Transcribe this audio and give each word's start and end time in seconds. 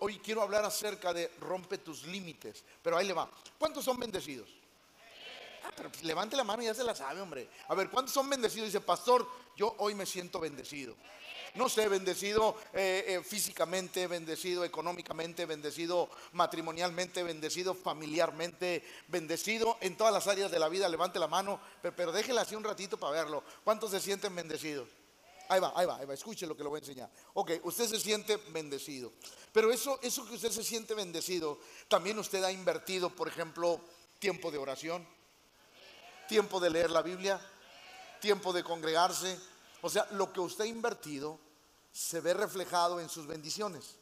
Hoy, 0.00 0.18
quiero 0.18 0.42
hablar 0.42 0.64
acerca 0.64 1.14
de 1.14 1.30
rompe 1.40 1.78
tus 1.78 2.04
límites, 2.04 2.62
pero 2.82 2.98
ahí 2.98 3.06
le 3.06 3.14
va. 3.14 3.30
¿Cuántos 3.58 3.84
son 3.84 3.98
bendecidos? 3.98 4.48
Ah, 5.64 5.70
pues 5.76 6.02
levante 6.02 6.36
la 6.36 6.44
mano 6.44 6.62
y 6.62 6.66
ya 6.66 6.74
se 6.74 6.84
la 6.84 6.94
sabe, 6.94 7.20
hombre. 7.20 7.48
A 7.68 7.74
ver, 7.74 7.88
¿cuántos 7.88 8.12
son 8.12 8.28
bendecidos? 8.28 8.68
Dice, 8.68 8.80
pastor, 8.80 9.26
yo 9.56 9.74
hoy 9.78 9.94
me 9.94 10.04
siento 10.04 10.40
bendecido. 10.40 10.94
No 11.54 11.70
sé, 11.70 11.88
bendecido 11.88 12.56
eh, 12.74 13.04
eh, 13.08 13.22
físicamente, 13.24 14.06
bendecido 14.06 14.64
económicamente, 14.64 15.46
bendecido 15.46 16.10
matrimonialmente, 16.32 17.22
bendecido 17.22 17.74
familiarmente, 17.74 18.84
bendecido 19.08 19.78
en 19.80 19.96
todas 19.96 20.12
las 20.12 20.26
áreas 20.26 20.50
de 20.50 20.58
la 20.58 20.68
vida. 20.68 20.88
Levante 20.88 21.18
la 21.18 21.28
mano, 21.28 21.60
pero, 21.80 21.96
pero 21.96 22.12
déjela 22.12 22.42
así 22.42 22.54
un 22.54 22.64
ratito 22.64 22.98
para 22.98 23.12
verlo. 23.12 23.42
¿Cuántos 23.64 23.90
se 23.90 24.00
sienten 24.00 24.36
bendecidos? 24.36 24.88
Ahí 25.48 25.60
va, 25.60 25.72
ahí 25.74 25.86
va, 25.86 25.96
ahí 25.96 26.06
va. 26.06 26.14
Escuche 26.14 26.46
lo 26.46 26.56
que 26.56 26.62
le 26.62 26.68
voy 26.68 26.78
a 26.78 26.80
enseñar. 26.80 27.10
Ok, 27.34 27.52
usted 27.62 27.86
se 27.86 27.98
siente 27.98 28.36
bendecido. 28.36 29.12
Pero 29.52 29.72
eso, 29.72 29.98
eso 30.02 30.26
que 30.26 30.34
usted 30.34 30.50
se 30.50 30.62
siente 30.62 30.94
bendecido, 30.94 31.58
también 31.88 32.18
usted 32.18 32.44
ha 32.44 32.52
invertido, 32.52 33.10
por 33.10 33.28
ejemplo, 33.28 33.80
tiempo 34.18 34.50
de 34.50 34.58
oración, 34.58 35.06
tiempo 36.28 36.60
de 36.60 36.70
leer 36.70 36.90
la 36.90 37.02
Biblia, 37.02 37.40
tiempo 38.20 38.52
de 38.52 38.62
congregarse. 38.62 39.38
O 39.80 39.88
sea, 39.88 40.06
lo 40.12 40.32
que 40.32 40.40
usted 40.40 40.64
ha 40.64 40.68
invertido 40.68 41.38
se 41.92 42.20
ve 42.20 42.34
reflejado 42.34 43.00
en 43.00 43.08
sus 43.08 43.26
bendiciones. 43.26 43.96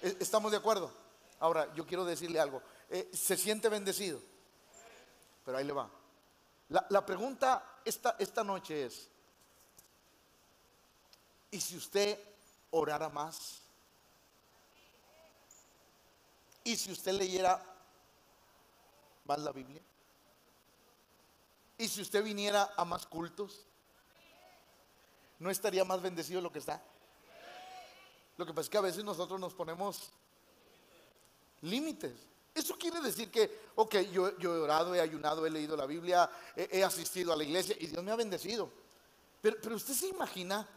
¿E- 0.00 0.16
¿Estamos 0.20 0.52
de 0.52 0.58
acuerdo? 0.58 0.92
Ahora, 1.40 1.74
yo 1.74 1.84
quiero 1.86 2.04
decirle 2.04 2.38
algo. 2.38 2.62
Eh, 2.88 3.10
¿Se 3.12 3.36
siente 3.36 3.68
bendecido? 3.68 4.20
Pero 5.44 5.58
ahí 5.58 5.64
le 5.64 5.72
va. 5.72 5.90
La, 6.68 6.86
la 6.90 7.04
pregunta 7.04 7.80
esta, 7.84 8.16
esta 8.18 8.44
noche 8.44 8.86
es, 8.86 9.08
¿y 11.54 11.60
si 11.60 11.76
usted 11.76 12.18
orara 12.72 13.08
más? 13.08 13.60
¿Y 16.64 16.74
si 16.76 16.90
usted 16.90 17.12
leyera 17.12 17.64
más 19.24 19.38
la 19.38 19.52
Biblia? 19.52 19.80
¿Y 21.78 21.86
si 21.86 22.02
usted 22.02 22.24
viniera 22.24 22.74
a 22.76 22.84
más 22.84 23.06
cultos? 23.06 23.66
¿No 25.38 25.48
estaría 25.48 25.84
más 25.84 26.02
bendecido 26.02 26.40
lo 26.40 26.50
que 26.50 26.58
está? 26.58 26.82
Lo 28.36 28.44
que 28.44 28.52
pasa 28.52 28.62
es 28.62 28.70
que 28.70 28.78
a 28.78 28.80
veces 28.80 29.04
nosotros 29.04 29.38
nos 29.38 29.54
ponemos 29.54 30.10
límites. 31.60 32.16
Eso 32.52 32.76
quiere 32.76 33.00
decir 33.00 33.30
que, 33.30 33.60
ok, 33.76 33.94
yo, 34.10 34.28
he 34.28 34.46
orado, 34.48 34.92
he 34.92 35.00
ayunado, 35.00 35.46
he 35.46 35.50
leído 35.50 35.76
la 35.76 35.86
Biblia, 35.86 36.28
he, 36.56 36.78
he 36.78 36.82
asistido 36.82 37.32
a 37.32 37.36
la 37.36 37.44
iglesia 37.44 37.76
y 37.78 37.86
Dios 37.86 38.02
me 38.02 38.10
ha 38.10 38.16
bendecido. 38.16 38.72
Pero, 39.40 39.56
pero 39.62 39.76
usted 39.76 39.94
se 39.94 40.08
imagina, 40.08 40.68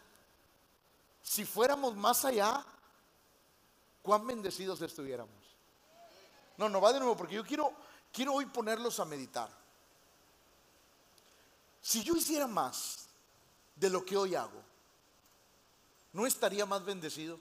si 1.22 1.46
fuéramos 1.46 1.96
más 1.96 2.26
allá, 2.26 2.66
cuán 4.02 4.26
bendecidos 4.26 4.82
estuviéramos. 4.82 5.36
No, 6.58 6.70
no 6.70 6.82
va 6.82 6.94
de 6.94 7.00
nuevo, 7.00 7.16
porque 7.16 7.36
yo 7.36 7.46
quiero, 7.46 7.74
quiero 8.12 8.34
hoy 8.34 8.46
ponerlos 8.46 9.00
a 9.00 9.06
meditar. 9.06 9.50
Si 11.82 12.04
yo 12.04 12.16
hiciera 12.16 12.48
más 12.48 13.08
de 13.76 13.90
lo 13.90 14.04
que 14.04 14.18
hoy 14.18 14.36
hago, 14.36 14.62
¿no 16.14 16.26
estaría 16.26 16.66
más 16.66 16.84
bendecido? 16.84 17.40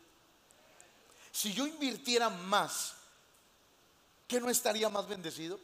Si 1.32 1.52
yo 1.52 1.66
invirtiera 1.66 2.30
más, 2.30 2.94
¿qué 4.28 4.40
no 4.40 4.50
estaría 4.50 4.88
más 4.88 5.08
bendecido? 5.08 5.58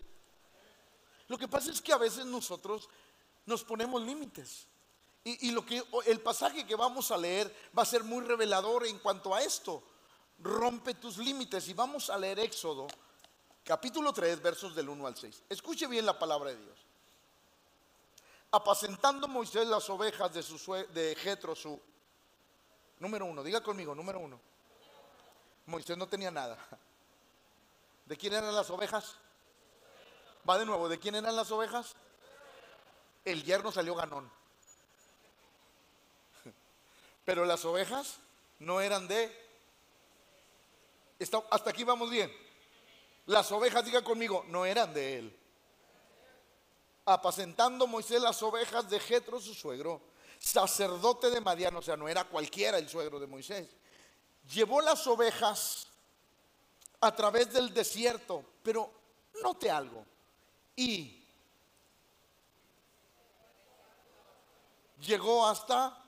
Lo 1.28 1.38
que 1.38 1.48
pasa 1.48 1.70
es 1.70 1.80
que 1.80 1.92
a 1.92 1.98
veces 1.98 2.26
nosotros 2.26 2.88
nos 3.46 3.64
ponemos 3.64 4.02
límites. 4.02 4.66
Y, 5.24 5.52
lo 5.52 5.64
que 5.64 5.82
el 6.06 6.20
pasaje 6.20 6.66
que 6.66 6.74
vamos 6.74 7.12
a 7.12 7.16
leer 7.16 7.54
va 7.76 7.82
a 7.82 7.86
ser 7.86 8.02
muy 8.02 8.24
revelador 8.24 8.86
en 8.86 8.98
cuanto 8.98 9.32
a 9.34 9.40
esto. 9.40 9.82
Rompe 10.40 10.94
tus 10.94 11.18
límites. 11.18 11.68
Y 11.68 11.74
vamos 11.74 12.10
a 12.10 12.18
leer 12.18 12.40
Éxodo, 12.40 12.88
capítulo 13.62 14.12
3, 14.12 14.42
versos 14.42 14.74
del 14.74 14.88
1 14.88 15.06
al 15.06 15.16
6. 15.16 15.44
Escuche 15.48 15.86
bien 15.86 16.04
la 16.04 16.18
palabra 16.18 16.50
de 16.50 16.56
Dios. 16.56 16.78
Apacentando 18.50 19.28
Moisés 19.28 19.66
las 19.68 19.88
ovejas 19.90 20.34
de, 20.34 20.42
su 20.42 20.58
de 20.92 21.14
Jetro, 21.14 21.54
su 21.54 21.80
número 22.98 23.24
uno. 23.24 23.44
Diga 23.44 23.62
conmigo, 23.62 23.94
número 23.94 24.18
uno. 24.18 24.40
Moisés 25.66 25.96
no 25.96 26.08
tenía 26.08 26.32
nada. 26.32 26.58
¿De 28.06 28.16
quién 28.16 28.32
eran 28.32 28.54
las 28.54 28.68
ovejas? 28.70 29.14
Va 30.48 30.58
de 30.58 30.66
nuevo, 30.66 30.88
¿de 30.88 30.98
quién 30.98 31.14
eran 31.14 31.36
las 31.36 31.50
ovejas? 31.52 31.94
El 33.24 33.44
yerno 33.44 33.70
salió 33.70 33.94
ganón. 33.94 34.28
Pero 37.24 37.44
las 37.44 37.64
ovejas 37.64 38.18
no 38.58 38.80
eran 38.80 39.06
de... 39.08 39.30
Está- 41.18 41.42
hasta 41.50 41.70
aquí 41.70 41.84
vamos 41.84 42.10
bien. 42.10 42.32
Las 43.26 43.52
ovejas, 43.52 43.84
diga 43.84 44.02
conmigo, 44.02 44.44
no 44.48 44.66
eran 44.66 44.92
de 44.92 45.18
él. 45.18 45.38
Apacentando 47.04 47.86
Moisés 47.86 48.20
las 48.20 48.42
ovejas 48.42 48.88
de 48.90 48.98
Jetro, 48.98 49.40
su 49.40 49.54
suegro, 49.54 50.00
sacerdote 50.38 51.30
de 51.30 51.40
Madián, 51.40 51.74
o 51.76 51.82
sea, 51.82 51.96
no 51.96 52.08
era 52.08 52.24
cualquiera 52.24 52.78
el 52.78 52.88
suegro 52.88 53.20
de 53.20 53.26
Moisés. 53.28 53.68
Llevó 54.52 54.80
las 54.80 55.06
ovejas 55.06 55.86
a 57.00 57.14
través 57.14 57.52
del 57.52 57.72
desierto, 57.72 58.44
pero 58.62 58.90
note 59.42 59.70
algo. 59.70 60.04
Y 60.74 61.24
llegó 65.00 65.46
hasta 65.46 66.01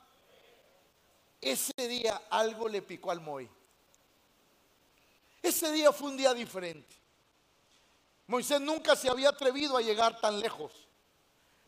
ese 1.45 1.89
día 1.89 2.23
algo 2.31 2.69
le 2.69 2.83
picó 2.83 3.11
al 3.11 3.21
Moy. 3.21 3.49
Ese 5.43 5.71
día 5.73 5.93
fue 5.93 6.09
un 6.09 6.17
día 6.17 6.33
diferente. 6.33 6.97
Moisés 8.27 8.61
nunca 8.61 8.97
se 8.97 9.11
había 9.11 9.29
atrevido 9.29 9.77
a 9.77 9.83
llegar 9.83 10.21
tan 10.21 10.41
lejos. 10.41 10.73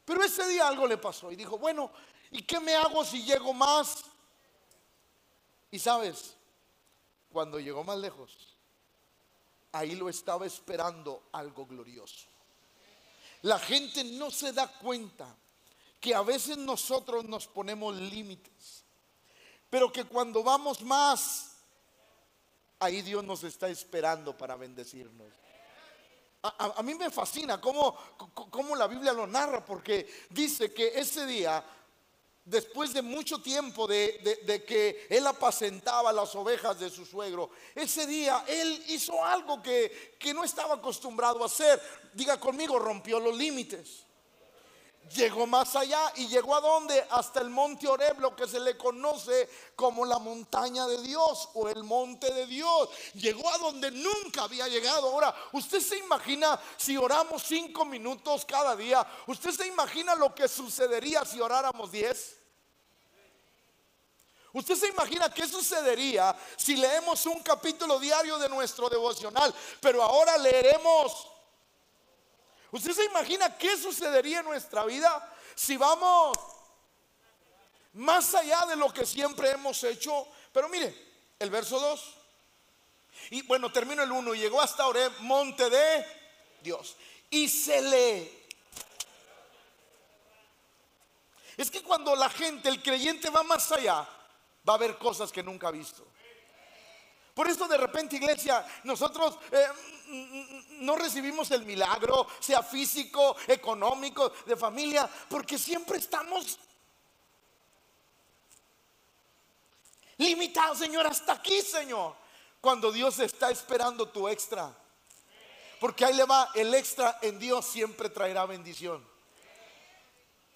Pero 0.05 0.23
ese 0.23 0.47
día 0.49 0.67
algo 0.67 0.87
le 0.87 0.97
pasó 0.97 1.31
y 1.31 1.37
dijo, 1.37 1.59
bueno, 1.59 1.91
¿y 2.31 2.43
qué 2.43 2.61
me 2.61 2.75
hago 2.75 3.05
si 3.05 3.23
llego 3.23 3.53
más? 3.53 4.05
Y 5.71 5.79
sabes, 5.79 6.37
cuando 7.31 7.59
llegó 7.59 7.85
más 7.85 7.99
lejos, 7.99 8.57
ahí 9.73 9.95
lo 9.95 10.09
estaba 10.09 10.47
esperando 10.47 11.25
algo 11.33 11.67
glorioso. 11.67 12.27
La 13.43 13.59
gente 13.59 14.03
no 14.05 14.31
se 14.31 14.53
da 14.53 14.67
cuenta 14.67 15.37
que 16.01 16.15
a 16.15 16.23
veces 16.23 16.57
nosotros 16.57 17.25
nos 17.25 17.47
ponemos 17.47 17.95
límites, 17.97 18.76
pero 19.71 19.93
que 19.93 20.05
cuando 20.05 20.43
vamos 20.43 20.83
más, 20.83 21.57
ahí 22.79 23.03
Dios 23.03 23.25
nos 23.25 23.43
está 23.45 23.69
esperando 23.69 24.37
para 24.37 24.57
bendecirnos. 24.57 25.29
A, 26.43 26.81
mí 26.85 26.95
me 26.95 27.11
fascina 27.11 27.61
cómo, 27.61 27.97
cómo 28.51 28.77
la 28.77 28.87
Biblia 28.87 29.13
lo 29.13 29.27
narra, 29.27 29.65
porque 29.65 30.09
dice 30.31 30.73
que 30.73 30.93
ese 30.95 31.27
día, 31.27 31.65
después 32.45 32.93
de 32.95 33.03
mucho 33.03 33.43
tiempo 33.43 33.89
de, 33.89 34.21
de- 34.23 34.37
de 34.45 34.65
que 34.65 35.09
él 35.11 35.27
apacentaba 35.27 36.13
las 36.13 36.33
ovejas 36.37 36.79
de 36.79 36.89
su 36.89 37.05
suegro, 37.05 37.51
ese 37.75 38.07
día 38.07 38.45
él 38.47 38.85
hizo 38.87 39.25
algo 39.25 39.61
que, 39.61 40.15
que 40.21 40.33
no 40.33 40.45
estaba 40.45 40.75
acostumbrado 40.77 41.43
a 41.43 41.47
hacer. 41.47 41.83
Diga 42.15 42.39
conmigo, 42.39 42.79
rompió 42.79 43.19
los 43.19 43.37
límites. 43.37 44.06
Llegó 45.15 45.47
más 45.47 45.77
allá 45.77 46.13
y 46.17 46.27
llegó 46.27 46.57
a 46.57 46.61
dónde? 46.61 47.07
Hasta 47.11 47.41
el 47.41 47.51
monte 47.51 47.87
Oreb, 47.87 48.19
lo 48.19 48.35
que 48.35 48.49
se 48.49 48.59
le 48.59 48.77
conoce 48.77 49.49
como 49.77 50.05
la 50.05 50.19
montaña 50.19 50.87
de 50.87 51.01
Dios 51.03 51.51
o 51.55 51.69
el 51.69 51.85
monte 51.85 52.33
de 52.33 52.47
Dios. 52.47 52.89
Llegó 53.15 53.49
a 53.49 53.59
donde 53.59 53.91
nunca 53.93 54.43
había 54.45 54.67
llegado. 54.67 55.09
Ahora, 55.09 55.35
¿usted 55.53 55.81
se 55.81 55.99
imagina 55.99 56.61
si 56.77 56.97
oramos 56.97 57.43
cinco 57.45 57.85
minutos 57.85 58.45
cada 58.45 58.75
día? 58.75 59.07
¿Usted 59.29 59.53
se 59.53 59.67
imagina 59.67 60.15
lo 60.17 60.35
que 60.35 60.49
sucedería 60.49 61.25
si 61.25 61.41
oráramos 61.41 61.93
diez? 61.93 62.37
¿Usted 64.57 64.75
se 64.75 64.89
imagina 64.89 65.29
qué 65.29 65.47
sucedería 65.47 66.35
si 66.57 66.77
leemos 66.77 67.27
un 67.27 67.43
capítulo 67.43 67.99
diario 67.99 68.39
de 68.39 68.49
nuestro 68.49 68.89
devocional, 68.89 69.55
pero 69.81 70.03
ahora 70.03 70.39
leeremos 70.39 71.29
¿Usted 72.73 72.93
se 72.93 73.05
imagina 73.05 73.57
qué 73.57 73.77
sucedería 73.77 74.41
en 74.41 74.47
nuestra 74.47 74.85
vida 74.85 75.35
si 75.55 75.77
vamos 75.77 76.37
más 77.95 78.35
allá 78.35 78.67
de 78.67 78.77
lo 78.77 78.93
que 78.93 79.07
siempre 79.07 79.51
hemos 79.51 79.83
hecho? 79.85 80.27
Pero 80.53 80.69
mire, 80.69 80.95
el 81.39 81.51
verso 81.51 81.79
2. 81.79 82.15
Y 83.31 83.43
bueno, 83.43 83.71
termino 83.73 84.03
el 84.03 84.13
1. 84.13 84.35
Llegó 84.35 84.61
hasta 84.61 84.87
Oreb, 84.87 85.13
monte 85.21 85.71
de 85.71 86.07
Dios. 86.63 86.97
Y 87.31 87.49
se 87.49 87.83
le... 87.83 88.47
Es 91.57 91.71
que 91.71 91.83
cuando 91.83 92.15
la 92.15 92.29
gente, 92.29 92.69
el 92.69 92.83
creyente 92.83 93.31
va 93.31 93.43
más 93.43 93.73
allá, 93.73 94.07
va 94.69 94.75
a 94.75 94.79
ver 94.79 94.99
cosas 94.99 95.33
que 95.33 95.43
nunca 95.43 95.69
ha 95.69 95.71
visto. 95.71 96.07
Por 97.33 97.49
eso 97.49 97.67
de 97.67 97.77
repente, 97.77 98.17
iglesia, 98.17 98.67
nosotros 98.85 99.39
eh, 99.51 99.67
no 100.81 100.97
recibimos 100.97 101.51
el 101.51 101.65
milagro, 101.65 102.27
sea 102.41 102.63
físico, 102.63 103.37
económico, 103.47 104.31
de 104.47 104.57
familia, 104.57 105.09
porque 105.29 105.59
siempre 105.59 105.99
estamos 105.99 106.59
limitados, 110.19 110.79
Señor, 110.79 111.07
hasta 111.07 111.35
aquí, 111.35 111.61
Señor. 111.63 112.15
cuando 112.61 112.91
Dios 112.91 113.21
está 113.21 113.51
esperando 113.51 114.09
tu 114.09 114.29
extra. 114.29 114.75
Porque 115.79 116.05
ahí 116.05 116.15
le 116.15 116.25
va, 116.25 116.51
el 116.55 116.75
extra 116.75 117.19
en 117.23 117.39
Dios 117.39 117.65
siempre 117.65 118.09
traerá 118.09 118.45
bendición. 118.47 119.07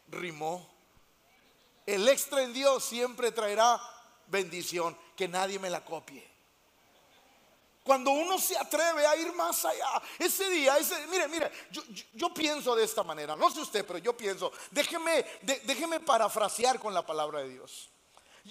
Rimó. 0.09 0.69
El 1.87 2.09
extra 2.09 2.43
en 2.43 2.53
Dios 2.53 2.85
siempre 2.85 3.31
traerá 3.31 3.81
bendición. 4.27 4.97
Que 5.15 5.29
nadie 5.29 5.59
me 5.59 5.71
la 5.71 5.85
copie. 5.85 6.30
Cuando 7.91 8.13
uno 8.13 8.39
se 8.39 8.57
atreve 8.57 9.05
a 9.05 9.17
ir 9.17 9.33
más 9.33 9.65
allá, 9.65 10.01
ese 10.17 10.49
día, 10.49 10.79
ese, 10.79 11.09
mire, 11.09 11.27
mire, 11.27 11.51
yo, 12.15 12.33
pienso 12.33 12.77
de 12.77 12.85
esta 12.85 13.03
manera, 13.03 13.35
no 13.35 13.51
sé 13.51 13.61
usted, 13.63 13.85
pero 13.85 13.99
yo 13.99 14.17
pienso, 14.17 14.53
déjeme, 14.71 15.27
déjeme 15.43 15.99
parafrasear 15.99 16.79
con 16.79 16.95
la 16.95 17.05
palabra 17.05 17.41
de 17.41 17.49
Dios. 17.49 17.91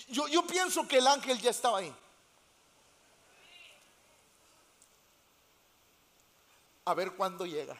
Yo, 0.10 0.28
yo 0.28 0.46
pienso 0.46 0.86
que 0.86 0.98
el 0.98 1.08
ángel 1.08 1.40
ya 1.40 1.52
estaba 1.52 1.78
ahí. 1.78 1.96
A 6.84 6.94
ver 6.94 7.14
cuándo 7.14 7.46
llega. 7.46 7.80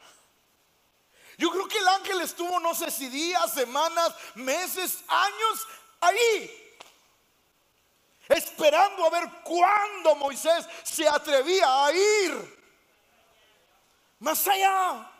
Yo 1.36 1.50
creo 1.50 1.68
que 1.68 1.76
el 1.76 1.88
ángel 1.88 2.22
estuvo, 2.22 2.58
no 2.58 2.74
sé 2.74 2.90
si 2.90 3.10
días, 3.10 3.52
semanas, 3.52 4.14
meses, 4.34 5.04
años 5.08 5.68
ahí. 6.00 6.59
Esperando 8.30 9.04
a 9.04 9.10
ver 9.10 9.28
cuándo 9.42 10.14
Moisés 10.14 10.64
se 10.84 11.08
atrevía 11.08 11.84
a 11.84 11.92
ir. 11.92 12.60
Más 14.20 14.46
allá. 14.46 15.10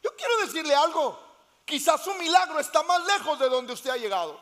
Yo 0.00 0.14
quiero 0.14 0.38
decirle 0.46 0.72
algo. 0.72 1.18
Quizás 1.64 2.02
su 2.02 2.14
milagro 2.14 2.60
está 2.60 2.84
más 2.84 3.04
lejos 3.06 3.38
de 3.40 3.48
donde 3.48 3.72
usted 3.72 3.90
ha 3.90 3.96
llegado. 3.96 4.40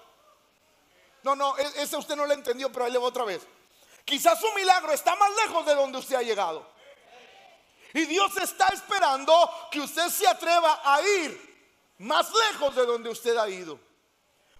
No, 1.22 1.34
no, 1.34 1.56
e-, 1.56 1.82
ese 1.82 1.96
usted 1.96 2.16
no 2.16 2.26
lo 2.26 2.34
entendió, 2.34 2.70
pero 2.70 2.84
ahí 2.84 2.92
le 2.92 2.98
voy 2.98 3.08
otra 3.08 3.24
vez. 3.24 3.46
Quizás 4.04 4.38
su 4.38 4.52
milagro 4.52 4.92
está 4.92 5.16
más 5.16 5.30
lejos 5.46 5.64
de 5.64 5.74
donde 5.74 5.98
usted 5.98 6.16
ha 6.16 6.22
llegado. 6.22 6.66
Y 7.94 8.04
Dios 8.04 8.36
está 8.36 8.66
esperando 8.68 9.50
que 9.70 9.80
usted 9.80 10.08
se 10.10 10.28
atreva 10.28 10.82
a 10.84 11.00
ir 11.00 11.94
más 11.98 12.30
lejos 12.50 12.74
de 12.74 12.84
donde 12.84 13.08
usted 13.08 13.36
ha 13.38 13.48
ido. 13.48 13.87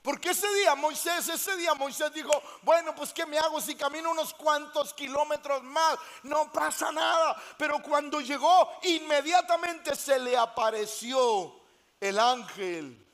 Porque 0.02 0.30
ese 0.30 0.52
día 0.54 0.74
Moisés, 0.74 1.28
ese 1.28 1.56
día 1.56 1.74
Moisés 1.74 2.12
dijo, 2.12 2.30
bueno, 2.62 2.94
pues 2.94 3.12
¿qué 3.12 3.26
me 3.26 3.38
hago 3.38 3.60
si 3.60 3.74
camino 3.74 4.10
unos 4.10 4.32
cuantos 4.34 4.94
kilómetros 4.94 5.62
más? 5.62 5.98
No 6.22 6.52
pasa 6.52 6.92
nada. 6.92 7.36
Pero 7.56 7.82
cuando 7.82 8.20
llegó, 8.20 8.70
inmediatamente 8.82 9.94
se 9.96 10.18
le 10.18 10.36
apareció 10.36 11.60
el 12.00 12.18
ángel. 12.18 13.04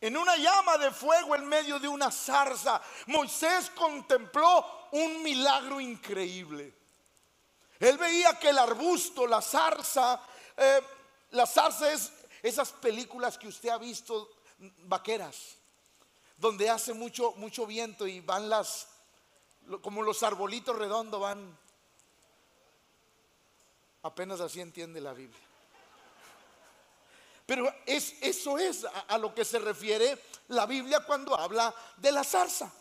En 0.00 0.16
una 0.16 0.36
llama 0.36 0.76
de 0.78 0.90
fuego 0.90 1.34
en 1.34 1.46
medio 1.46 1.78
de 1.78 1.88
una 1.88 2.10
zarza, 2.10 2.80
Moisés 3.06 3.70
contempló 3.70 4.88
un 4.92 5.22
milagro 5.22 5.80
increíble. 5.80 6.74
Él 7.80 7.98
veía 7.98 8.38
que 8.38 8.50
el 8.50 8.58
arbusto, 8.58 9.26
la 9.26 9.40
zarza, 9.40 10.20
eh, 10.56 10.82
la 11.30 11.46
zarza 11.46 11.90
es 11.90 12.12
esas 12.42 12.72
películas 12.72 13.38
que 13.38 13.48
usted 13.48 13.70
ha 13.70 13.78
visto 13.78 14.30
vaqueras, 14.78 15.56
donde 16.36 16.70
hace 16.70 16.92
mucho, 16.92 17.32
mucho 17.36 17.66
viento 17.66 18.06
y 18.06 18.20
van 18.20 18.48
las, 18.48 18.88
como 19.82 20.02
los 20.02 20.22
arbolitos 20.22 20.76
redondos 20.76 21.20
van. 21.20 21.58
Apenas 24.02 24.40
así 24.40 24.60
entiende 24.60 25.00
la 25.00 25.14
Biblia. 25.14 25.40
Pero 27.46 27.72
es, 27.86 28.14
eso 28.20 28.58
es 28.58 28.86
a, 29.08 29.18
lo 29.18 29.34
que 29.34 29.44
se 29.44 29.58
refiere 29.58 30.18
la 30.48 30.66
Biblia 30.66 31.00
cuando 31.06 31.38
habla 31.38 31.74
de 31.96 32.12
la 32.12 32.24
zarza. 32.24 32.72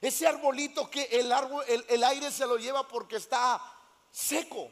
Ese 0.00 0.26
arbolito 0.26 0.90
que 0.90 1.04
el, 1.04 1.30
árbol, 1.30 1.64
el 1.66 2.04
aire 2.04 2.30
se 2.30 2.46
lo 2.46 2.56
lleva 2.56 2.86
porque 2.88 3.16
está 3.16 3.60
seco. 4.10 4.70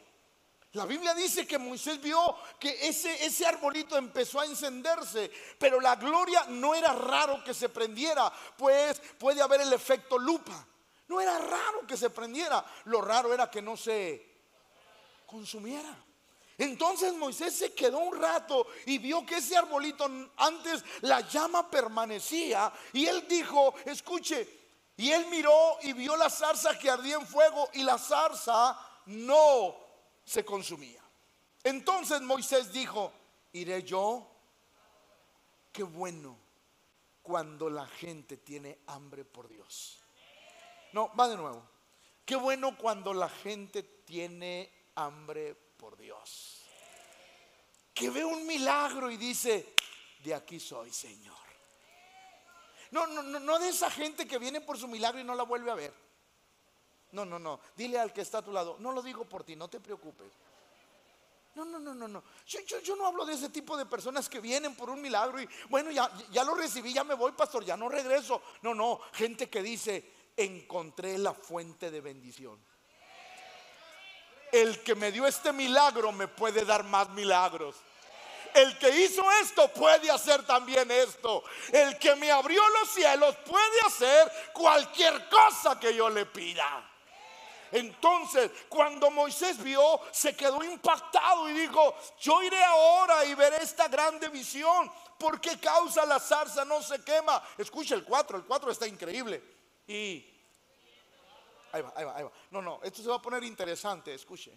La 0.73 0.85
Biblia 0.85 1.15
dice 1.15 1.47
que 1.47 1.57
Moisés 1.57 2.01
vio 2.01 2.37
que 2.61 2.87
ese, 2.87 3.25
ese 3.25 3.47
arbolito 3.47 3.97
empezó 3.97 4.41
a 4.41 4.45
encenderse, 4.45 5.31
pero 5.59 5.81
la 5.81 5.97
gloria 5.97 6.45
no 6.49 6.75
era 6.75 6.93
raro 6.93 7.43
que 7.43 7.55
se 7.55 7.71
prendiera, 7.71 8.31
pues 8.57 9.01
puede 9.19 9.41
haber 9.41 9.63
el 9.63 9.73
efecto 9.73 10.19
lupa. 10.19 10.67
No 11.09 11.23
era 11.23 11.39
raro 11.39 11.87
que 11.87 11.97
se 11.97 12.11
prendiera, 12.11 12.63
lo 12.85 13.01
raro 13.01 13.33
era 13.33 13.51
que 13.51 13.63
no 13.63 13.79
se 13.79 14.29
consumiera. 15.25 16.05
Entonces 16.59 17.15
Moisés 17.15 17.55
se 17.57 17.73
quedó 17.73 18.01
un 18.01 18.21
rato 18.21 18.67
y 18.85 18.99
vio 18.99 19.25
que 19.25 19.37
ese 19.37 19.57
arbolito 19.57 20.05
antes 20.37 20.85
la 21.01 21.21
llama 21.21 21.71
permanecía 21.71 22.71
y 22.93 23.07
él 23.07 23.27
dijo, 23.27 23.75
escuche, 23.87 24.59
y 24.97 25.13
él 25.13 25.27
miró 25.27 25.79
y 25.83 25.95
vio 25.95 26.15
la 26.17 26.29
zarza 26.29 26.79
que 26.79 26.91
ardía 26.91 27.15
en 27.15 27.27
fuego 27.27 27.71
y 27.73 27.85
la 27.85 27.97
zarza 27.97 28.79
no 29.07 29.88
se 30.29 30.45
consumía. 30.45 31.03
Entonces 31.65 32.21
Moisés 32.21 32.71
dijo, 32.71 33.13
iré 33.53 33.83
yo. 33.83 34.31
Qué 35.73 35.83
bueno 35.83 36.37
cuando 37.23 37.71
la 37.71 37.87
gente 37.87 38.37
tiene 38.37 38.81
hambre 38.89 39.25
por 39.25 39.49
Dios. 39.49 40.03
No, 40.93 41.15
va 41.17 41.29
de 41.29 41.37
nuevo. 41.37 41.67
Qué 42.27 42.37
bueno 42.37 42.77
cuando 42.77 43.15
la 43.15 43.31
gente 43.31 43.83
tiene 43.83 44.71
hambre 44.97 45.55
por 45.55 45.97
Dios. 45.97 46.63
Que 47.95 48.11
ve 48.11 48.23
un 48.23 48.47
milagro 48.47 49.11
y 49.11 49.17
dice, 49.17 49.75
de 50.23 50.35
aquí 50.35 50.61
soy, 50.61 50.93
Señor. 50.93 51.37
No, 52.91 53.07
no, 53.07 53.23
no, 53.23 53.41
no 53.41 53.59
de 53.59 53.71
esa 53.71 53.91
gente 53.91 54.27
que 54.27 54.39
viene 54.39 54.61
por 54.61 54.77
su 54.77 54.89
milagro 54.89 55.21
y 55.21 55.25
no 55.25 55.35
la 55.35 55.45
vuelve 55.45 55.71
a 55.71 55.75
ver. 55.75 56.08
No, 57.13 57.25
no, 57.25 57.39
no. 57.39 57.61
Dile 57.77 57.99
al 57.99 58.13
que 58.13 58.21
está 58.21 58.39
a 58.39 58.43
tu 58.43 58.53
lado, 58.53 58.77
no 58.81 58.93
lo 58.93 59.03
digo 59.03 59.25
por 59.25 59.45
ti, 59.45 59.57
no 59.57 59.69
te 59.69 59.81
preocupes. 59.81 60.33
No, 61.55 61.65
no, 61.65 61.79
no, 61.81 61.93
no, 61.93 62.07
no. 62.07 62.23
Yo, 62.47 62.95
no 62.95 63.07
hablo 63.07 63.25
de 63.25 63.35
ese 63.35 63.49
tipo 63.49 63.77
de 63.77 63.85
personas 63.85 64.29
que 64.29 64.41
vienen 64.41 64.77
por 64.77 64.91
un 64.91 65.03
milagro 65.03 65.41
y 65.41 65.49
bueno, 65.69 65.91
ya, 65.91 66.09
ya 66.31 66.45
lo 66.45 66.55
recibí, 66.55 66.93
ya 66.93 67.03
me 67.03 67.15
voy, 67.15 67.33
pastor, 67.33 67.65
ya 67.65 67.77
no 67.77 67.89
regreso. 67.89 68.41
No, 68.63 68.75
no, 68.75 69.01
gente 69.13 69.51
que 69.51 69.61
dice, 69.61 70.09
encontré 70.37 71.19
la 71.19 71.35
fuente 71.35 71.91
de 71.91 72.01
bendición. 72.01 72.65
El 74.53 74.83
que 74.83 74.95
me 74.95 75.11
dio 75.11 75.27
este 75.27 75.53
milagro 75.53 76.13
me 76.13 76.29
puede 76.29 76.65
dar 76.65 76.85
más 76.85 77.11
milagros. 77.11 77.75
El 78.55 78.79
que 78.79 78.91
hizo 78.91 79.29
esto 79.43 79.69
puede 79.73 80.11
hacer 80.11 80.47
también 80.47 80.91
esto. 80.91 81.43
El 81.73 81.99
que 81.99 82.15
me 82.17 82.31
abrió 82.31 82.63
los 82.81 82.89
cielos 82.91 83.37
puede 83.45 83.81
hacer 83.87 84.31
cualquier 84.53 85.29
cosa 85.29 85.79
que 85.79 85.95
yo 85.95 86.09
le 86.09 86.25
pida. 86.27 86.89
Entonces, 87.73 88.51
cuando 88.69 89.11
Moisés 89.11 89.63
vio, 89.63 90.01
se 90.11 90.35
quedó 90.35 90.63
impactado 90.65 91.49
y 91.49 91.53
dijo, 91.53 91.95
yo 92.21 92.43
iré 92.43 92.63
ahora 92.63 93.25
y 93.25 93.35
veré 93.35 93.63
esta 93.63 93.89
grande 93.89 94.29
visión. 94.29 94.91
¿Por 95.19 95.41
qué 95.41 95.59
causa 95.59 96.07
la 96.07 96.19
zarza 96.19 96.65
no 96.65 96.83
se 96.83 97.03
quema? 97.03 97.43
Escucha 97.59 97.95
el 97.95 98.05
4, 98.05 98.39
el 98.39 98.45
4 98.45 98.71
está 98.71 98.87
increíble. 98.87 99.43
Y... 99.87 100.25
Ahí 101.73 101.83
va, 101.83 101.93
ahí 101.97 102.05
va, 102.05 102.17
ahí 102.17 102.25
va. 102.25 102.33
No, 102.51 102.63
no, 102.63 102.81
esto 102.83 103.03
se 103.03 103.09
va 103.09 103.17
a 103.17 103.23
poner 103.23 103.45
interesante, 103.45 104.15
escuche. 104.15 104.53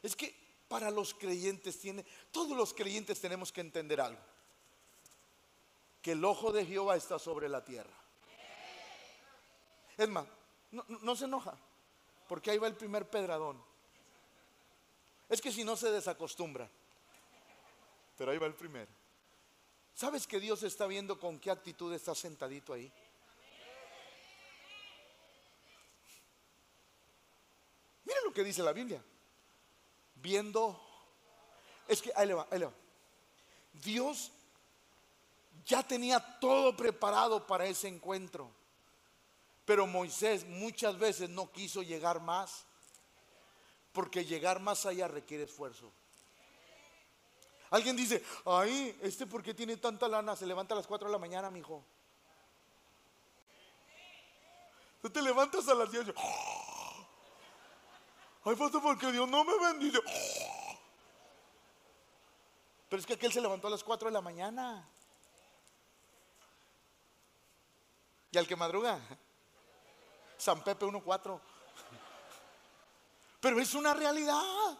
Es 0.00 0.14
que 0.14 0.34
para 0.68 0.90
los 0.90 1.14
creyentes 1.14 1.78
tiene, 1.80 2.04
todos 2.30 2.56
los 2.56 2.72
creyentes 2.72 3.20
tenemos 3.20 3.50
que 3.50 3.62
entender 3.62 4.00
algo. 4.00 4.20
Que 6.00 6.12
el 6.12 6.24
ojo 6.24 6.52
de 6.52 6.64
Jehová 6.64 6.96
está 6.96 7.18
sobre 7.18 7.48
la 7.48 7.64
tierra. 7.64 7.92
Es 9.96 10.08
más, 10.08 10.26
no 10.70 11.16
se 11.16 11.24
enoja 11.24 11.56
porque 12.32 12.50
ahí 12.50 12.56
va 12.56 12.66
el 12.66 12.74
primer 12.74 13.10
pedradón. 13.10 13.62
Es 15.28 15.38
que 15.38 15.52
si 15.52 15.64
no 15.64 15.76
se 15.76 15.90
desacostumbra. 15.90 16.66
Pero 18.16 18.30
ahí 18.30 18.38
va 18.38 18.46
el 18.46 18.54
primero. 18.54 18.90
¿Sabes 19.92 20.26
que 20.26 20.40
Dios 20.40 20.62
está 20.62 20.86
viendo 20.86 21.20
con 21.20 21.38
qué 21.38 21.50
actitud 21.50 21.92
está 21.92 22.14
sentadito 22.14 22.72
ahí? 22.72 22.90
Miren 28.06 28.24
lo 28.24 28.32
que 28.32 28.44
dice 28.44 28.62
la 28.62 28.72
Biblia. 28.72 29.04
Viendo. 30.14 30.80
Es 31.86 32.00
que 32.00 32.12
ahí 32.16 32.28
le 32.28 32.32
va, 32.32 32.48
ahí 32.50 32.60
le 32.60 32.64
va. 32.64 32.74
Dios 33.74 34.32
ya 35.66 35.86
tenía 35.86 36.18
todo 36.40 36.74
preparado 36.74 37.46
para 37.46 37.66
ese 37.66 37.88
encuentro. 37.88 38.50
Pero 39.64 39.86
Moisés 39.86 40.44
muchas 40.44 40.98
veces 40.98 41.30
no 41.30 41.50
quiso 41.52 41.82
llegar 41.82 42.20
más, 42.20 42.64
porque 43.92 44.24
llegar 44.24 44.60
más 44.60 44.86
allá 44.86 45.08
requiere 45.08 45.44
esfuerzo. 45.44 45.92
Alguien 47.70 47.96
dice, 47.96 48.22
ay, 48.44 48.98
este 49.00 49.26
porque 49.26 49.54
tiene 49.54 49.76
tanta 49.78 50.06
lana, 50.08 50.36
se 50.36 50.46
levanta 50.46 50.74
a 50.74 50.76
las 50.76 50.86
4 50.86 51.08
de 51.08 51.12
la 51.12 51.18
mañana, 51.18 51.50
mi 51.50 51.60
hijo. 51.60 51.82
Tú 55.00 55.08
te 55.10 55.22
levantas 55.22 55.66
a 55.68 55.74
las 55.74 55.90
10. 55.90 56.12
Ay, 58.44 58.56
pastor, 58.56 58.82
porque 58.82 59.10
Dios 59.10 59.28
no 59.28 59.44
me 59.44 59.58
bendice. 59.58 59.98
Pero 62.88 63.00
es 63.00 63.06
que 63.06 63.14
aquel 63.14 63.32
se 63.32 63.40
levantó 63.40 63.68
a 63.68 63.70
las 63.70 63.82
4 63.82 64.08
de 64.08 64.12
la 64.12 64.20
mañana. 64.20 64.86
Y 68.30 68.38
al 68.38 68.46
que 68.46 68.54
madruga, 68.54 69.00
San 70.42 70.60
Pepe 70.60 70.84
1.4. 70.84 71.40
pero 73.40 73.60
es 73.60 73.74
una 73.74 73.94
realidad. 73.94 74.76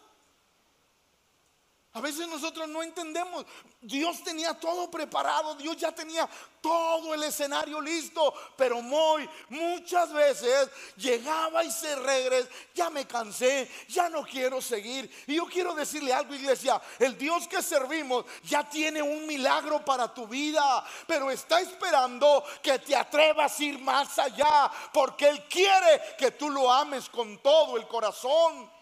A 1.95 2.01
veces 2.01 2.27
nosotros 2.27 2.67
no 2.69 2.81
entendemos. 2.81 3.45
Dios 3.79 4.23
tenía 4.23 4.55
todo 4.55 4.89
preparado, 4.89 5.53
Dios 5.53 5.77
ya 5.77 5.91
tenía 5.91 6.27
todo 6.59 7.13
el 7.13 7.21
escenario 7.21 7.79
listo, 7.79 8.33
pero 8.57 8.81
muy 8.81 9.29
muchas 9.49 10.11
veces 10.11 10.69
llegaba 10.97 11.63
y 11.63 11.69
se 11.69 11.95
regresaba, 11.95 12.51
ya 12.73 12.89
me 12.89 13.05
cansé, 13.05 13.69
ya 13.89 14.09
no 14.09 14.23
quiero 14.23 14.59
seguir. 14.59 15.07
Y 15.27 15.35
yo 15.35 15.45
quiero 15.45 15.75
decirle 15.75 16.11
algo, 16.11 16.33
iglesia, 16.33 16.81
el 16.97 17.15
Dios 17.15 17.47
que 17.47 17.61
servimos 17.61 18.25
ya 18.43 18.67
tiene 18.67 19.03
un 19.03 19.27
milagro 19.27 19.85
para 19.85 20.11
tu 20.11 20.25
vida, 20.25 20.83
pero 21.05 21.29
está 21.29 21.61
esperando 21.61 22.43
que 22.63 22.79
te 22.79 22.95
atrevas 22.95 23.59
a 23.59 23.63
ir 23.63 23.77
más 23.77 24.17
allá, 24.17 24.71
porque 24.91 25.27
Él 25.27 25.43
quiere 25.47 26.01
que 26.17 26.31
tú 26.31 26.49
lo 26.49 26.71
ames 26.73 27.07
con 27.07 27.37
todo 27.37 27.77
el 27.77 27.87
corazón. 27.87 28.72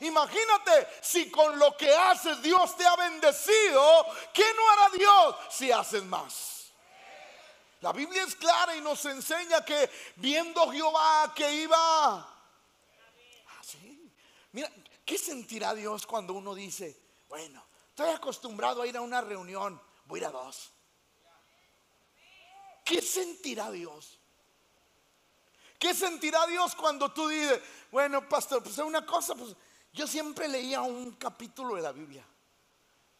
Imagínate 0.00 0.88
si 1.02 1.30
con 1.30 1.58
lo 1.58 1.76
que 1.76 1.94
haces 1.94 2.40
Dios 2.42 2.76
te 2.76 2.86
ha 2.86 2.96
bendecido, 2.96 4.06
¿qué 4.32 4.44
no 4.54 4.70
hará 4.70 4.88
Dios 4.90 5.36
si 5.50 5.70
haces 5.70 6.02
más? 6.04 6.72
La 7.80 7.92
Biblia 7.92 8.22
es 8.24 8.34
clara 8.34 8.76
y 8.76 8.80
nos 8.80 9.04
enseña 9.06 9.64
que 9.64 9.90
viendo 10.16 10.70
Jehová 10.70 11.32
que 11.34 11.50
iba 11.52 12.40
así. 13.58 14.12
Mira, 14.52 14.70
¿qué 15.04 15.16
sentirá 15.16 15.74
Dios 15.74 16.06
cuando 16.06 16.34
uno 16.34 16.54
dice, 16.54 16.98
bueno, 17.28 17.64
estoy 17.88 18.10
acostumbrado 18.10 18.82
a 18.82 18.86
ir 18.86 18.96
a 18.96 19.00
una 19.00 19.20
reunión, 19.20 19.80
voy 20.06 20.20
a 20.20 20.22
ir 20.22 20.26
a 20.28 20.30
dos? 20.30 20.70
¿Qué 22.84 23.00
sentirá 23.00 23.70
Dios? 23.70 24.18
¿Qué 25.78 25.94
sentirá 25.94 26.46
Dios 26.46 26.74
cuando 26.74 27.10
tú 27.12 27.28
dices, 27.28 27.60
bueno, 27.90 28.28
pastor, 28.28 28.62
pues 28.62 28.76
es 28.76 28.84
una 28.84 29.06
cosa, 29.06 29.34
pues 29.34 29.56
yo 29.92 30.06
siempre 30.06 30.48
leía 30.48 30.82
un 30.82 31.12
capítulo 31.12 31.74
de 31.74 31.82
la 31.82 31.92
Biblia, 31.92 32.24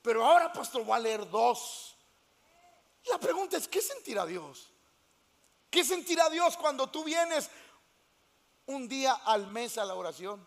pero 0.02 0.24
ahora, 0.24 0.52
pastor, 0.52 0.84
voy 0.84 0.96
a 0.96 1.00
leer 1.00 1.28
dos. 1.28 1.96
La 3.06 3.18
pregunta 3.18 3.56
es, 3.56 3.68
¿qué 3.68 3.80
sentirá 3.82 4.24
Dios? 4.24 4.70
¿Qué 5.70 5.84
sentirá 5.84 6.28
Dios 6.30 6.56
cuando 6.56 6.88
tú 6.88 7.04
vienes 7.04 7.50
un 8.66 8.88
día 8.88 9.12
al 9.12 9.46
mes 9.48 9.78
a 9.78 9.84
la 9.84 9.94
oración? 9.94 10.46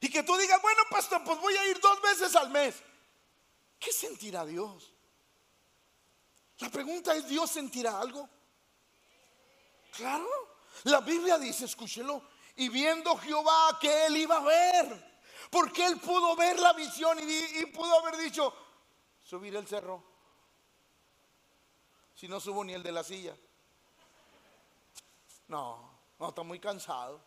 Y 0.00 0.10
que 0.10 0.22
tú 0.22 0.36
digas, 0.36 0.60
bueno, 0.62 0.82
pastor, 0.90 1.22
pues 1.24 1.38
voy 1.40 1.54
a 1.54 1.66
ir 1.68 1.78
dos 1.80 2.00
veces 2.02 2.34
al 2.34 2.50
mes. 2.50 2.82
¿Qué 3.78 3.92
sentirá 3.92 4.44
Dios? 4.44 4.92
La 6.58 6.70
pregunta 6.70 7.14
es, 7.14 7.26
¿Dios 7.26 7.50
sentirá 7.50 7.98
algo? 7.98 8.28
Claro. 9.92 10.28
La 10.84 11.00
Biblia 11.00 11.38
dice, 11.38 11.64
escúchelo, 11.66 12.22
y 12.60 12.68
viendo 12.68 13.16
Jehová 13.16 13.78
que 13.80 14.04
él 14.06 14.18
iba 14.18 14.36
a 14.36 14.44
ver. 14.44 15.10
Porque 15.50 15.86
él 15.86 15.98
pudo 15.98 16.36
ver 16.36 16.60
la 16.60 16.74
visión 16.74 17.18
y, 17.18 17.64
pudo 17.66 17.98
haber 17.98 18.18
dicho, 18.18 18.52
subir 19.24 19.56
el 19.56 19.66
cerro. 19.66 20.04
Si 22.14 22.28
no 22.28 22.38
subo 22.38 22.62
ni 22.62 22.74
el 22.74 22.82
de 22.82 22.92
la 22.92 23.02
silla. 23.02 23.34
No, 25.48 25.90
no, 26.18 26.28
está 26.28 26.42
muy 26.42 26.60
cansado. 26.60 27.22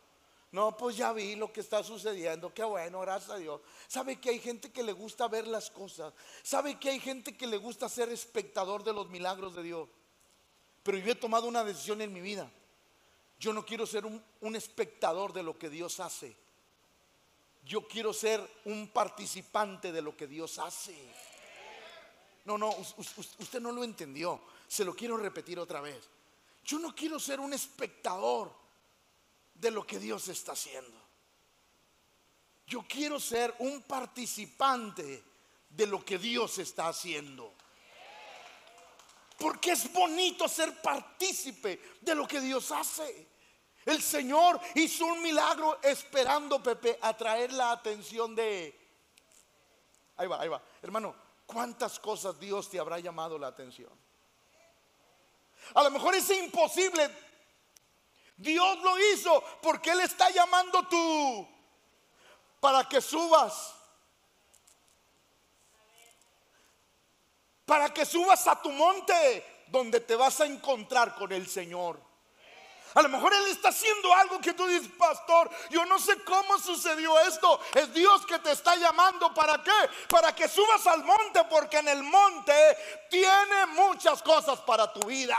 No, 0.52 0.78
pues 0.78 0.98
ya 0.98 1.12
vi 1.12 1.36
lo 1.36 1.52
que 1.52 1.62
está 1.62 1.84
sucediendo. 1.84 2.54
Qué 2.54 2.64
bueno, 2.64 3.00
gracias 3.00 3.32
a 3.32 3.38
Dios. 3.38 3.60
Sabe 3.88 4.22
que 4.22 4.30
hay 4.30 4.40
gente 4.40 4.72
que 4.72 4.84
le 4.84 4.94
gusta 4.94 5.28
ver 5.28 5.48
las 5.48 5.72
cosas. 5.72 6.14
Sabe 6.44 6.80
que 6.80 6.92
hay 6.92 7.00
gente 7.00 7.36
que 7.36 7.48
le 7.48 7.58
gusta 7.58 7.90
ser 7.90 8.10
espectador 8.10 8.84
de 8.84 8.94
los 8.94 9.10
milagros 9.10 9.56
de 9.56 9.64
Dios. 9.64 9.90
Pero 10.84 11.00
yo 11.00 11.12
he 11.12 11.16
tomado 11.16 11.48
una 11.48 11.64
decisión 11.64 12.02
en 12.02 12.14
mi 12.14 12.22
vida. 12.22 12.52
Yo 13.40 13.54
no 13.54 13.66
quiero 13.66 13.86
ser 13.86 14.06
un, 14.06 14.56
espectador 14.56 15.34
de 15.34 15.44
lo 15.44 15.58
que 15.58 15.70
Dios 15.70 16.00
hace. 16.00 16.36
Yo 17.66 17.88
quiero 17.88 18.14
ser 18.14 18.46
un 18.66 18.90
participante 18.90 19.92
de 19.92 20.02
lo 20.02 20.16
que 20.16 20.28
Dios 20.28 20.60
hace. 20.60 20.96
No, 22.46 22.58
no, 22.58 22.70
usted 22.70 23.60
no 23.60 23.72
lo 23.72 23.84
entendió. 23.84 24.42
Se 24.68 24.86
lo 24.86 24.96
quiero 24.96 25.18
repetir 25.18 25.60
otra 25.60 25.82
vez. 25.82 26.10
Yo 26.64 26.80
no 26.80 26.96
quiero 26.96 27.20
ser 27.20 27.40
un 27.40 27.54
espectador 27.54 28.54
de 29.56 29.72
lo 29.72 29.86
que 29.86 30.00
Dios 30.00 30.28
está 30.28 30.54
haciendo. 30.54 31.02
Yo 32.68 32.86
quiero 32.88 33.20
ser 33.20 33.54
un 33.60 33.82
participante 33.82 35.24
de 35.70 35.88
lo 35.88 36.04
que 36.04 36.18
Dios 36.18 36.58
está 36.60 36.88
haciendo. 36.88 37.54
Porque 39.44 39.72
es 39.72 39.92
bonito 39.92 40.48
ser 40.48 40.82
partícipe 40.82 41.98
de 42.00 42.16
lo 42.16 42.26
que 42.26 42.40
Dios 42.40 42.72
hace. 42.72 43.28
El 43.84 44.02
Señor 44.02 44.58
hizo 44.76 45.04
un 45.04 45.22
milagro 45.22 45.82
esperando, 45.84 46.64
Pepe, 46.64 46.98
atraer 47.02 47.52
la 47.52 47.74
atención 47.74 48.34
de... 48.34 48.74
Ahí 50.16 50.28
va, 50.28 50.40
ahí 50.40 50.48
va. 50.48 50.64
Hermano, 50.82 51.14
¿cuántas 51.46 52.00
cosas 52.00 52.40
Dios 52.40 52.70
te 52.70 52.80
habrá 52.80 53.00
llamado 53.00 53.38
la 53.38 53.48
atención? 53.48 53.92
A 55.74 55.84
lo 55.84 55.92
mejor 55.92 56.16
es 56.16 56.30
imposible. 56.30 57.14
Dios 58.38 58.80
lo 58.82 58.98
hizo 59.12 59.44
porque 59.62 59.92
Él 59.92 60.00
está 60.00 60.30
llamando 60.30 60.88
tú 60.88 61.46
para 62.62 62.88
que 62.88 63.02
subas. 63.02 63.76
Para 67.74 67.92
que 67.92 68.06
subas 68.06 68.46
a 68.46 68.62
tu 68.62 68.70
monte 68.70 69.64
donde 69.66 70.00
te 70.00 70.16
vas 70.16 70.40
a 70.42 70.46
encontrar 70.46 71.16
con 71.16 71.32
el 71.32 71.48
Señor. 71.48 72.00
A 72.94 73.02
lo 73.02 73.10
mejor 73.10 73.34
Él 73.34 73.48
está 73.48 73.70
haciendo 73.70 74.14
algo 74.14 74.40
que 74.40 74.54
tú 74.54 74.68
dices, 74.68 74.92
pastor, 74.96 75.50
yo 75.72 75.84
no 75.88 75.98
sé 75.98 76.24
cómo 76.24 76.60
sucedió 76.60 77.20
esto. 77.22 77.60
Es 77.74 77.92
Dios 77.92 78.28
que 78.28 78.38
te 78.38 78.52
está 78.52 78.76
llamando. 78.76 79.34
¿Para 79.34 79.64
qué? 79.64 79.72
Para 80.08 80.36
que 80.36 80.48
subas 80.48 80.86
al 80.86 81.04
monte, 81.04 81.44
porque 81.46 81.80
en 81.80 81.88
el 81.88 82.04
monte 82.04 82.54
tiene 83.10 83.66
muchas 83.74 84.22
cosas 84.22 84.60
para 84.60 84.94
tu 84.94 85.08
vida. 85.08 85.36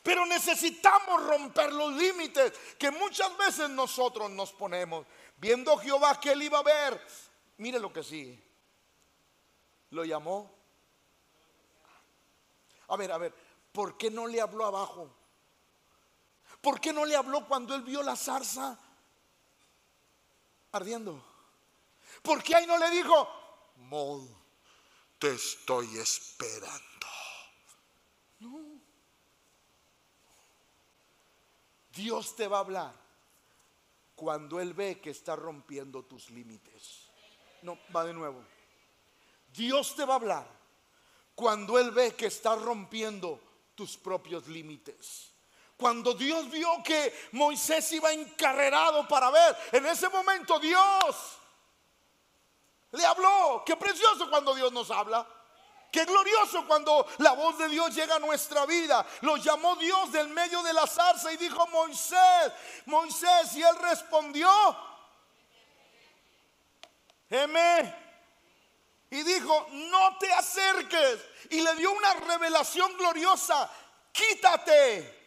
Pero 0.00 0.24
necesitamos 0.26 1.26
romper 1.26 1.72
los 1.72 1.92
límites 1.94 2.52
que 2.78 2.92
muchas 2.92 3.36
veces 3.36 3.68
nosotros 3.68 4.30
nos 4.30 4.52
ponemos. 4.52 5.04
Viendo 5.38 5.76
Jehová 5.76 6.20
que 6.20 6.30
él 6.30 6.42
iba 6.42 6.60
a 6.60 6.62
ver. 6.62 7.04
Mire 7.56 7.80
lo 7.80 7.92
que 7.92 8.04
sí. 8.04 8.40
Lo 9.90 10.04
llamó. 10.04 10.53
A 12.94 12.96
ver, 12.96 13.10
a 13.10 13.18
ver, 13.18 13.34
¿por 13.72 13.98
qué 13.98 14.08
no 14.08 14.28
le 14.28 14.40
habló 14.40 14.64
abajo? 14.66 15.12
¿Por 16.60 16.80
qué 16.80 16.92
no 16.92 17.04
le 17.04 17.16
habló 17.16 17.44
cuando 17.44 17.74
él 17.74 17.82
vio 17.82 18.04
la 18.04 18.14
zarza 18.14 18.78
ardiendo? 20.70 21.20
¿Por 22.22 22.40
qué 22.40 22.54
ahí 22.54 22.68
no 22.68 22.78
le 22.78 22.88
dijo, 22.90 23.28
Mol, 23.78 24.28
te 25.18 25.34
estoy 25.34 25.98
esperando? 25.98 27.08
No. 28.38 28.80
Dios 31.90 32.36
te 32.36 32.46
va 32.46 32.58
a 32.58 32.60
hablar 32.60 32.94
cuando 34.14 34.60
Él 34.60 34.72
ve 34.72 35.00
que 35.00 35.10
está 35.10 35.34
rompiendo 35.34 36.04
tus 36.04 36.30
límites. 36.30 37.08
No, 37.62 37.76
va 37.94 38.04
de 38.04 38.14
nuevo. 38.14 38.44
Dios 39.52 39.96
te 39.96 40.04
va 40.04 40.12
a 40.14 40.16
hablar 40.16 40.63
cuando 41.34 41.78
Él 41.78 41.90
ve 41.90 42.14
que 42.14 42.26
está 42.26 42.54
rompiendo 42.54 43.40
tus 43.74 43.96
propios 43.96 44.46
límites. 44.46 45.32
Cuando 45.76 46.14
Dios 46.14 46.48
vio 46.50 46.82
que 46.84 47.12
Moisés 47.32 47.90
iba 47.92 48.12
encarrerado 48.12 49.06
para 49.08 49.30
ver, 49.30 49.56
en 49.72 49.86
ese 49.86 50.08
momento 50.08 50.58
Dios 50.60 51.38
le 52.92 53.04
habló. 53.04 53.62
Qué 53.66 53.76
precioso 53.76 54.30
cuando 54.30 54.54
Dios 54.54 54.72
nos 54.72 54.90
habla. 54.90 55.26
Qué 55.90 56.04
glorioso 56.04 56.66
cuando 56.66 57.06
la 57.18 57.32
voz 57.32 57.58
de 57.58 57.68
Dios 57.68 57.94
llega 57.94 58.16
a 58.16 58.20
nuestra 58.20 58.66
vida. 58.66 59.06
Lo 59.20 59.36
llamó 59.36 59.76
Dios 59.76 60.10
del 60.12 60.28
medio 60.28 60.62
de 60.62 60.72
la 60.72 60.86
zarza 60.86 61.32
y 61.32 61.36
dijo 61.36 61.66
Moisés, 61.68 62.52
Moisés, 62.86 63.54
y 63.54 63.62
él 63.62 63.76
respondió. 63.80 64.50
Y 69.14 69.22
dijo, 69.22 69.68
no 69.70 70.18
te 70.18 70.32
acerques. 70.32 71.20
Y 71.50 71.60
le 71.60 71.76
dio 71.76 71.92
una 71.92 72.14
revelación 72.14 72.96
gloriosa. 72.96 73.70
Quítate 74.10 75.22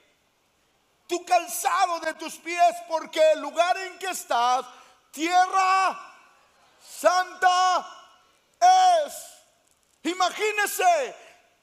tu 1.08 1.24
calzado 1.24 2.02
de 2.02 2.14
tus 2.16 2.36
pies, 2.36 2.76
porque 2.90 3.22
el 3.32 3.40
lugar 3.40 3.78
en 3.78 3.98
que 3.98 4.08
estás, 4.08 4.66
tierra 5.10 5.98
santa 6.82 7.88
es. 9.06 9.14
Imagínese, 10.04 11.16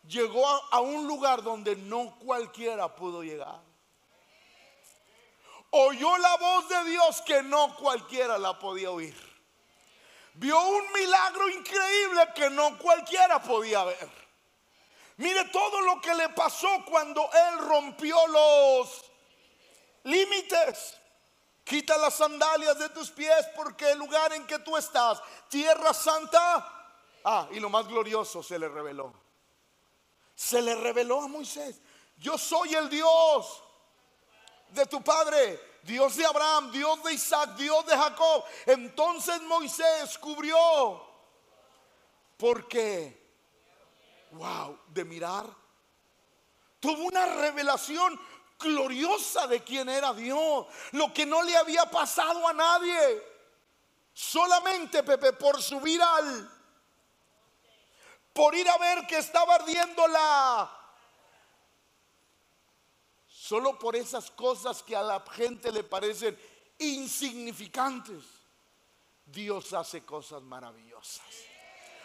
llegó 0.08 0.46
a, 0.72 0.80
un 0.80 1.06
lugar 1.06 1.42
donde 1.42 1.76
no 1.76 2.18
cualquiera 2.20 2.88
pudo 2.96 3.22
llegar. 3.22 3.60
Oyó 5.72 6.16
la 6.16 6.36
voz 6.38 6.70
de 6.70 6.84
Dios 6.84 7.20
que 7.20 7.42
no 7.42 7.76
cualquiera 7.76 8.38
la 8.38 8.58
podía 8.58 8.90
oír. 8.90 9.33
Vio 10.34 10.60
un 10.60 10.92
milagro 10.92 11.48
increíble 11.48 12.28
que 12.34 12.50
no 12.50 12.76
cualquiera 12.78 13.40
podía 13.40 13.84
ver. 13.84 14.10
Mire 15.16 15.44
todo 15.46 15.80
lo 15.82 16.00
que 16.00 16.14
le 16.14 16.28
pasó 16.30 16.84
cuando 16.84 17.30
él 17.32 17.58
rompió 17.58 18.16
los 18.26 19.04
límites. 20.04 20.98
Quita 21.62 21.96
las 21.96 22.14
sandalias 22.14 22.78
de 22.78 22.88
tus 22.90 23.10
pies 23.10 23.46
porque 23.56 23.92
el 23.92 23.98
lugar 23.98 24.32
en 24.32 24.46
que 24.46 24.58
tú 24.58 24.76
estás, 24.76 25.22
tierra 25.48 25.94
santa. 25.94 26.70
Ah, 27.24 27.48
y 27.52 27.60
lo 27.60 27.70
más 27.70 27.86
glorioso 27.86 28.42
se 28.42 28.58
le 28.58 28.68
reveló. 28.68 29.14
Se 30.34 30.60
le 30.60 30.74
reveló 30.74 31.22
a 31.22 31.28
Moisés. 31.28 31.80
Yo 32.16 32.36
soy 32.36 32.74
el 32.74 32.90
Dios 32.90 33.62
de 34.70 34.84
tu 34.86 35.02
padre, 35.02 35.60
Dios 35.84 36.16
de 36.16 36.24
Abraham, 36.24 36.70
Dios 36.70 37.02
de 37.02 37.14
Isaac, 37.14 37.56
Dios 37.56 37.84
de 37.86 37.96
Jacob. 37.96 38.44
Entonces 38.66 39.40
Moisés 39.42 40.18
cubrió. 40.18 41.02
Porque, 42.36 43.32
wow, 44.32 44.78
de 44.88 45.04
mirar, 45.04 45.46
tuvo 46.80 47.04
una 47.04 47.26
revelación 47.26 48.20
gloriosa 48.58 49.46
de 49.46 49.62
quién 49.62 49.88
era 49.88 50.12
Dios, 50.12 50.66
lo 50.92 51.12
que 51.12 51.26
no 51.26 51.42
le 51.42 51.56
había 51.56 51.88
pasado 51.90 52.46
a 52.48 52.52
nadie. 52.52 53.22
Solamente, 54.12 55.02
Pepe, 55.02 55.32
por 55.32 55.62
subir 55.62 56.02
al, 56.02 56.50
por 58.32 58.54
ir 58.54 58.68
a 58.68 58.78
ver 58.78 59.06
que 59.06 59.18
estaba 59.18 59.54
ardiendo 59.54 60.06
la... 60.08 60.83
Solo 63.44 63.78
por 63.78 63.94
esas 63.94 64.30
cosas 64.30 64.82
que 64.82 64.96
a 64.96 65.02
la 65.02 65.20
gente 65.20 65.70
le 65.70 65.84
parecen 65.84 66.34
insignificantes, 66.78 68.24
Dios 69.26 69.74
hace 69.74 70.02
cosas 70.02 70.42
maravillosas. 70.42 71.26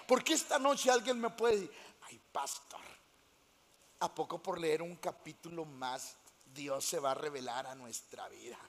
Porque 0.06 0.34
esta 0.34 0.60
noche 0.60 0.92
alguien 0.92 1.18
me 1.18 1.30
puede 1.30 1.62
decir, 1.62 1.72
ay 2.02 2.20
pastor, 2.34 2.82
¿a 4.02 4.14
poco 4.14 4.44
por 4.44 4.60
leer 4.60 4.82
un 4.82 4.98
capítulo 4.98 5.64
más 5.64 6.18
Dios 6.54 6.84
se 6.84 7.00
va 7.00 7.12
a 7.12 7.14
revelar 7.14 7.68
a 7.68 7.76
nuestra 7.76 8.28
vida. 8.28 8.60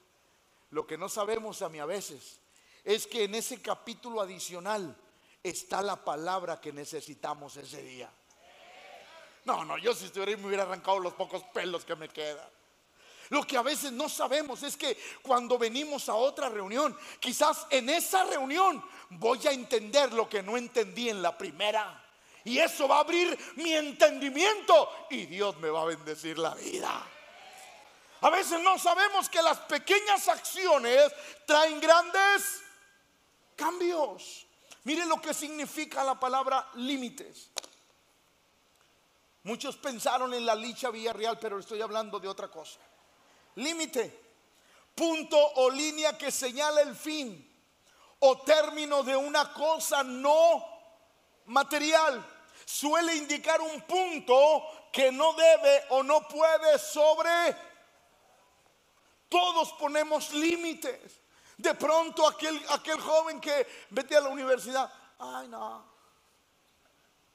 Lo 0.70 0.86
que 0.86 0.96
no 0.96 1.08
sabemos 1.08 1.62
a 1.62 1.68
mí 1.68 1.80
a 1.80 1.86
veces 1.86 2.38
es 2.84 3.04
que 3.08 3.24
en 3.24 3.34
ese 3.34 3.60
capítulo 3.60 4.20
adicional 4.20 4.96
está 5.42 5.82
la 5.82 5.96
palabra 5.96 6.60
que 6.60 6.72
necesitamos 6.72 7.56
ese 7.56 7.82
día. 7.82 8.08
No, 9.44 9.64
no, 9.64 9.76
yo 9.76 9.92
si 9.92 10.04
estuviera 10.04 10.40
me 10.40 10.46
hubiera 10.46 10.62
arrancado 10.62 11.00
los 11.00 11.14
pocos 11.14 11.42
pelos 11.52 11.84
que 11.84 11.96
me 11.96 12.08
quedan. 12.08 12.59
Lo 13.30 13.46
que 13.46 13.56
a 13.56 13.62
veces 13.62 13.92
no 13.92 14.08
sabemos 14.08 14.62
es 14.64 14.76
que 14.76 14.98
cuando 15.22 15.56
venimos 15.56 16.08
a 16.08 16.14
otra 16.14 16.48
reunión, 16.48 16.96
quizás 17.20 17.66
en 17.70 17.88
esa 17.88 18.24
reunión 18.24 18.84
voy 19.10 19.46
a 19.46 19.52
entender 19.52 20.12
lo 20.12 20.28
que 20.28 20.42
no 20.42 20.56
entendí 20.56 21.08
en 21.08 21.22
la 21.22 21.38
primera. 21.38 22.04
Y 22.44 22.58
eso 22.58 22.88
va 22.88 22.96
a 22.96 23.00
abrir 23.00 23.38
mi 23.54 23.72
entendimiento 23.72 25.06
y 25.10 25.26
Dios 25.26 25.56
me 25.58 25.70
va 25.70 25.82
a 25.82 25.84
bendecir 25.84 26.38
la 26.38 26.54
vida. 26.56 27.06
A 28.22 28.30
veces 28.30 28.60
no 28.60 28.76
sabemos 28.78 29.28
que 29.28 29.40
las 29.40 29.58
pequeñas 29.60 30.26
acciones 30.26 31.12
traen 31.46 31.80
grandes 31.80 32.62
cambios. 33.54 34.44
Mire 34.84 35.06
lo 35.06 35.20
que 35.20 35.32
significa 35.34 36.02
la 36.02 36.18
palabra 36.18 36.68
límites. 36.74 37.50
Muchos 39.44 39.76
pensaron 39.76 40.34
en 40.34 40.44
la 40.44 40.56
licha 40.56 40.90
Villarreal, 40.90 41.38
pero 41.38 41.60
estoy 41.60 41.80
hablando 41.80 42.18
de 42.18 42.26
otra 42.26 42.48
cosa. 42.48 42.80
Límite, 43.60 44.18
punto 44.94 45.36
o 45.36 45.70
línea 45.70 46.16
que 46.16 46.30
señala 46.30 46.80
el 46.80 46.94
fin 46.96 47.46
o 48.20 48.38
término 48.38 49.02
de 49.02 49.16
una 49.16 49.52
cosa 49.52 50.02
no 50.02 50.64
material. 51.46 52.24
Suele 52.64 53.16
indicar 53.16 53.60
un 53.60 53.82
punto 53.82 54.88
que 54.92 55.12
no 55.12 55.32
debe 55.34 55.84
o 55.90 56.02
no 56.02 56.26
puede 56.28 56.78
sobre 56.78 57.56
todos 59.28 59.72
ponemos 59.74 60.32
límites. 60.32 61.20
De 61.56 61.74
pronto 61.74 62.26
aquel, 62.26 62.60
aquel 62.70 63.00
joven 63.00 63.40
que 63.40 63.66
vete 63.90 64.16
a 64.16 64.20
la 64.20 64.30
universidad, 64.30 64.90
ay 65.18 65.48
no. 65.48 65.84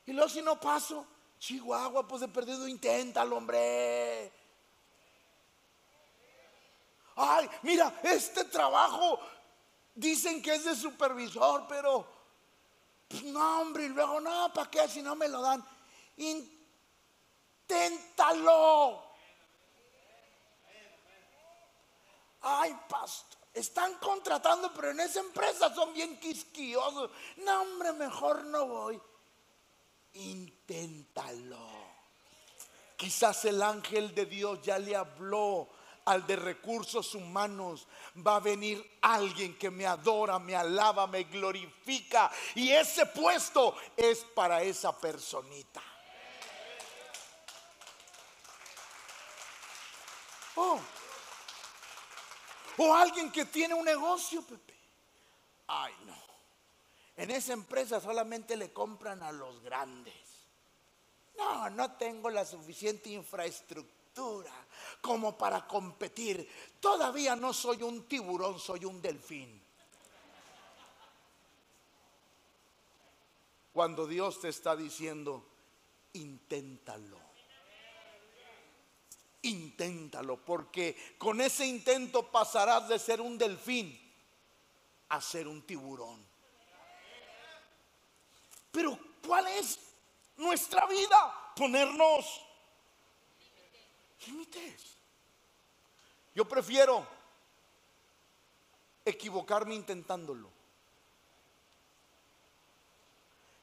Y 0.08 0.14
luego 0.14 0.30
si 0.30 0.42
no 0.42 0.60
paso, 0.60 1.06
Chihuahua, 1.40 2.08
pues 2.08 2.22
he 2.24 2.28
perdido, 2.28 2.68
inténtalo, 2.68 3.38
hombre. 3.38 4.45
Ay, 7.16 7.50
mira, 7.62 8.00
este 8.04 8.44
trabajo 8.46 9.20
dicen 9.94 10.42
que 10.42 10.56
es 10.56 10.66
de 10.66 10.76
supervisor, 10.76 11.66
pero 11.68 12.06
pues, 13.08 13.24
no, 13.24 13.62
hombre, 13.62 13.86
y 13.86 13.90
luego 13.90 14.20
no, 14.20 14.52
¿para 14.54 14.70
qué 14.70 14.88
si 14.88 15.02
no 15.02 15.16
me 15.16 15.28
lo 15.30 15.42
dan? 15.42 15.66
Inténtalo. 17.68 19.04
Ay, 22.42 22.78
pastor, 22.88 23.40
están 23.54 23.96
contratando, 23.96 24.72
pero 24.74 24.92
en 24.92 25.00
esa 25.00 25.22
empresa 25.22 25.74
son 25.74 25.94
bien 25.94 26.20
quisquillosos. 26.20 27.10
No, 27.38 27.62
hombre, 27.62 27.94
mejor 27.94 28.44
no 28.44 28.68
voy. 28.68 29.02
Inténtalo. 30.14 31.86
Quizás 32.98 33.46
el 33.46 33.62
ángel 33.62 34.14
de 34.14 34.26
Dios 34.26 34.62
ya 34.62 34.78
le 34.78 34.96
habló 34.96 35.70
al 36.06 36.26
de 36.26 36.36
recursos 36.36 37.16
humanos. 37.16 37.88
Va 38.26 38.38
a 38.38 38.40
venir 38.40 38.98
alguien 39.02 39.58
que 39.58 39.70
me 39.70 39.86
adora, 39.86 40.40
me 40.40 40.56
alaba, 40.56 41.08
me 41.08 41.24
glorifica. 41.24 42.32
Y 42.54 42.72
ese 42.72 43.06
puesto 43.08 43.76
es 43.98 44.20
para 44.24 44.62
esa 44.62 44.98
personita. 44.98 45.82
Oh, 50.58 50.80
o 52.78 52.94
alguien 52.94 53.30
que 53.32 53.46
tiene 53.46 53.74
un 53.74 53.84
negocio, 53.84 54.42
Pepe. 54.42 54.74
Ay, 55.68 55.94
no. 56.06 56.16
En 57.18 57.32
esa 57.32 57.54
empresa 57.54 58.00
solamente 58.00 58.56
le 58.56 58.72
compran 58.72 59.22
a 59.24 59.32
los 59.32 59.62
grandes. 59.62 60.14
No, 61.38 61.70
no 61.70 61.92
tengo 61.94 62.30
la 62.30 62.46
suficiente 62.46 63.10
infraestructura 63.10 64.05
como 65.02 65.38
para 65.38 65.68
competir. 65.68 66.50
Todavía 66.80 67.36
no 67.36 67.54
soy 67.54 67.84
un 67.84 68.04
tiburón, 68.04 68.60
soy 68.60 68.86
un 68.86 69.02
delfín. 69.02 69.62
Cuando 73.74 74.08
Dios 74.08 74.40
te 74.40 74.50
está 74.50 74.76
diciendo, 74.76 75.46
inténtalo 76.14 77.26
inténtalo, 79.46 80.38
porque 80.38 81.16
con 81.18 81.40
ese 81.40 81.66
intento 81.66 82.32
pasarás 82.32 82.88
de 82.88 83.00
ser 83.00 83.22
un 83.22 83.38
delfín 83.38 84.00
a 85.10 85.22
ser 85.22 85.48
un 85.48 85.62
tiburón. 85.62 86.26
Pero 88.72 88.98
¿cuál 89.26 89.48
es 89.48 89.80
nuestra 90.38 90.86
vida? 90.88 91.54
Ponernos 91.56 92.42
límites. 94.26 94.98
Yo 96.34 96.46
prefiero 96.46 97.08
equivocarme 99.06 99.76
intentándolo 99.76 100.50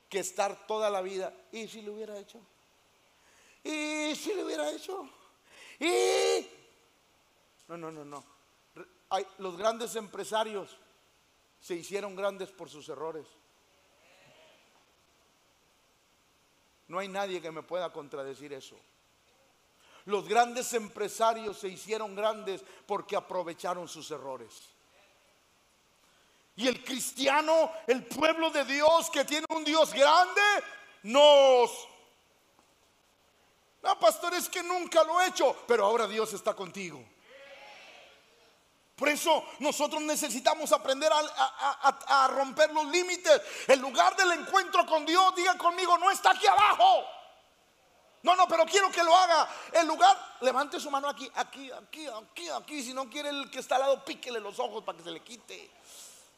que 0.08 0.20
estar 0.20 0.66
toda 0.66 0.90
la 0.90 1.00
vida. 1.00 1.32
¿Y 1.52 1.68
si 1.68 1.82
lo 1.82 1.94
hubiera 1.94 2.18
hecho? 2.18 2.38
¿Y 3.64 4.14
si 4.14 4.34
lo 4.34 4.44
hubiera 4.44 4.70
hecho? 4.70 5.08
Y 5.80 6.46
no, 7.68 7.76
no, 7.76 7.90
no, 7.90 8.04
no. 8.04 8.24
Hay, 9.10 9.26
los 9.38 9.56
grandes 9.56 9.96
empresarios 9.96 10.76
se 11.60 11.74
hicieron 11.74 12.14
grandes 12.16 12.50
por 12.50 12.68
sus 12.68 12.88
errores. 12.88 13.26
No 16.88 16.98
hay 16.98 17.08
nadie 17.08 17.40
que 17.40 17.50
me 17.50 17.62
pueda 17.62 17.92
contradecir 17.92 18.52
eso. 18.52 18.76
Los 20.06 20.28
grandes 20.28 20.72
empresarios 20.72 21.58
se 21.58 21.68
hicieron 21.68 22.14
grandes 22.14 22.64
porque 22.86 23.16
aprovecharon 23.16 23.88
sus 23.88 24.10
errores. 24.10 24.68
Y 26.56 26.68
el 26.68 26.84
cristiano, 26.84 27.72
el 27.86 28.04
pueblo 28.04 28.50
de 28.50 28.64
Dios 28.64 29.10
que 29.10 29.24
tiene 29.24 29.46
un 29.50 29.64
Dios 29.64 29.92
grande, 29.92 30.40
nos 31.04 31.88
no, 33.82 33.98
pastor, 33.98 34.32
es 34.34 34.48
que 34.48 34.62
nunca 34.62 35.02
lo 35.02 35.20
he 35.20 35.26
hecho, 35.26 35.56
pero 35.66 35.84
ahora 35.84 36.06
Dios 36.06 36.32
está 36.32 36.54
contigo. 36.54 37.04
Por 38.94 39.08
eso 39.08 39.44
nosotros 39.58 40.00
necesitamos 40.02 40.70
aprender 40.70 41.10
a, 41.12 42.28
romper 42.28 42.72
los 42.72 42.86
límites. 42.86 43.42
El 43.66 43.80
lugar 43.80 44.14
del 44.16 44.30
encuentro 44.32 44.86
con 44.86 45.04
Dios, 45.04 45.34
diga 45.34 45.58
conmigo, 45.58 45.98
no 45.98 46.10
está 46.10 46.30
aquí 46.30 46.46
abajo. 46.46 47.04
No, 48.22 48.36
no, 48.36 48.46
pero 48.46 48.64
quiero 48.64 48.90
que 48.90 49.02
lo 49.02 49.16
haga. 49.16 49.48
El 49.72 49.86
lugar, 49.86 50.16
levante 50.40 50.78
su 50.78 50.90
mano 50.90 51.08
aquí, 51.08 51.30
aquí, 51.34 51.70
aquí, 51.72 52.06
aquí, 52.06 52.48
aquí. 52.48 52.82
Si 52.82 52.94
no 52.94 53.10
quiere 53.10 53.30
el 53.30 53.50
que 53.50 53.58
está 53.58 53.76
al 53.76 53.82
lado, 53.82 54.04
píquele 54.04 54.38
los 54.40 54.58
ojos 54.58 54.84
para 54.84 54.98
que 54.98 55.04
se 55.04 55.10
le 55.10 55.20
quite. 55.20 55.70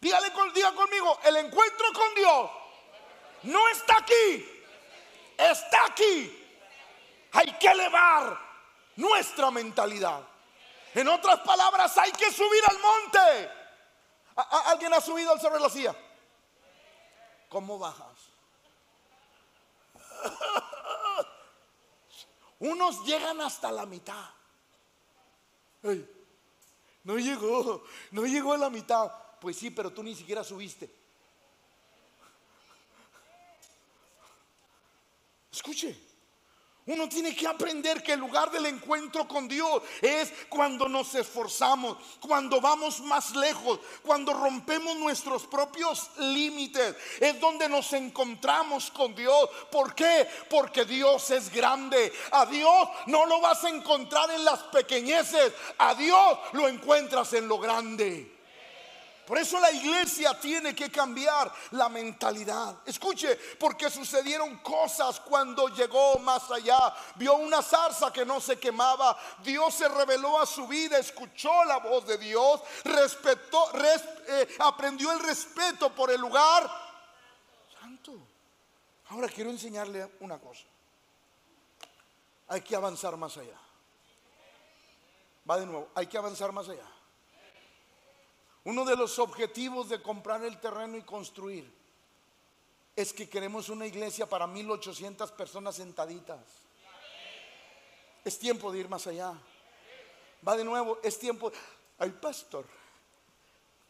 Dígale, 0.00 0.32
diga 0.54 0.72
conmigo, 0.72 1.18
el 1.24 1.36
encuentro 1.36 1.86
con 1.92 2.14
Dios 2.14 2.50
no 3.44 3.68
está 3.68 3.98
aquí, 3.98 4.62
está 5.38 5.86
aquí 5.86 6.44
hay 7.34 7.52
que 7.58 7.66
elevar 7.66 8.38
nuestra 8.96 9.50
mentalidad. 9.50 10.20
En 10.94 11.08
otras 11.08 11.40
palabras, 11.40 11.98
hay 11.98 12.12
que 12.12 12.30
subir 12.32 12.62
al 12.68 12.78
monte. 12.78 13.50
alguien 14.66 14.94
ha 14.94 15.00
subido 15.00 15.32
al 15.32 15.40
cerro 15.40 15.54
de 15.54 15.60
la 15.60 15.68
silla? 15.68 15.94
¿Cómo 17.48 17.78
bajas? 17.78 18.06
Unos 22.64 23.04
llegan 23.04 23.42
hasta 23.42 23.70
la 23.70 23.84
mitad. 23.84 24.24
no 27.02 27.18
llegó, 27.18 27.84
no 28.10 28.24
llegó 28.24 28.54
a 28.54 28.58
la 28.58 28.70
mitad. 28.70 29.12
Pues 29.38 29.58
sí, 29.58 29.70
pero 29.70 29.92
tú 29.92 30.02
ni 30.02 30.14
siquiera 30.14 30.42
subiste. 30.42 30.90
Escuche, 35.52 35.94
uno 36.86 37.08
tiene 37.08 37.34
que 37.34 37.46
aprender 37.46 38.02
que 38.02 38.12
el 38.12 38.20
lugar 38.20 38.50
del 38.50 38.66
encuentro 38.66 39.26
con 39.26 39.48
Dios 39.48 39.82
es 40.02 40.30
cuando 40.50 40.86
nos 40.86 41.14
esforzamos, 41.14 41.96
cuando 42.20 42.60
vamos 42.60 43.00
más 43.00 43.34
lejos, 43.34 43.80
cuando 44.02 44.34
rompemos 44.34 44.94
nuestros 44.98 45.46
propios 45.46 46.10
límites. 46.18 46.94
Es 47.20 47.40
donde 47.40 47.70
nos 47.70 47.90
encontramos 47.94 48.90
con 48.90 49.14
Dios. 49.14 49.48
¿Por 49.72 49.94
qué? 49.94 50.28
Porque 50.50 50.84
Dios 50.84 51.30
es 51.30 51.50
grande. 51.50 52.12
A 52.32 52.44
Dios 52.44 52.88
no 53.06 53.24
lo 53.24 53.40
vas 53.40 53.64
a 53.64 53.70
encontrar 53.70 54.30
en 54.32 54.44
las 54.44 54.64
pequeñeces. 54.64 55.54
A 55.78 55.94
Dios 55.94 56.38
lo 56.52 56.68
encuentras 56.68 57.32
en 57.32 57.48
lo 57.48 57.58
grande. 57.58 58.33
Por 59.26 59.38
eso 59.38 59.58
la 59.58 59.70
iglesia 59.70 60.38
tiene 60.38 60.74
que 60.74 60.90
cambiar 60.90 61.52
la 61.70 61.88
mentalidad. 61.88 62.76
Escuche, 62.84 63.36
porque 63.58 63.88
sucedieron 63.90 64.58
cosas 64.58 65.20
cuando 65.20 65.68
llegó 65.68 66.18
más 66.18 66.50
allá. 66.50 66.94
Vio 67.14 67.34
una 67.36 67.62
zarza 67.62 68.12
que 68.12 68.26
no 68.26 68.40
se 68.40 68.58
quemaba. 68.58 69.18
Dios 69.42 69.74
se 69.74 69.88
reveló 69.88 70.40
a 70.40 70.46
su 70.46 70.66
vida, 70.68 70.98
escuchó 70.98 71.64
la 71.64 71.78
voz 71.78 72.06
de 72.06 72.18
Dios, 72.18 72.60
respetó, 72.84 73.70
eh, 74.26 74.56
aprendió 74.58 75.10
el 75.12 75.20
respeto 75.20 75.90
por 75.94 76.10
el 76.10 76.20
lugar 76.20 76.70
santo. 77.80 78.12
Ahora 79.08 79.28
quiero 79.28 79.50
enseñarle 79.50 80.16
una 80.20 80.38
cosa. 80.38 80.64
Hay 82.48 82.60
que 82.60 82.76
avanzar 82.76 83.16
más 83.16 83.36
allá. 83.38 83.58
Va 85.48 85.58
de 85.58 85.66
nuevo, 85.66 85.88
hay 85.94 86.06
que 86.06 86.18
avanzar 86.18 86.52
más 86.52 86.68
allá. 86.68 86.86
Uno 88.64 88.84
de 88.86 88.96
los 88.96 89.18
objetivos 89.18 89.90
de 89.90 90.00
comprar 90.00 90.42
el 90.42 90.58
terreno 90.58 90.96
y 90.96 91.02
construir 91.02 91.70
es 92.96 93.12
que 93.12 93.28
queremos 93.28 93.68
una 93.68 93.86
iglesia 93.86 94.26
para 94.26 94.46
1800 94.46 95.32
personas 95.32 95.76
sentaditas. 95.76 96.40
Es 98.24 98.38
tiempo 98.38 98.72
de 98.72 98.78
ir 98.78 98.88
más 98.88 99.06
allá. 99.06 99.34
Va 100.46 100.56
de 100.56 100.64
nuevo, 100.64 100.98
es 101.02 101.18
tiempo. 101.18 101.52
Ay, 101.98 102.10
pastor, 102.10 102.64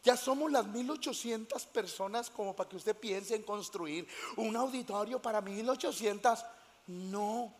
ya 0.03 0.17
somos 0.17 0.51
las 0.51 0.67
1800 0.67 1.65
personas 1.67 2.29
como 2.29 2.53
para 2.53 2.69
que 2.69 2.75
usted 2.75 2.97
piense 2.97 3.35
en 3.35 3.43
construir 3.43 4.05
un 4.35 4.55
auditorio 4.57 5.21
para 5.21 5.39
1800. 5.39 6.43
No, 6.87 7.53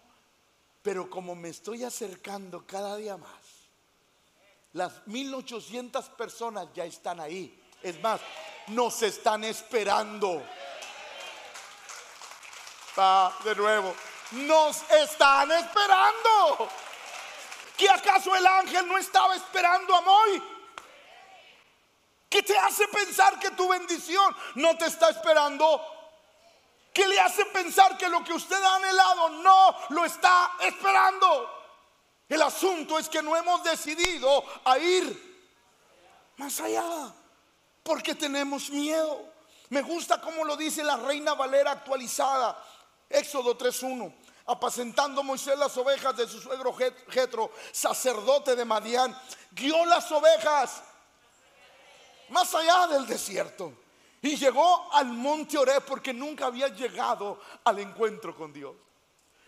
pero 0.82 1.10
como 1.10 1.34
me 1.34 1.50
estoy 1.50 1.86
acercando 1.86 2.66
cada 2.68 2.98
día 2.98 3.16
más 3.16 3.45
las 4.76 5.08
1800 5.08 6.10
personas 6.10 6.68
ya 6.74 6.84
están 6.84 7.22
ahí. 7.22 7.64
Es 7.82 7.98
más, 8.02 8.20
nos 8.68 9.02
están 9.04 9.46
esperando. 9.46 10.44
Va 13.00 13.34
de 13.46 13.56
nuevo. 13.56 13.96
Nos 14.32 14.84
están 14.92 15.50
esperando. 15.52 16.70
¿Que 17.78 17.90
acaso 17.90 18.36
el 18.36 18.46
ángel 18.46 18.86
no 18.86 18.98
estaba 18.98 19.34
esperando 19.38 19.96
a 19.96 20.02
Moy? 20.02 20.44
¿Qué 22.28 22.44
te 22.44 22.58
hace 22.58 22.86
pensar 22.90 23.40
que 23.40 23.52
tu 23.52 23.70
bendición 23.70 24.36
no 24.56 24.78
te 24.78 24.88
está 24.88 25.10
esperando? 25.10 25.82
¿Qué 26.94 27.08
le 27.08 27.18
hace 27.22 27.46
pensar 27.46 27.98
que 27.98 28.10
lo 28.10 28.26
que 28.26 28.34
usted 28.34 28.62
ha 28.62 28.76
anhelado 28.76 29.30
no 29.30 29.78
lo 29.92 30.04
está 30.04 30.52
esperando? 30.60 31.55
El 32.28 32.42
asunto 32.42 32.98
es 32.98 33.08
que 33.08 33.22
no 33.22 33.36
hemos 33.36 33.64
decidido 33.64 34.44
a 34.64 34.80
ir 34.80 35.36
más 36.38 36.60
allá 36.60 37.14
porque 37.84 38.16
tenemos 38.16 38.70
miedo. 38.70 39.32
Me 39.70 39.82
gusta 39.82 40.20
como 40.20 40.44
lo 40.44 40.58
dice 40.58 40.84
la 40.84 40.98
Reina 40.98 41.34
Valera 41.34 41.72
actualizada, 41.72 42.62
Éxodo 43.10 43.58
3.1. 43.58 44.14
Apacentando 44.48 45.24
Moisés 45.24 45.58
las 45.58 45.76
ovejas 45.78 46.16
de 46.18 46.28
su 46.28 46.40
suegro 46.40 46.76
Jetro, 47.10 47.52
sacerdote 47.72 48.56
de 48.56 48.64
Madián, 48.64 49.16
guió 49.52 49.86
las 49.86 50.12
ovejas 50.12 50.84
más 52.30 52.54
allá 52.54 52.88
del 52.88 53.08
desierto 53.08 53.74
y 54.22 54.36
llegó 54.36 54.92
al 54.94 55.08
monte 55.08 55.58
Oré 55.58 55.82
porque 55.82 56.14
nunca 56.14 56.48
había 56.48 56.68
llegado 56.68 57.40
al 57.64 57.80
encuentro 57.80 58.36
con 58.36 58.52
Dios. 58.52 58.76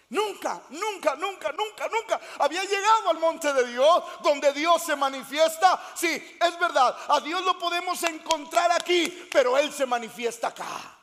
Nunca, 0.10 0.62
nunca, 0.70 1.15
nunca, 1.15 1.52
nunca, 1.52 1.89
nunca 1.89 2.20
había 2.39 2.63
llegado 2.63 3.10
al 3.10 3.20
monte 3.20 3.52
de 3.52 3.67
Dios 3.67 4.04
donde 4.24 4.54
Dios 4.54 4.82
se 4.82 4.96
manifiesta. 4.96 5.82
Sí, 5.96 6.38
es 6.39 6.60
verdad, 6.60 6.96
a 7.10 7.20
Dios 7.20 7.43
lo 7.43 7.60
podemos 7.60 8.02
encontrar 8.04 8.72
aquí, 8.72 9.28
pero 9.32 9.58
Él 9.58 9.72
se 9.74 9.86
manifiesta 9.86 10.48
acá. 10.48 10.98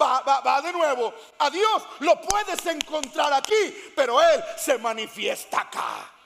Va, 0.00 0.20
va, 0.20 0.40
va 0.40 0.62
de 0.62 0.72
nuevo, 0.72 1.12
a 1.40 1.50
Dios 1.50 1.82
lo 1.98 2.20
puedes 2.20 2.64
encontrar 2.66 3.32
aquí, 3.32 3.92
pero 3.96 4.22
Él 4.22 4.44
se 4.56 4.78
manifiesta 4.78 5.62
acá. 5.62 6.17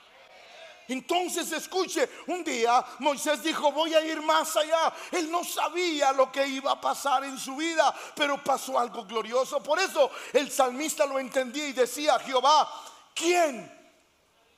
Entonces 0.93 1.51
escuche, 1.51 2.07
un 2.27 2.43
día 2.43 2.85
Moisés 2.99 3.41
dijo, 3.41 3.71
voy 3.71 3.95
a 3.95 4.05
ir 4.05 4.21
más 4.21 4.55
allá. 4.55 4.93
Él 5.11 5.31
no 5.31 5.43
sabía 5.43 6.11
lo 6.11 6.31
que 6.31 6.45
iba 6.47 6.71
a 6.71 6.79
pasar 6.79 7.23
en 7.23 7.37
su 7.39 7.55
vida, 7.55 7.93
pero 8.15 8.43
pasó 8.43 8.77
algo 8.77 9.03
glorioso. 9.05 9.61
Por 9.63 9.79
eso 9.79 10.11
el 10.31 10.51
salmista 10.51 11.07
lo 11.07 11.17
entendía 11.17 11.67
y 11.67 11.73
decía, 11.73 12.19
Jehová, 12.19 12.69
¿quién 13.15 13.71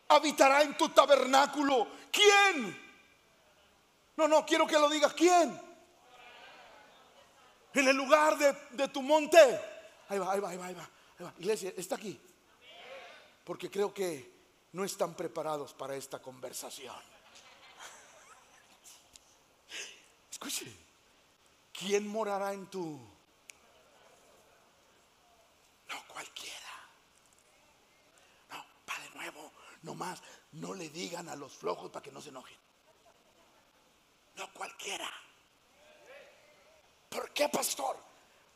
habitará 0.09 0.61
en 0.61 0.77
tu 0.77 0.89
tabernáculo? 0.89 1.87
¿Quién? 2.11 2.83
No, 4.17 4.27
no, 4.27 4.45
quiero 4.45 4.67
que 4.67 4.77
lo 4.77 4.89
digas, 4.89 5.13
¿quién? 5.13 5.57
En 7.73 7.87
el 7.87 7.95
lugar 7.95 8.37
de, 8.37 8.87
tu 8.89 9.01
monte. 9.01 9.39
Ahí 10.09 10.19
va, 10.19 10.33
ahí 10.33 10.39
va, 10.41 10.49
ahí 10.49 10.57
va, 10.57 10.65
ahí 10.65 10.73
va. 10.73 11.33
Iglesia, 11.39 11.71
está 11.77 11.95
aquí. 11.95 12.19
Porque 13.45 13.71
creo 13.71 13.93
que 13.93 14.34
no 14.75 14.83
están 14.83 15.15
preparados 15.15 15.73
para 15.73 15.95
esta 15.95 16.21
conversación. 16.21 16.93
Escuche, 20.29 20.69
¿quién 21.71 22.05
morará 22.05 22.51
en 22.51 22.69
tu? 22.69 22.99
No 25.87 26.07
cualquiera. 26.09 26.89
No, 28.51 28.65
para 28.85 29.03
de 29.03 29.09
nuevo, 29.11 29.53
no 29.83 29.95
más, 29.95 30.21
no 30.51 30.73
le 30.73 30.89
digan 30.89 31.29
a 31.29 31.37
los 31.37 31.53
flojos 31.53 31.89
para 31.89 32.03
que 32.03 32.11
no 32.11 32.21
se 32.21 32.27
enojen. 32.29 32.57
No 34.35 34.51
cualquiera. 34.51 35.09
¿Por 37.07 37.31
qué, 37.31 37.47
pastor? 37.47 37.97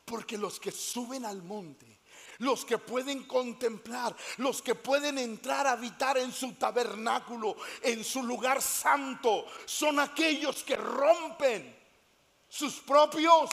Porque 0.04 0.36
los 0.36 0.60
que 0.60 0.70
suben 0.70 1.24
al 1.24 1.42
monte 1.42 1.99
los 2.40 2.64
que 2.64 2.78
pueden 2.78 3.24
contemplar, 3.24 4.14
los 4.38 4.60
que 4.60 4.74
pueden 4.74 5.18
entrar 5.18 5.66
a 5.66 5.72
habitar 5.72 6.18
en 6.18 6.32
su 6.32 6.54
tabernáculo, 6.54 7.56
en 7.82 8.04
su 8.04 8.22
lugar 8.22 8.60
santo, 8.60 9.46
son 9.64 10.00
aquellos 10.00 10.62
que 10.62 10.76
rompen 10.76 11.76
sus 12.48 12.74
propios 12.80 13.50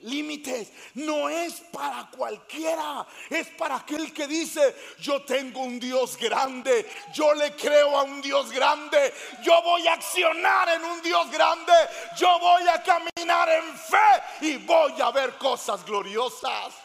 límites. 0.00 0.70
No 0.94 1.28
es 1.28 1.60
para 1.72 2.08
cualquiera, 2.10 3.06
es 3.28 3.48
para 3.48 3.76
aquel 3.76 4.12
que 4.12 4.26
dice, 4.26 4.74
yo 5.00 5.22
tengo 5.22 5.60
un 5.60 5.78
Dios 5.78 6.16
grande, 6.16 6.88
yo 7.12 7.34
le 7.34 7.54
creo 7.54 7.98
a 7.98 8.02
un 8.02 8.20
Dios 8.22 8.50
grande, 8.50 9.12
yo 9.42 9.62
voy 9.62 9.86
a 9.86 9.94
accionar 9.94 10.68
en 10.70 10.84
un 10.84 11.02
Dios 11.02 11.30
grande, 11.30 11.72
yo 12.16 12.38
voy 12.38 12.62
a 12.68 12.82
caminar 12.82 13.48
en 13.48 13.76
fe 13.76 14.46
y 14.46 14.56
voy 14.58 15.00
a 15.00 15.10
ver 15.10 15.36
cosas 15.38 15.84
gloriosas. 15.84 16.83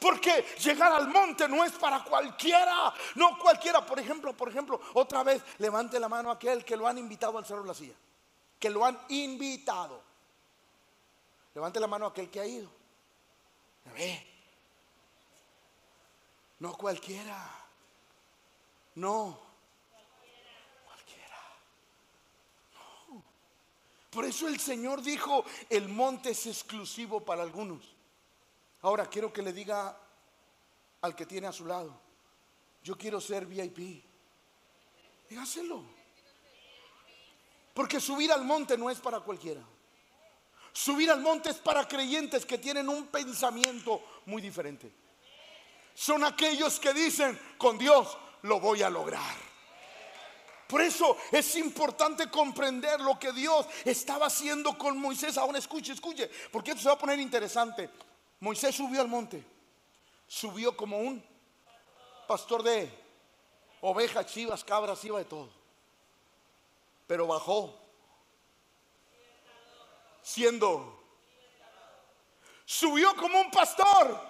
Porque 0.00 0.44
llegar 0.60 0.92
al 0.92 1.08
monte 1.08 1.48
no 1.48 1.64
es 1.64 1.72
para 1.72 2.04
cualquiera, 2.04 2.92
no 3.16 3.36
cualquiera. 3.38 3.84
Por 3.84 3.98
ejemplo, 3.98 4.36
por 4.36 4.48
ejemplo, 4.48 4.80
otra 4.94 5.22
vez 5.22 5.42
levante 5.58 5.98
la 5.98 6.08
mano 6.08 6.30
aquel 6.30 6.64
que 6.64 6.76
lo 6.76 6.86
han 6.86 6.98
invitado 6.98 7.36
al 7.36 7.44
Cerro 7.44 7.62
de 7.62 7.68
la 7.68 7.74
Silla. 7.74 7.94
Que 8.60 8.70
lo 8.70 8.84
han 8.84 8.98
invitado. 9.08 10.00
Levante 11.54 11.80
la 11.80 11.88
mano 11.88 12.06
aquel 12.06 12.30
que 12.30 12.40
ha 12.40 12.46
ido. 12.46 12.70
A 13.86 13.92
ver. 13.92 14.24
No 16.60 16.76
cualquiera. 16.76 17.50
No. 18.96 19.38
Cualquiera. 20.84 21.40
No. 23.08 23.22
Por 24.10 24.24
eso 24.24 24.46
el 24.46 24.60
Señor 24.60 25.02
dijo, 25.02 25.44
el 25.68 25.88
monte 25.88 26.30
es 26.30 26.46
exclusivo 26.46 27.24
para 27.24 27.42
algunos. 27.42 27.97
Ahora 28.82 29.06
quiero 29.06 29.32
que 29.32 29.42
le 29.42 29.52
diga 29.52 29.96
al 31.00 31.14
que 31.14 31.26
tiene 31.26 31.46
a 31.46 31.52
su 31.52 31.66
lado, 31.66 32.00
yo 32.82 32.96
quiero 32.96 33.20
ser 33.20 33.46
VIP. 33.46 34.04
Dígaselo. 35.28 35.84
Porque 37.74 38.00
subir 38.00 38.32
al 38.32 38.44
monte 38.44 38.76
no 38.76 38.90
es 38.90 38.98
para 38.98 39.20
cualquiera. 39.20 39.62
Subir 40.72 41.10
al 41.10 41.20
monte 41.20 41.50
es 41.50 41.56
para 41.56 41.86
creyentes 41.86 42.46
que 42.46 42.58
tienen 42.58 42.88
un 42.88 43.06
pensamiento 43.06 44.02
muy 44.26 44.40
diferente. 44.40 44.92
Son 45.94 46.22
aquellos 46.24 46.78
que 46.78 46.94
dicen, 46.94 47.38
con 47.58 47.76
Dios 47.76 48.16
lo 48.42 48.60
voy 48.60 48.82
a 48.82 48.90
lograr. 48.90 49.36
Por 50.68 50.82
eso 50.82 51.16
es 51.32 51.56
importante 51.56 52.30
comprender 52.30 53.00
lo 53.00 53.18
que 53.18 53.32
Dios 53.32 53.66
estaba 53.84 54.26
haciendo 54.26 54.76
con 54.76 54.98
Moisés. 54.98 55.38
Ahora 55.38 55.58
escuche, 55.58 55.92
escuche, 55.92 56.30
porque 56.52 56.70
esto 56.70 56.82
se 56.82 56.88
va 56.88 56.94
a 56.94 56.98
poner 56.98 57.18
interesante. 57.18 57.90
Moisés 58.40 58.74
subió 58.74 59.00
al 59.00 59.08
monte, 59.08 59.44
subió 60.26 60.76
como 60.76 60.98
un 60.98 61.24
pastor 62.26 62.62
de 62.62 62.90
ovejas, 63.80 64.26
chivas, 64.26 64.62
cabras, 64.62 65.04
iba 65.04 65.18
de 65.18 65.24
todo. 65.24 65.48
Pero 67.06 67.26
bajó 67.26 67.74
siendo. 70.22 70.94
Subió 72.64 73.16
como 73.16 73.40
un 73.40 73.50
pastor, 73.50 74.20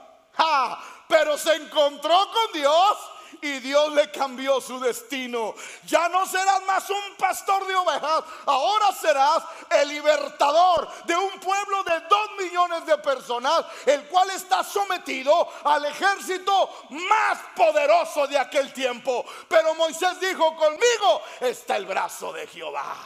pero 1.09 1.37
se 1.37 1.57
encontró 1.57 2.16
con 2.33 2.53
Dios 2.53 2.99
y 3.40 3.60
Dios 3.60 3.92
le 3.92 4.10
cambió 4.10 4.60
su 4.60 4.80
destino. 4.80 5.54
Ya 5.86 6.08
no 6.08 6.26
serás 6.26 6.62
más 6.64 6.88
un 6.90 7.16
pastor 7.16 7.66
de 7.66 7.74
ovejas, 7.74 8.24
ahora 8.46 8.92
serás 8.92 9.44
el 9.70 9.88
libertador 9.88 10.88
de 11.04 11.16
un 11.16 11.38
pueblo 11.40 11.82
de 11.84 12.00
dos 12.08 12.30
millones 12.38 12.86
de 12.86 12.98
personas, 12.98 13.64
el 13.86 14.06
cual 14.08 14.30
está 14.30 14.62
sometido 14.64 15.48
al 15.64 15.84
ejército 15.84 16.86
más 16.90 17.38
poderoso 17.54 18.26
de 18.26 18.38
aquel 18.38 18.72
tiempo. 18.72 19.24
Pero 19.48 19.74
Moisés 19.74 20.18
dijo, 20.20 20.56
conmigo 20.56 21.22
está 21.40 21.76
el 21.76 21.86
brazo 21.86 22.32
de 22.32 22.46
Jehová. 22.46 22.96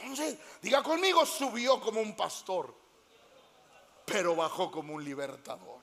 Entonces, 0.00 0.38
diga 0.60 0.82
conmigo, 0.82 1.24
subió 1.26 1.80
como 1.80 2.00
un 2.00 2.14
pastor, 2.14 2.74
pero 4.04 4.36
bajó 4.36 4.70
como 4.70 4.94
un 4.94 5.04
libertador. 5.04 5.75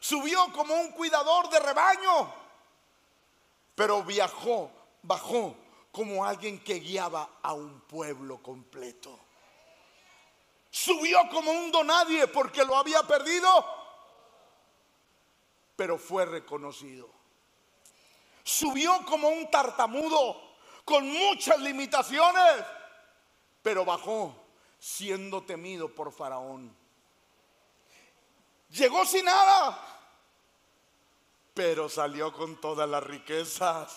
Subió 0.00 0.50
como 0.52 0.74
un 0.74 0.92
cuidador 0.92 1.50
de 1.50 1.60
rebaño, 1.60 2.32
pero 3.74 4.02
viajó, 4.02 4.70
bajó 5.02 5.54
como 5.92 6.24
alguien 6.24 6.58
que 6.64 6.80
guiaba 6.80 7.38
a 7.42 7.52
un 7.52 7.80
pueblo 7.82 8.42
completo. 8.42 9.18
Subió 10.70 11.28
como 11.30 11.50
un 11.50 11.70
donadie 11.70 12.26
porque 12.28 12.64
lo 12.64 12.76
había 12.76 13.02
perdido, 13.02 13.48
pero 15.76 15.98
fue 15.98 16.24
reconocido. 16.24 17.08
Subió 18.42 19.04
como 19.04 19.28
un 19.28 19.50
tartamudo 19.50 20.40
con 20.84 21.06
muchas 21.06 21.58
limitaciones, 21.60 22.64
pero 23.62 23.84
bajó 23.84 24.34
siendo 24.78 25.42
temido 25.42 25.94
por 25.94 26.10
Faraón. 26.10 26.79
Llegó 28.70 29.04
sin 29.04 29.24
nada, 29.24 29.78
pero 31.54 31.88
salió 31.88 32.32
con 32.32 32.60
todas 32.60 32.88
las 32.88 33.02
riquezas. 33.02 33.96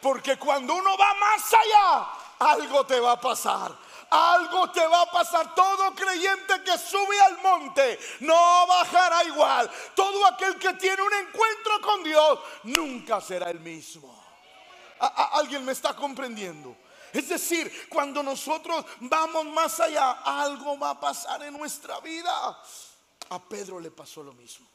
Porque 0.00 0.36
cuando 0.36 0.74
uno 0.74 0.96
va 0.96 1.14
más 1.14 1.54
allá, 1.54 2.08
algo 2.38 2.84
te 2.86 2.98
va 2.98 3.12
a 3.12 3.20
pasar. 3.20 3.90
Algo 4.10 4.70
te 4.72 4.84
va 4.84 5.02
a 5.02 5.10
pasar. 5.10 5.54
Todo 5.54 5.94
creyente 5.94 6.62
que 6.64 6.76
sube 6.78 7.20
al 7.20 7.40
monte 7.42 7.98
no 8.20 8.66
bajará 8.66 9.22
igual. 9.24 9.70
Todo 9.94 10.26
aquel 10.26 10.58
que 10.58 10.72
tiene 10.74 11.00
un 11.00 11.12
encuentro 11.12 11.80
con 11.80 12.02
Dios 12.02 12.40
nunca 12.64 13.20
será 13.20 13.50
el 13.50 13.60
mismo. 13.60 14.18
¿Alguien 14.98 15.64
me 15.64 15.72
está 15.72 15.94
comprendiendo? 15.94 16.76
Es 17.12 17.28
decir, 17.28 17.88
cuando 17.88 18.22
nosotros 18.22 18.84
vamos 19.00 19.46
más 19.46 19.78
allá, 19.80 20.22
algo 20.24 20.78
va 20.78 20.90
a 20.90 21.00
pasar 21.00 21.42
en 21.44 21.56
nuestra 21.56 22.00
vida. 22.00 22.60
A 23.30 23.42
Pedro 23.48 23.80
le 23.80 23.90
pasó 23.90 24.22
lo 24.22 24.32
mismo. 24.32 24.66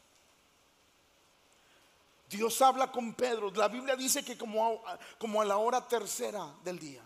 Dios 2.30 2.62
habla 2.62 2.91
con 2.91 3.13
Pedro. 3.13 3.52
La 3.52 3.68
Biblia 3.68 3.96
dice 3.96 4.24
que 4.24 4.38
como 4.38 4.84
a, 4.86 5.46
la 5.46 5.58
hora 5.58 5.88
tercera 5.88 6.54
del 6.63 6.80
día, 6.80 7.02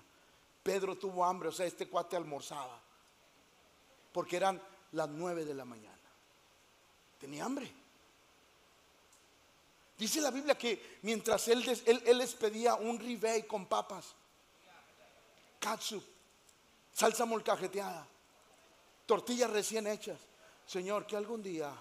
Pedro 0.63 0.97
tuvo 0.97 1.25
hambre, 1.25 1.49
o 1.49 1.51
sea, 1.51 1.65
este 1.65 1.87
cuate 1.87 2.15
almorzaba. 2.15 2.79
Porque 4.11 4.37
eran 4.37 4.61
las 4.93 5.09
nueve 5.09 5.45
de 5.45 5.53
la 5.53 5.65
mañana. 5.65 5.97
Tenía 7.19 7.45
hambre. 7.45 7.71
Dice 9.97 10.21
la 10.21 10.31
Biblia 10.31 10.57
que 10.57 10.99
mientras 11.01 11.49
él, 11.49 11.65
les 11.65 12.33
pedía 12.35 12.75
un 12.75 12.97
ribeye 12.97 13.45
con 13.45 13.65
papas, 13.65 14.15
katsu, 15.59 16.01
salsa 16.93 17.25
molcajeteada, 17.25 18.07
tortillas 19.05 19.49
recién 19.49 19.87
hechas, 19.87 20.17
Señor, 20.69 21.07
que 21.07 21.17
algún 21.17 21.41
día 21.41 21.73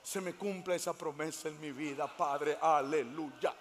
se 0.00 0.20
me 0.20 0.36
cumpla 0.36 0.76
esa 0.76 0.92
promesa 0.92 1.48
en 1.48 1.60
mi 1.60 1.72
vida, 1.72 2.06
Padre. 2.06 2.56
Aleluya. 2.62 3.52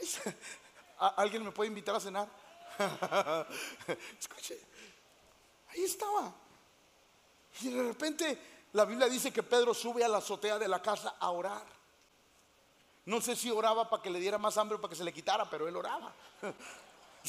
¿Alguien 0.98 1.44
me 1.44 1.52
puede 1.52 1.68
invitar 1.68 1.94
a 1.94 2.00
cenar? 2.00 2.26
Escuche, 4.18 4.58
ahí 5.68 5.84
estaba. 5.84 6.32
Y 7.60 7.68
de 7.68 7.82
repente 7.82 8.38
la 8.72 8.86
Biblia 8.86 9.10
dice 9.10 9.30
que 9.30 9.42
Pedro 9.42 9.74
sube 9.74 10.02
a 10.02 10.08
la 10.08 10.16
azotea 10.18 10.58
de 10.58 10.68
la 10.68 10.80
casa 10.80 11.16
a 11.20 11.32
orar. 11.32 11.66
No 13.04 13.20
sé 13.20 13.36
si 13.36 13.50
oraba 13.50 13.90
para 13.90 14.02
que 14.02 14.08
le 14.08 14.20
diera 14.20 14.38
más 14.38 14.56
hambre 14.56 14.78
o 14.78 14.80
para 14.80 14.88
que 14.88 14.96
se 14.96 15.04
le 15.04 15.12
quitara, 15.12 15.50
pero 15.50 15.68
él 15.68 15.76
oraba. 15.76 16.14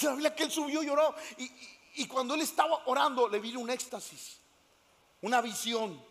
La 0.04 0.12
Biblia 0.12 0.34
que 0.34 0.44
él 0.44 0.52
subió 0.52 0.82
y 0.82 0.88
oró. 0.88 1.14
Y, 1.38 1.52
cuando 2.08 2.36
él 2.36 2.42
estaba 2.42 2.82
orando, 2.86 3.28
le 3.28 3.40
vino 3.40 3.60
un 3.60 3.70
éxtasis, 3.70 4.38
una 5.22 5.42
visión. 5.42 6.02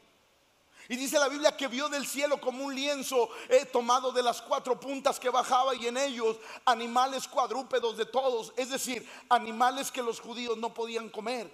Y 0.89 0.97
dice 0.97 1.19
la 1.19 1.29
Biblia 1.29 1.57
que 1.57 1.69
vio 1.69 1.89
del 1.89 2.07
cielo 2.07 2.41
como 2.41 2.65
un 2.65 2.75
lienzo 2.75 3.31
eh, 3.49 3.65
tomado 3.65 4.11
de 4.11 4.23
las 4.23 4.43
cuatro 4.43 4.79
puntas 4.79 5.21
que 5.21 5.31
bajaba 5.31 5.75
y 5.75 5.87
en 5.87 5.97
ellos 5.97 6.37
animales 6.65 7.29
cuadrúpedos 7.29 7.97
de 7.97 8.07
todos, 8.07 8.53
es 8.57 8.71
decir, 8.71 9.09
animales 9.29 9.93
que 9.93 10.03
los 10.03 10.21
judíos 10.21 10.59
no 10.59 10.75
podían 10.75 11.09
comer. 11.09 11.51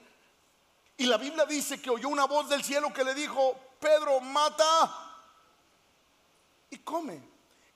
Y 0.97 1.05
la 1.05 1.19
Biblia 1.19 1.45
dice 1.45 1.81
que 1.81 1.91
oyó 1.91 2.09
una 2.09 2.25
voz 2.25 2.49
del 2.49 2.65
cielo 2.65 2.93
que 2.93 3.05
le 3.05 3.15
dijo, 3.15 3.55
Pedro, 3.79 4.21
mata 4.21 5.15
y 6.71 6.79
come. 6.79 7.21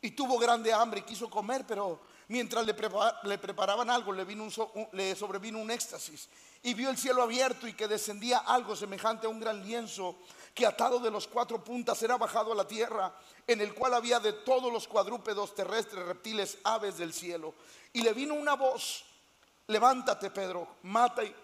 Y 0.01 0.13
tuvo 0.13 0.39
grande 0.39 0.73
hambre 0.73 1.01
y 1.01 1.03
quiso 1.03 1.29
comer, 1.29 1.67
pero 1.67 2.01
mientras 2.31 2.65
le, 2.65 2.75
preparaban 2.75 3.91
algo, 3.91 4.13
le, 4.13 4.25
vino 4.25 4.47
le 4.93 5.17
sobrevino 5.17 5.59
un 5.59 5.71
éxtasis. 5.71 6.29
Y 6.63 6.75
vio 6.75 6.89
el 6.89 6.97
cielo 6.97 7.23
abierto 7.23 7.67
y 7.67 7.73
que 7.73 7.89
descendía 7.89 8.39
algo 8.39 8.77
semejante 8.77 9.27
a 9.27 9.31
un 9.31 9.41
gran 9.41 9.67
lienzo 9.67 10.17
que 10.55 10.65
atado 10.65 11.01
de 11.01 11.11
los 11.11 11.27
cuatro 11.27 11.63
puntas 11.65 12.01
era 12.05 12.17
bajado 12.17 12.53
a 12.53 12.55
la 12.55 12.69
tierra, 12.69 13.13
en 13.49 13.61
el 13.61 13.75
cual 13.75 13.95
había 13.95 14.21
de 14.21 14.33
todos 14.33 14.73
los 14.73 14.87
cuadrúpedos 14.87 15.57
terrestres, 15.57 16.07
reptiles, 16.07 16.59
aves 16.63 16.99
del 16.99 17.13
cielo. 17.13 17.53
Y 17.93 18.03
le 18.03 18.13
vino 18.13 18.35
una 18.35 18.55
voz, 18.55 19.05
levántate 19.67 20.31
Pedro, 20.31 20.77
mata 20.85 21.25
y, 21.25 21.35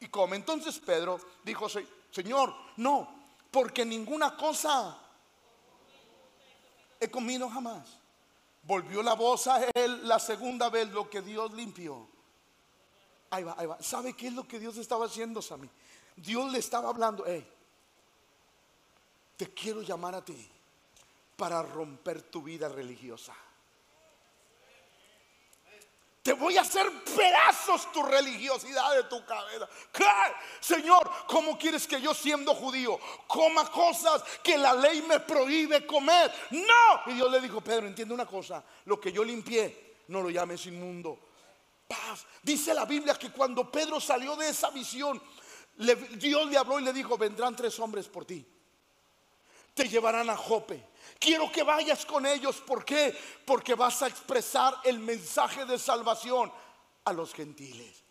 y 0.00 0.08
come. 0.08 0.34
Entonces 0.34 0.76
Pedro 0.80 1.20
dijo, 1.44 1.68
Señor, 2.10 2.52
no, 2.78 3.14
porque 3.48 3.84
ninguna 3.84 4.36
cosa 4.36 4.98
he 6.98 7.08
comido 7.08 7.48
jamás. 7.48 8.01
Volvió 8.62 9.02
la 9.02 9.14
voz 9.14 9.46
a 9.48 9.64
él 9.74 10.06
la 10.06 10.18
segunda 10.18 10.70
vez, 10.70 10.88
lo 10.90 11.10
que 11.10 11.20
Dios 11.20 11.52
limpió. 11.52 12.08
Ahí 13.30 13.44
va, 13.44 13.54
ahí 13.58 13.66
va. 13.66 13.82
¿Sabe 13.82 14.14
qué 14.14 14.28
es 14.28 14.32
lo 14.34 14.46
que 14.46 14.60
Dios 14.60 14.76
estaba 14.76 15.06
haciendo, 15.06 15.42
Sammy? 15.42 15.68
Dios 16.16 16.52
le 16.52 16.58
estaba 16.58 16.88
hablando, 16.88 17.24
hey, 17.26 17.46
te 19.36 19.52
quiero 19.52 19.82
llamar 19.82 20.14
a 20.14 20.24
ti 20.24 20.48
para 21.36 21.62
romper 21.62 22.22
tu 22.22 22.42
vida 22.42 22.68
religiosa. 22.68 23.34
Te 26.22 26.34
voy 26.34 26.56
a 26.56 26.60
hacer 26.60 26.88
pedazos 27.16 27.90
tu 27.90 28.00
religiosidad 28.00 28.94
de 28.94 29.02
tu 29.04 29.24
cabeza. 29.24 29.68
Señor, 30.60 31.10
¿cómo 31.26 31.58
quieres 31.58 31.84
que 31.86 32.00
yo 32.00 32.14
siendo 32.14 32.54
judío 32.54 32.98
coma 33.26 33.68
cosas 33.68 34.22
que 34.40 34.56
la 34.56 34.72
ley 34.72 35.02
me 35.02 35.18
prohíbe 35.18 35.84
comer? 35.84 36.32
No. 36.52 37.12
Y 37.12 37.14
Dios 37.14 37.30
le 37.30 37.40
dijo, 37.40 37.60
Pedro, 37.60 37.88
entiende 37.88 38.14
una 38.14 38.26
cosa, 38.26 38.62
lo 38.84 39.00
que 39.00 39.10
yo 39.10 39.24
limpié, 39.24 39.96
no 40.08 40.22
lo 40.22 40.30
llames 40.30 40.64
inmundo. 40.66 41.18
Paz. 41.88 42.24
Dice 42.40 42.72
la 42.72 42.84
Biblia 42.84 43.14
que 43.14 43.32
cuando 43.32 43.68
Pedro 43.68 44.00
salió 44.00 44.36
de 44.36 44.48
esa 44.48 44.70
visión, 44.70 45.20
Dios 45.76 46.46
le 46.46 46.56
habló 46.56 46.78
y 46.78 46.84
le 46.84 46.92
dijo, 46.92 47.18
vendrán 47.18 47.56
tres 47.56 47.76
hombres 47.80 48.06
por 48.06 48.24
ti. 48.24 48.46
Te 49.74 49.88
llevarán 49.88 50.28
a 50.30 50.36
Jope 50.36 50.92
Quiero 51.22 51.52
que 51.52 51.62
vayas 51.62 52.04
con 52.04 52.26
ellos. 52.26 52.56
¿Por 52.66 52.84
qué? 52.84 53.16
Porque 53.44 53.76
vas 53.76 54.02
a 54.02 54.08
expresar 54.08 54.74
el 54.82 54.98
mensaje 54.98 55.64
de 55.64 55.78
salvación 55.78 56.52
a 57.04 57.12
los 57.12 57.32
gentiles. 57.32 58.02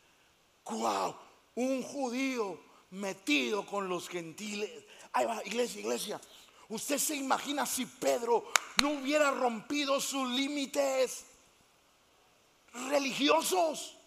¡Wow! 0.64 1.16
Un 1.56 1.84
judío 1.84 2.58
metido 2.92 3.66
con 3.66 3.90
los 3.90 4.08
gentiles. 4.08 4.70
Ahí 5.12 5.26
va, 5.26 5.44
iglesia, 5.44 5.82
iglesia. 5.82 6.22
Usted 6.70 6.98
se 6.98 7.16
imagina 7.16 7.66
si 7.66 7.86
Pedro 7.86 8.50
no 8.82 8.92
hubiera 8.92 9.32
rompido 9.32 10.00
sus 10.00 10.30
límites 10.30 11.26
religiosos. 12.90 13.98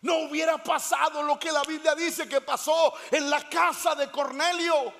No 0.00 0.16
hubiera 0.20 0.64
pasado 0.64 1.22
lo 1.22 1.38
que 1.38 1.52
la 1.52 1.62
Biblia 1.64 1.94
dice 1.94 2.26
que 2.26 2.40
pasó 2.40 2.94
en 3.10 3.28
la 3.28 3.46
casa 3.50 3.94
de 3.94 4.10
Cornelio. 4.10 4.99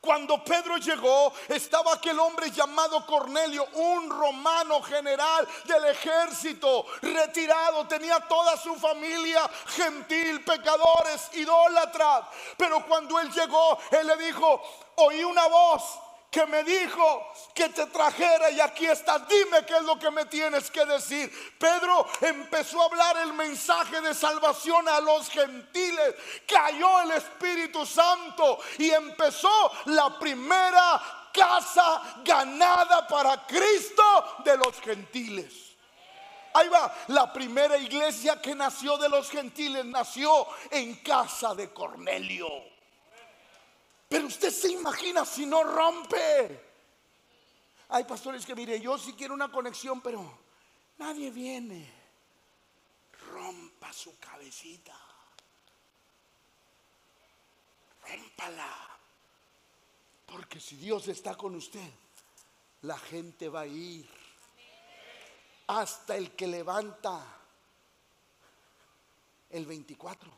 Cuando 0.00 0.42
Pedro 0.42 0.78
llegó, 0.78 1.30
estaba 1.48 1.92
aquel 1.92 2.18
hombre 2.18 2.50
llamado 2.50 3.04
Cornelio, 3.04 3.66
un 3.74 4.08
romano 4.08 4.80
general 4.80 5.46
del 5.66 5.84
ejército, 5.86 6.86
retirado, 7.02 7.86
tenía 7.86 8.18
toda 8.20 8.56
su 8.56 8.74
familia 8.76 9.42
gentil, 9.66 10.42
pecadores, 10.42 11.28
idólatras. 11.34 12.24
Pero 12.56 12.86
cuando 12.86 13.20
él 13.20 13.30
llegó, 13.30 13.78
él 13.90 14.06
le 14.06 14.16
dijo, 14.16 14.62
oí 14.96 15.22
una 15.22 15.46
voz 15.48 15.98
que 16.30 16.46
me 16.46 16.62
dijo 16.62 17.32
que 17.52 17.68
te 17.70 17.86
trajera 17.86 18.50
y 18.50 18.60
aquí 18.60 18.86
está, 18.86 19.18
dime 19.18 19.66
qué 19.66 19.76
es 19.76 19.82
lo 19.82 19.98
que 19.98 20.10
me 20.10 20.26
tienes 20.26 20.70
que 20.70 20.84
decir. 20.86 21.30
Pedro 21.58 22.06
empezó 22.20 22.80
a 22.80 22.84
hablar 22.84 23.16
el 23.18 23.32
mensaje 23.32 24.00
de 24.00 24.14
salvación 24.14 24.88
a 24.88 25.00
los 25.00 25.28
gentiles, 25.28 26.14
cayó 26.46 27.00
el 27.00 27.10
Espíritu 27.12 27.84
Santo 27.84 28.60
y 28.78 28.90
empezó 28.90 29.72
la 29.86 30.18
primera 30.18 31.28
casa 31.32 32.20
ganada 32.24 33.06
para 33.08 33.44
Cristo 33.46 34.02
de 34.44 34.56
los 34.56 34.80
gentiles. 34.80 35.70
Ahí 36.52 36.68
va, 36.68 36.92
la 37.08 37.32
primera 37.32 37.76
iglesia 37.76 38.40
que 38.40 38.54
nació 38.54 38.96
de 38.98 39.08
los 39.08 39.30
gentiles 39.30 39.84
nació 39.84 40.46
en 40.70 40.96
casa 40.96 41.54
de 41.54 41.72
Cornelio. 41.72 42.69
Pero 44.10 44.26
usted 44.26 44.50
se 44.50 44.72
imagina 44.72 45.24
si 45.24 45.46
no 45.46 45.62
rompe. 45.62 46.60
Hay 47.90 48.02
pastores 48.02 48.44
que 48.44 48.56
mire, 48.56 48.80
yo 48.80 48.98
sí 48.98 49.12
quiero 49.12 49.34
una 49.34 49.52
conexión, 49.52 50.00
pero 50.00 50.36
nadie 50.98 51.30
viene. 51.30 51.88
Rompa 53.30 53.92
su 53.92 54.18
cabecita. 54.18 54.98
Rómpala. 58.02 58.98
Porque 60.26 60.58
si 60.58 60.74
Dios 60.74 61.06
está 61.06 61.36
con 61.36 61.54
usted, 61.54 61.92
la 62.82 62.98
gente 62.98 63.48
va 63.48 63.60
a 63.60 63.66
ir. 63.68 64.10
Hasta 65.68 66.16
el 66.16 66.32
que 66.32 66.48
levanta 66.48 67.24
el 69.50 69.66
24. 69.66 70.32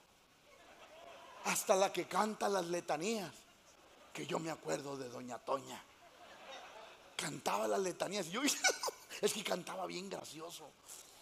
Hasta 1.45 1.75
la 1.75 1.91
que 1.91 2.07
canta 2.07 2.51
las 2.51 2.67
letanías 2.67 3.42
que 4.13 4.27
yo 4.27 4.39
me 4.39 4.51
acuerdo 4.51 4.97
de 4.97 5.09
Doña 5.09 5.39
Toña. 5.39 5.83
Cantaba 7.17 7.67
las 7.67 7.81
letanías. 7.81 8.27
Y 8.27 8.31
yo, 8.31 8.43
es 9.21 9.33
que 9.33 9.43
cantaba 9.43 9.87
bien 9.87 10.09
gracioso. 10.11 10.71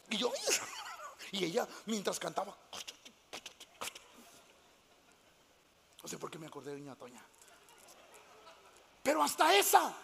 Y 0.09 0.17
yo, 0.17 0.33
y 1.33 1.45
ella 1.45 1.67
mientras 1.87 2.19
cantaba, 2.19 2.57
no 6.03 6.09
sé 6.09 6.19
por 6.19 6.31
qué 6.31 6.39
me 6.39 6.47
acordé 6.47 6.73
de 6.73 6.81
Doña 6.81 6.97
Toña. 6.97 7.25
Pero 9.03 9.23
hasta 9.23 9.55
esa 9.57 9.95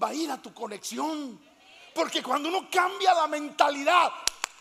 va 0.00 0.08
a 0.08 0.14
ir 0.14 0.30
a 0.30 0.40
tu 0.40 0.54
conexión. 0.54 1.40
Porque 1.94 2.22
cuando 2.22 2.48
uno 2.48 2.68
cambia 2.70 3.14
la 3.14 3.26
mentalidad, 3.26 4.12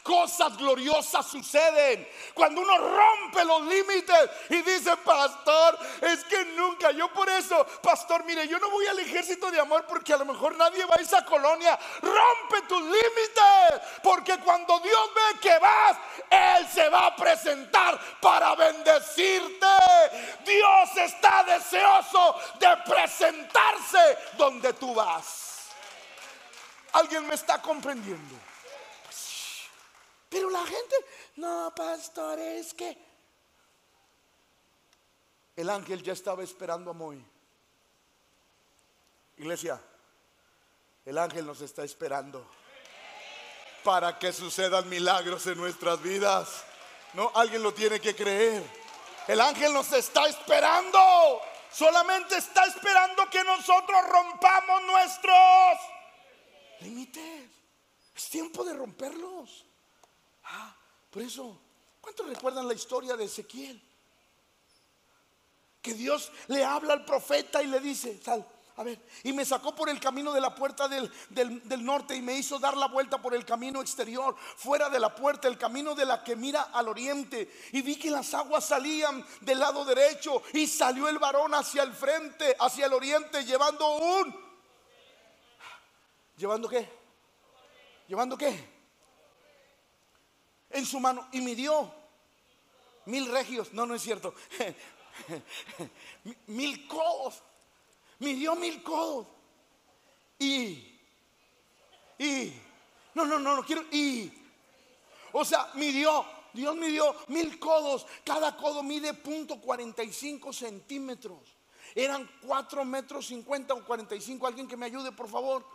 cosas 0.06 0.56
gloriosas 0.56 1.26
suceden. 1.26 2.08
Cuando 2.36 2.62
uno 2.62 2.78
rompe 2.78 3.44
los 3.44 3.64
límites 3.64 4.30
y 4.50 4.62
dice, 4.62 4.96
pastor, 4.98 5.80
es 6.00 6.24
que 6.26 6.46
nunca, 6.46 6.92
yo 6.92 7.12
por 7.12 7.28
eso, 7.28 7.66
pastor, 7.82 8.24
mire, 8.24 8.48
yo 8.48 8.60
no 8.60 8.70
voy 8.70 8.86
al 8.86 9.00
ejército 9.00 9.50
de 9.50 9.60
amor 9.60 9.86
porque 9.88 10.14
a 10.14 10.18
lo 10.18 10.26
mejor 10.26 10.56
nadie 10.56 10.86
va 10.86 10.96
a 10.96 11.02
esa 11.02 11.26
colonia. 11.26 11.78
Rompe 12.02 12.68
tus 12.68 12.82
límites, 12.82 13.82
porque 14.04 14.38
cuando 14.38 14.80
Dios 14.80 15.10
ve 15.16 15.40
que 15.40 15.58
vas, 15.58 15.98
Él 16.30 16.68
se 16.70 16.88
va 16.88 17.08
a 17.08 17.16
presentar 17.16 18.00
para 18.22 18.54
bendecirte. 18.54 19.66
Dios 20.46 20.98
está 20.98 21.44
deseoso 21.46 22.36
de 22.60 22.78
presentarse 22.86 24.18
donde 24.38 24.72
tú 24.74 24.94
vas. 24.94 25.72
¿Alguien 26.94 27.26
me 27.26 27.34
está 27.34 27.60
comprendiendo? 27.60 28.36
Pero 30.36 30.50
la 30.50 30.66
gente, 30.66 30.96
no, 31.38 31.74
pastor, 31.74 32.38
es 32.40 32.74
que 32.74 32.98
el 35.56 35.70
ángel 35.70 36.04
ya 36.04 36.12
estaba 36.12 36.44
esperando 36.44 36.92
a 36.92 36.94
Moy. 36.94 37.26
Iglesia, 39.38 39.82
el 41.06 41.18
ángel 41.18 41.46
nos 41.46 41.62
está 41.62 41.86
esperando 41.86 42.46
para 43.82 44.20
que 44.20 44.34
sucedan 44.34 44.90
milagros 44.90 45.48
en 45.48 45.58
nuestras 45.58 46.02
vidas. 46.02 46.66
No, 47.14 47.32
alguien 47.34 47.64
lo 47.64 47.74
tiene 47.74 48.02
que 48.02 48.14
creer. 48.14 48.62
El 49.30 49.40
ángel 49.40 49.72
nos 49.72 49.90
está 49.94 50.28
esperando. 50.28 51.00
Solamente 51.72 52.36
está 52.36 52.66
esperando 52.66 53.30
que 53.30 53.42
nosotros 53.42 54.06
rompamos 54.10 54.84
nuestros 54.84 55.78
límites. 56.82 57.50
Es 58.14 58.30
tiempo 58.30 58.66
de 58.66 58.74
romperlos. 58.74 59.65
Ah, 60.46 60.76
por 61.10 61.22
eso, 61.22 61.60
¿cuántos 62.02 62.28
recuerdan 62.28 62.68
la 62.68 62.74
historia 62.74 63.16
de 63.16 63.26
Ezequiel? 63.26 63.82
Que 65.82 65.94
Dios 65.94 66.32
le 66.48 66.64
habla 66.64 66.94
al 66.94 67.06
profeta 67.06 67.62
y 67.62 67.68
le 67.68 67.80
dice, 67.80 68.22
sal, 68.22 68.46
a 68.78 68.84
ver, 68.84 69.00
y 69.24 69.32
me 69.32 69.46
sacó 69.46 69.74
por 69.74 69.88
el 69.88 70.02
camino 70.02 70.34
de 70.34 70.42
la 70.42 70.54
puerta 70.54 70.90
del, 70.90 71.10
del, 71.30 71.86
norte 71.86 72.14
y 72.14 72.22
me 72.22 72.34
hizo 72.34 72.60
dar 72.60 72.76
la 72.76 72.88
vuelta 72.88 73.22
por 73.22 73.34
el 73.34 73.46
camino 73.46 73.82
exterior, 73.82 74.36
fuera 74.58 74.90
de 74.90 75.00
la 75.00 75.16
puerta, 75.16 75.48
el 75.48 75.58
camino 75.58 75.96
de 75.96 76.06
la 76.06 76.22
que 76.22 76.36
mira 76.36 76.64
al 76.74 76.90
oriente. 76.90 77.50
Y 77.72 77.82
vi 77.82 77.96
que 77.96 78.12
las 78.12 78.34
aguas 78.34 78.66
salían 78.66 79.26
del 79.40 79.60
lado 79.60 79.86
derecho 79.86 80.44
y 80.52 80.68
salió 80.68 81.08
el 81.08 81.20
varón 81.20 81.54
hacia 81.54 81.84
el 81.84 81.94
frente, 81.94 82.54
hacia 82.60 82.88
el 82.88 82.94
oriente, 82.94 83.46
llevando 83.46 83.96
un... 83.96 84.46
¿Llevando 86.36 86.68
qué? 86.68 86.90
¿Llevando 88.10 88.38
qué? 88.38 88.75
En 90.76 90.86
su 90.86 91.00
mano 91.00 91.28
y 91.32 91.42
midió 91.42 91.92
mil 93.06 93.32
regios. 93.32 93.74
No, 93.74 93.86
no 93.86 93.96
es 93.96 94.02
cierto. 94.02 94.34
mil 96.48 96.88
codos. 96.88 97.42
Midió 98.20 98.56
mil 98.56 98.84
codos. 98.84 99.28
Y, 100.38 101.00
y, 102.20 102.54
no, 103.14 103.26
no, 103.26 103.40
no, 103.40 103.56
no 103.56 103.66
quiero, 103.66 103.84
y, 103.90 104.32
o 105.32 105.46
sea, 105.46 105.72
midió, 105.76 106.26
Dios 106.52 106.76
midió 106.76 107.16
mil 107.28 107.58
codos. 107.58 108.06
Cada 108.26 108.58
codo 108.58 108.84
mide 108.84 109.14
punto 109.14 109.62
45 109.62 110.52
centímetros. 110.52 111.40
Eran 111.94 112.30
4 112.46 112.84
metros 112.84 113.28
50 113.28 113.74
o 113.74 113.86
45. 113.86 114.46
Alguien 114.46 114.68
que 114.68 114.76
me 114.76 114.88
ayude, 114.88 115.14
por 115.14 115.30
favor 115.30 115.75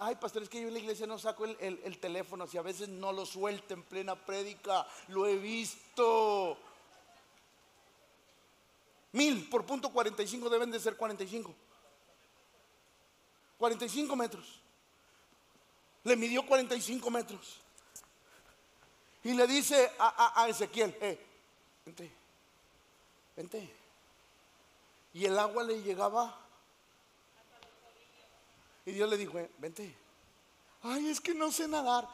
ay, 0.00 0.16
pastor, 0.16 0.42
es 0.42 0.48
que 0.48 0.60
yo 0.60 0.68
en 0.68 0.74
la 0.74 0.80
iglesia 0.80 1.06
no 1.06 1.18
saco 1.18 1.44
el, 1.44 1.98
teléfono, 2.00 2.46
si 2.46 2.58
a 2.58 2.62
veces 2.62 2.88
no 2.88 3.12
lo 3.12 3.24
suelto 3.24 3.74
en 3.74 3.84
plena 3.84 4.16
prédica, 4.16 4.86
lo 5.08 5.26
he 5.26 5.36
visto. 5.36 6.58
Mil 9.12 9.48
por 9.48 9.64
punto 9.64 9.90
45 9.90 10.50
deben 10.50 10.70
de 10.70 10.80
ser 10.80 10.96
45. 10.96 11.54
45 13.56 14.16
metros. 14.16 14.60
Le 16.04 16.16
midió 16.16 16.44
45 16.44 17.10
metros. 17.10 17.60
Y 19.22 19.34
le 19.34 19.46
dice 19.46 19.92
a, 19.98 20.42
a 20.42 20.48
Ezequiel, 20.48 20.96
eh, 21.00 21.24
vente, 21.84 22.12
vente. 23.36 23.74
Y 25.12 25.24
el 25.24 25.38
agua 25.38 25.62
le 25.64 25.82
llegaba 25.82 26.47
y 28.88 28.92
Dios 28.92 29.10
le 29.10 29.18
dijo, 29.18 29.38
vente. 29.58 29.94
Ay, 30.82 31.10
es 31.10 31.20
que 31.20 31.34
no 31.34 31.52
sé 31.52 31.68
nadar. 31.68 32.08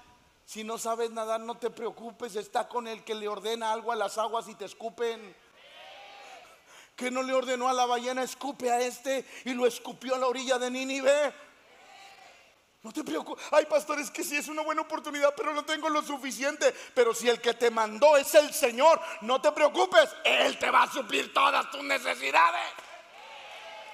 Si 0.44 0.64
no 0.64 0.76
sabes 0.76 1.12
nadar, 1.12 1.40
no 1.40 1.56
te 1.56 1.70
preocupes. 1.70 2.34
Está 2.34 2.66
con 2.66 2.88
el 2.88 3.04
que 3.04 3.14
le 3.14 3.28
ordena 3.28 3.72
algo 3.72 3.92
a 3.92 3.96
las 3.96 4.18
aguas 4.18 4.48
y 4.48 4.56
te 4.56 4.64
escupen. 4.64 5.36
Que 6.96 7.12
no 7.12 7.22
le 7.22 7.32
ordenó 7.32 7.68
a 7.68 7.72
la 7.72 7.86
ballena, 7.86 8.24
escupe 8.24 8.72
a 8.72 8.80
este 8.80 9.24
y 9.44 9.54
lo 9.54 9.66
escupió 9.66 10.16
a 10.16 10.18
la 10.18 10.26
orilla 10.26 10.58
de 10.58 10.70
Nínive. 10.70 11.32
No 12.82 12.92
te 12.92 13.04
preocupes. 13.04 13.44
Ay, 13.52 13.66
pastor, 13.66 14.00
es 14.00 14.10
que 14.10 14.24
sí 14.24 14.36
es 14.36 14.48
una 14.48 14.62
buena 14.62 14.82
oportunidad, 14.82 15.32
pero 15.36 15.54
no 15.54 15.64
tengo 15.64 15.88
lo 15.88 16.02
suficiente. 16.02 16.74
Pero 16.92 17.14
si 17.14 17.28
el 17.28 17.40
que 17.40 17.54
te 17.54 17.70
mandó 17.70 18.16
es 18.16 18.34
el 18.34 18.52
Señor, 18.52 19.00
no 19.20 19.40
te 19.40 19.52
preocupes. 19.52 20.10
Él 20.24 20.58
te 20.58 20.70
va 20.70 20.82
a 20.82 20.90
suplir 20.90 21.32
todas 21.32 21.70
tus 21.70 21.84
necesidades. 21.84 22.66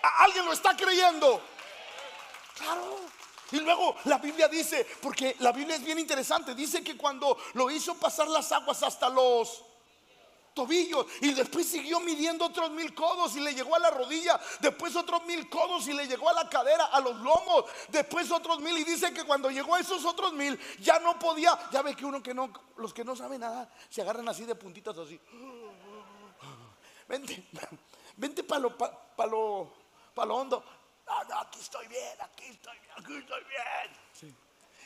¿Alguien 0.02 0.46
lo 0.46 0.52
está 0.52 0.74
creyendo? 0.74 1.42
Y 3.52 3.60
luego 3.60 3.96
la 4.04 4.18
Biblia 4.18 4.48
dice, 4.48 4.86
porque 5.02 5.36
la 5.40 5.52
Biblia 5.52 5.76
es 5.76 5.84
bien 5.84 5.98
interesante, 5.98 6.54
dice 6.54 6.84
que 6.84 6.96
cuando 6.96 7.36
lo 7.54 7.70
hizo 7.70 7.94
pasar 7.94 8.28
las 8.28 8.52
aguas 8.52 8.82
hasta 8.82 9.08
los 9.08 9.64
tobillos 10.54 11.06
y 11.20 11.32
después 11.32 11.66
siguió 11.66 12.00
midiendo 12.00 12.44
otros 12.44 12.70
mil 12.70 12.94
codos 12.94 13.34
y 13.36 13.40
le 13.40 13.54
llegó 13.54 13.74
a 13.74 13.78
la 13.78 13.90
rodilla, 13.90 14.38
después 14.60 14.94
otros 14.94 15.24
mil 15.24 15.48
codos 15.48 15.86
y 15.88 15.92
le 15.92 16.06
llegó 16.06 16.28
a 16.28 16.32
la 16.32 16.48
cadera, 16.48 16.86
a 16.86 17.00
los 17.00 17.16
lomos, 17.16 17.64
después 17.88 18.30
otros 18.30 18.60
mil 18.60 18.76
y 18.78 18.84
dice 18.84 19.12
que 19.12 19.24
cuando 19.24 19.50
llegó 19.50 19.74
a 19.74 19.80
esos 19.80 20.04
otros 20.04 20.32
mil 20.32 20.58
ya 20.80 20.98
no 21.00 21.18
podía, 21.18 21.58
ya 21.72 21.82
ve 21.82 21.94
que 21.94 22.04
uno 22.04 22.22
que 22.22 22.34
no, 22.34 22.52
los 22.76 22.94
que 22.94 23.04
no 23.04 23.16
saben 23.16 23.40
nada 23.40 23.72
se 23.88 24.02
agarran 24.02 24.28
así 24.28 24.44
de 24.44 24.54
puntitas 24.54 24.96
así. 24.96 25.20
Vente, 27.08 27.48
vente 28.16 28.44
para 28.44 28.60
lo, 28.60 28.76
lo, 29.18 29.72
lo 30.14 30.34
hondo. 30.36 30.64
Aquí 31.40 31.60
estoy 31.60 31.86
bien, 31.88 32.20
aquí 32.20 32.44
estoy 32.44 32.78
bien, 32.78 32.92
aquí 32.96 33.16
estoy 33.16 33.44
bien. 33.44 34.36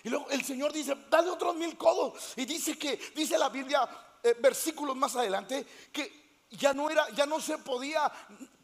Y 0.04 0.10
luego 0.10 0.28
el 0.30 0.44
Señor 0.44 0.72
dice, 0.72 0.94
dale 1.08 1.30
otros 1.30 1.56
mil 1.56 1.76
codos. 1.78 2.34
Y 2.36 2.44
dice 2.44 2.78
que, 2.78 2.96
dice 3.14 3.38
la 3.38 3.48
Biblia, 3.48 3.88
eh, 4.22 4.36
versículos 4.38 4.94
más 4.96 5.16
adelante, 5.16 5.66
que 5.90 6.24
ya 6.50 6.74
no 6.74 6.90
era, 6.90 7.08
ya 7.10 7.24
no 7.24 7.40
se 7.40 7.58
podía 7.58 8.10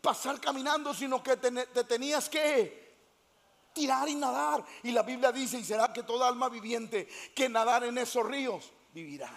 pasar 0.01 0.39
caminando, 0.39 0.93
sino 0.93 1.23
que 1.23 1.39
te, 1.39 1.51
tenías 1.85 2.29
que 2.29 2.91
tirar 3.73 4.09
y 4.09 4.17
nadar. 4.17 4.65
Y 4.83 4.93
la 4.93 5.03
Biblia 5.03 5.33
dice, 5.33 5.59
y 5.59 5.65
será 5.65 5.93
que 5.93 6.03
toda 6.03 6.29
alma 6.29 6.51
viviente 6.51 7.09
que 7.35 7.49
nadar 7.49 7.85
en 7.85 7.97
esos 7.97 8.27
ríos 8.27 8.71
vivirá. 8.93 9.33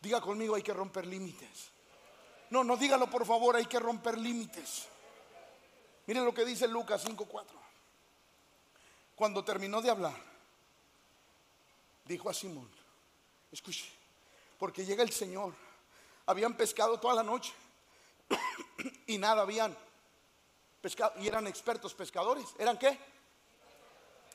Diga 0.00 0.20
conmigo, 0.20 0.56
hay 0.56 0.62
que 0.62 0.74
romper 0.74 1.06
límites. 1.06 1.70
No, 2.50 2.64
no 2.64 2.76
dígalo 2.76 3.08
por 3.08 3.24
favor, 3.24 3.54
hay 3.54 3.66
que 3.66 3.78
romper 3.78 4.18
límites. 4.18 4.88
Miren 6.06 6.24
lo 6.24 6.32
que 6.32 6.44
dice 6.44 6.68
Lucas 6.68 7.04
5:4. 7.04 7.58
Cuando 9.14 9.44
terminó 9.44 9.80
de 9.82 9.90
hablar, 9.90 10.14
dijo 12.04 12.30
a 12.30 12.34
Simón, 12.34 12.70
escuche, 13.50 13.90
porque 14.58 14.84
llega 14.84 15.02
el 15.02 15.10
Señor. 15.10 15.54
Habían 16.26 16.56
pescado 16.56 16.98
toda 16.98 17.14
la 17.14 17.22
noche 17.22 17.52
y 19.06 19.16
nada 19.18 19.42
habían 19.42 19.76
pescado. 20.80 21.14
Y 21.20 21.28
eran 21.28 21.46
expertos 21.46 21.94
pescadores. 21.94 22.46
¿Eran 22.58 22.78
qué? 22.78 22.98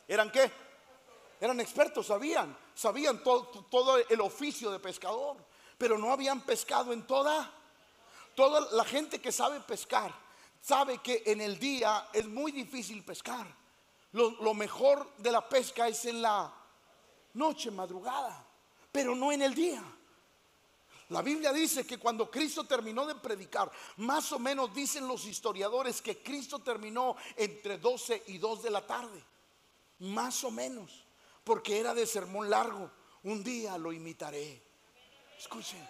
¿Eran 0.07 0.31
qué? 0.31 0.51
Eran 1.39 1.59
expertos, 1.59 2.07
sabían, 2.07 2.55
sabían 2.75 3.23
todo, 3.23 3.45
todo 3.65 3.97
el 3.97 4.21
oficio 4.21 4.69
de 4.69 4.79
pescador, 4.79 5.37
pero 5.77 5.97
no 5.97 6.11
habían 6.11 6.41
pescado 6.41 6.93
en 6.93 7.07
toda, 7.07 7.51
toda 8.35 8.69
la 8.73 8.85
gente 8.85 9.19
que 9.19 9.31
sabe 9.31 9.59
pescar, 9.61 10.13
sabe 10.61 10.99
que 10.99 11.23
en 11.25 11.41
el 11.41 11.59
día 11.59 12.09
es 12.13 12.27
muy 12.27 12.51
difícil 12.51 13.03
pescar. 13.03 13.47
lo 14.13 14.53
mejor 14.53 15.15
de 15.17 15.31
la 15.31 15.47
pesca 15.47 15.87
es 15.87 16.05
en 16.05 16.21
la 16.21 16.53
noche, 17.33 17.71
madrugada, 17.71 18.45
pero 18.91 19.15
no 19.15 19.31
en 19.31 19.41
el 19.41 19.53
día. 19.53 19.83
La 21.11 21.21
Biblia 21.21 21.51
dice 21.51 21.85
que 21.85 21.97
cuando 21.97 22.31
Cristo 22.31 22.63
terminó 22.63 23.05
de 23.05 23.15
predicar, 23.15 23.69
más 23.97 24.31
o 24.31 24.39
menos 24.39 24.73
dicen 24.73 25.05
los 25.09 25.25
historiadores 25.25 26.01
que 26.01 26.23
Cristo 26.23 26.59
terminó 26.59 27.17
entre 27.35 27.77
12 27.77 28.23
y 28.27 28.37
2 28.37 28.63
de 28.63 28.69
la 28.69 28.87
tarde. 28.87 29.21
Más 29.99 30.41
o 30.45 30.51
menos. 30.51 31.03
Porque 31.43 31.77
era 31.77 31.93
de 31.93 32.07
sermón 32.07 32.49
largo. 32.49 32.89
Un 33.23 33.43
día 33.43 33.77
lo 33.77 33.91
imitaré. 33.91 34.63
Escuchen. 35.37 35.85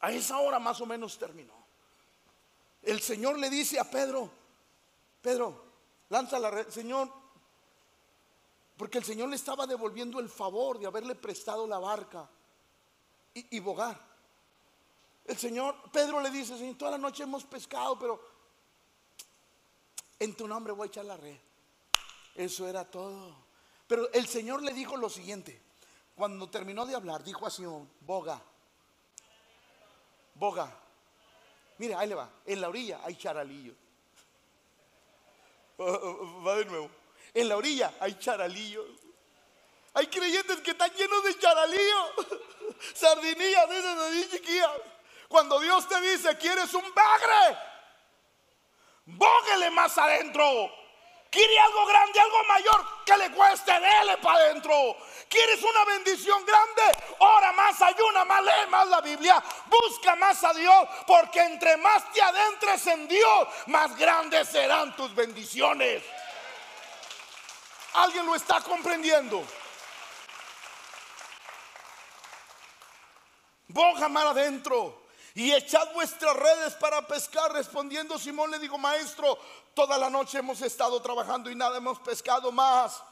A 0.00 0.10
esa 0.10 0.38
hora 0.38 0.58
más 0.58 0.80
o 0.80 0.86
menos 0.86 1.16
terminó. 1.16 1.61
El 2.82 3.00
Señor 3.00 3.38
le 3.38 3.48
dice 3.48 3.78
a 3.78 3.88
Pedro, 3.88 4.30
Pedro, 5.20 5.64
lanza 6.08 6.38
la 6.38 6.50
red, 6.50 6.68
Señor, 6.68 7.08
porque 8.76 8.98
el 8.98 9.04
Señor 9.04 9.28
le 9.28 9.36
estaba 9.36 9.66
devolviendo 9.66 10.18
el 10.18 10.28
favor 10.28 10.78
de 10.78 10.86
haberle 10.86 11.14
prestado 11.14 11.66
la 11.66 11.78
barca 11.78 12.28
y, 13.34 13.60
bogar. 13.60 13.98
El 15.24 15.38
Señor, 15.38 15.76
Pedro 15.92 16.20
le 16.20 16.30
dice, 16.30 16.58
Señor, 16.58 16.76
toda 16.76 16.90
la 16.90 16.98
noche 16.98 17.22
hemos 17.22 17.44
pescado, 17.44 17.96
pero 17.98 18.20
en 20.18 20.34
tu 20.34 20.48
nombre 20.48 20.72
voy 20.72 20.86
a 20.86 20.88
echar 20.88 21.04
la 21.04 21.16
red. 21.16 21.38
Eso 22.34 22.66
era 22.66 22.90
todo. 22.90 23.36
Pero 23.86 24.10
el 24.12 24.26
Señor 24.26 24.62
le 24.62 24.72
dijo 24.72 24.96
lo 24.96 25.08
siguiente. 25.08 25.62
Cuando 26.16 26.50
terminó 26.50 26.84
de 26.84 26.94
hablar, 26.94 27.22
dijo 27.22 27.46
así, 27.46 27.64
boga. 28.00 28.42
Boga. 30.34 30.81
Mire, 31.82 31.96
ahí 31.96 32.06
le 32.06 32.14
va. 32.14 32.30
En 32.46 32.60
la 32.60 32.68
orilla 32.68 33.00
hay 33.02 33.16
charalillo. 33.16 33.74
Va 35.80 36.54
de 36.54 36.64
nuevo. 36.66 36.88
En 37.34 37.48
la 37.48 37.56
orilla 37.56 37.92
hay 37.98 38.16
charalillos. 38.20 38.86
Hay 39.94 40.06
creyentes 40.06 40.60
que 40.60 40.70
están 40.70 40.92
llenos 40.92 41.24
de 41.24 41.36
charalillo. 41.40 42.12
Sardinillas 42.94 43.68
de 43.68 44.28
chiquillas. 44.30 44.70
Cuando 45.26 45.58
Dios 45.58 45.88
te 45.88 46.00
dice, 46.02 46.38
¿quieres 46.38 46.72
un 46.72 46.94
bagre? 46.94 47.58
Bóguele 49.06 49.70
más 49.70 49.98
adentro. 49.98 50.70
¿Quiere 51.32 51.58
algo 51.60 51.86
grande, 51.86 52.20
algo 52.20 52.44
mayor 52.44 52.86
que 53.06 53.16
le 53.16 53.30
cueste? 53.32 53.72
Dele 53.72 54.18
para 54.18 54.36
adentro. 54.44 54.98
¿Quieres 55.30 55.62
una 55.62 55.82
bendición 55.86 56.44
grande? 56.44 56.82
Ora 57.20 57.52
más, 57.52 57.80
ayuna 57.80 58.22
más, 58.26 58.44
lee 58.44 58.68
más 58.68 58.86
la 58.88 59.00
Biblia. 59.00 59.42
Busca 59.64 60.14
más 60.16 60.44
a 60.44 60.52
Dios. 60.52 60.88
Porque 61.06 61.40
entre 61.40 61.78
más 61.78 62.12
te 62.12 62.20
adentres 62.20 62.86
en 62.86 63.08
Dios, 63.08 63.48
más 63.68 63.96
grandes 63.96 64.46
serán 64.46 64.94
tus 64.94 65.14
bendiciones. 65.14 66.02
¿Alguien 67.94 68.26
lo 68.26 68.34
está 68.34 68.60
comprendiendo? 68.60 69.42
Boja 73.68 74.06
mar 74.10 74.26
adentro 74.26 75.02
y 75.34 75.50
echad 75.52 75.92
vuestras 75.94 76.36
redes 76.36 76.74
para 76.74 77.06
pescar. 77.06 77.52
Respondiendo 77.52 78.18
Simón 78.18 78.50
le 78.50 78.58
digo, 78.58 78.76
maestro, 78.76 79.38
toda 79.74 79.98
la 79.98 80.10
noche 80.10 80.38
hemos 80.38 80.60
estado 80.62 81.00
trabajando 81.00 81.50
y 81.50 81.54
nada 81.54 81.78
hemos 81.78 81.98
pescado 82.00 82.52
más. 82.52 83.02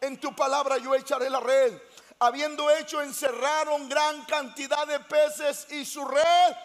En 0.00 0.20
tu 0.20 0.34
palabra 0.34 0.78
yo 0.78 0.94
echaré 0.94 1.30
la 1.30 1.40
red. 1.40 1.80
Habiendo 2.18 2.70
hecho, 2.70 3.00
encerraron 3.02 3.88
gran 3.88 4.24
cantidad 4.24 4.86
de 4.86 5.00
peces 5.00 5.70
y 5.72 5.84
su 5.84 6.04
red. 6.04 6.56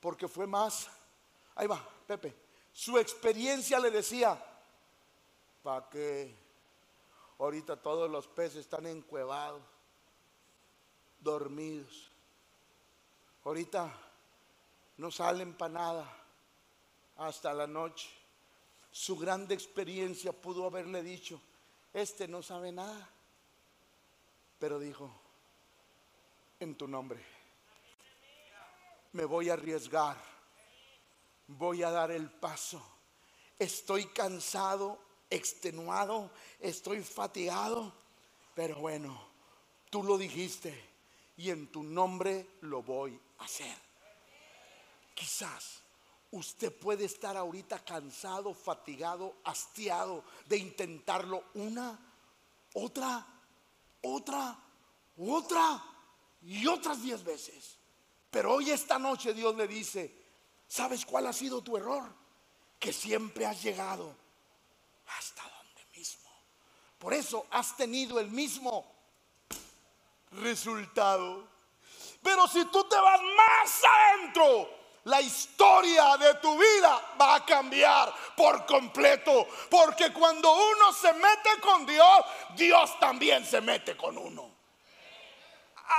Porque 0.00 0.28
fue 0.28 0.46
más. 0.46 0.88
Ahí 1.54 1.66
va, 1.66 1.82
Pepe. 2.06 2.36
Su 2.72 2.98
experiencia 2.98 3.78
le 3.78 3.90
decía, 3.90 4.42
¿para 5.62 5.88
qué? 5.88 6.34
Ahorita 7.38 7.76
todos 7.76 8.10
los 8.10 8.26
peces 8.28 8.60
están 8.60 8.86
encuevados 8.86 9.62
dormidos. 11.20 12.10
Ahorita 13.44 13.92
no 14.96 15.10
salen 15.10 15.54
para 15.54 15.72
nada 15.72 16.21
hasta 17.16 17.52
la 17.52 17.66
noche. 17.66 18.08
Su 18.90 19.16
grande 19.16 19.54
experiencia 19.54 20.32
pudo 20.32 20.66
haberle 20.66 21.02
dicho, 21.02 21.40
este 21.92 22.28
no 22.28 22.42
sabe 22.42 22.72
nada. 22.72 23.08
Pero 24.58 24.78
dijo, 24.78 25.10
en 26.60 26.76
tu 26.76 26.86
nombre, 26.86 27.24
me 29.12 29.24
voy 29.24 29.50
a 29.50 29.54
arriesgar, 29.54 30.16
voy 31.46 31.82
a 31.82 31.90
dar 31.90 32.10
el 32.10 32.30
paso. 32.30 32.82
Estoy 33.58 34.06
cansado, 34.06 35.00
extenuado, 35.30 36.30
estoy 36.60 37.02
fatigado, 37.02 37.92
pero 38.54 38.76
bueno, 38.76 39.28
tú 39.90 40.02
lo 40.02 40.18
dijiste 40.18 40.90
y 41.36 41.50
en 41.50 41.70
tu 41.72 41.82
nombre 41.82 42.46
lo 42.62 42.82
voy 42.82 43.18
a 43.38 43.44
hacer. 43.44 43.76
Quizás 45.14 45.81
usted 46.32 46.72
puede 46.72 47.04
estar 47.04 47.36
ahorita 47.36 47.84
cansado, 47.84 48.54
fatigado, 48.54 49.36
hastiado 49.44 50.24
de 50.46 50.56
intentarlo 50.56 51.44
una, 51.54 51.98
otra, 52.74 53.26
otra, 54.02 54.58
otra 55.16 55.84
y 56.42 56.66
otras 56.66 57.02
diez 57.02 57.22
veces. 57.22 57.76
Pero 58.30 58.54
hoy 58.54 58.70
esta 58.70 58.98
noche 58.98 59.34
Dios 59.34 59.54
le 59.56 59.68
dice, 59.68 60.24
¿sabes 60.66 61.04
cuál 61.04 61.26
ha 61.26 61.32
sido 61.34 61.62
tu 61.62 61.76
error? 61.76 62.02
Que 62.78 62.92
siempre 62.92 63.44
has 63.44 63.62
llegado 63.62 64.16
hasta 65.18 65.42
donde 65.42 65.86
mismo. 65.94 66.30
Por 66.98 67.12
eso 67.12 67.46
has 67.50 67.76
tenido 67.76 68.18
el 68.18 68.30
mismo 68.30 68.90
resultado. 70.30 71.46
Pero 72.22 72.48
si 72.48 72.64
tú 72.66 72.84
te 72.84 72.96
vas 72.96 73.20
más 73.36 73.82
adentro, 73.84 74.81
la 75.04 75.20
historia 75.20 76.16
de 76.16 76.34
tu 76.34 76.56
vida 76.58 77.14
va 77.20 77.36
a 77.36 77.44
cambiar 77.46 78.12
por 78.36 78.64
completo. 78.66 79.46
Porque 79.70 80.12
cuando 80.12 80.52
uno 80.52 80.92
se 80.92 81.12
mete 81.12 81.60
con 81.60 81.86
Dios, 81.86 82.24
Dios 82.56 82.98
también 83.00 83.44
se 83.44 83.60
mete 83.60 83.96
con 83.96 84.16
uno. 84.16 84.50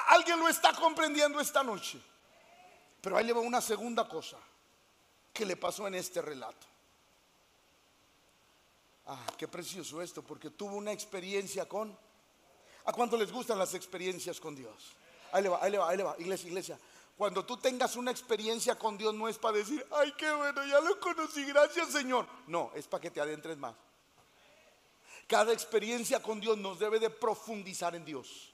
¿Alguien 0.08 0.40
lo 0.40 0.48
está 0.48 0.74
comprendiendo 0.74 1.40
esta 1.40 1.64
noche? 1.64 2.00
Pero 3.02 3.18
ahí 3.18 3.26
le 3.26 3.34
va 3.34 3.42
una 3.42 3.62
segunda 3.62 4.08
cosa 4.08 4.38
que 5.32 5.46
le 5.46 5.58
pasó 5.58 5.88
en 5.88 5.96
este 5.96 6.22
relato. 6.22 6.68
Ah, 9.08 9.26
qué 9.38 9.48
precioso 9.48 10.02
esto, 10.02 10.22
porque 10.22 10.50
tuvo 10.50 10.78
una 10.78 10.94
experiencia 10.94 11.68
con 11.68 11.98
¿A 12.86 12.92
cuánto 12.92 13.16
les 13.16 13.32
gustan 13.32 13.58
las 13.58 13.74
experiencias 13.74 14.40
con 14.40 14.56
Dios? 14.56 14.94
Ahí 15.32 15.44
le 15.44 15.50
va, 15.50 15.60
ahí 15.62 15.72
le 15.72 15.78
va, 15.78 15.90
ahí 15.90 15.98
le 15.98 16.04
va. 16.04 16.16
Iglesia, 16.20 16.48
iglesia. 16.48 16.80
Cuando 17.18 17.46
tú 17.46 17.58
tengas 17.58 17.96
una 17.96 18.12
experiencia 18.12 18.76
con 18.76 18.98
Dios 18.98 19.14
no 19.14 19.28
es 19.28 19.38
para 19.38 19.58
decir, 19.58 19.86
ay, 19.92 20.14
qué 20.18 20.32
bueno, 20.32 20.66
ya 20.66 20.80
lo 20.80 21.00
conocí, 21.00 21.46
gracias 21.46 21.90
Señor. 21.90 22.28
No, 22.48 22.72
es 22.74 22.88
para 22.88 23.02
que 23.02 23.12
te 23.12 23.22
adentres 23.22 23.58
más. 23.58 23.76
Cada 25.28 25.54
experiencia 25.54 26.22
con 26.22 26.40
Dios 26.40 26.58
nos 26.58 26.80
debe 26.80 27.00
de 27.00 27.10
profundizar 27.10 27.96
en 27.96 28.04
Dios. 28.04 28.54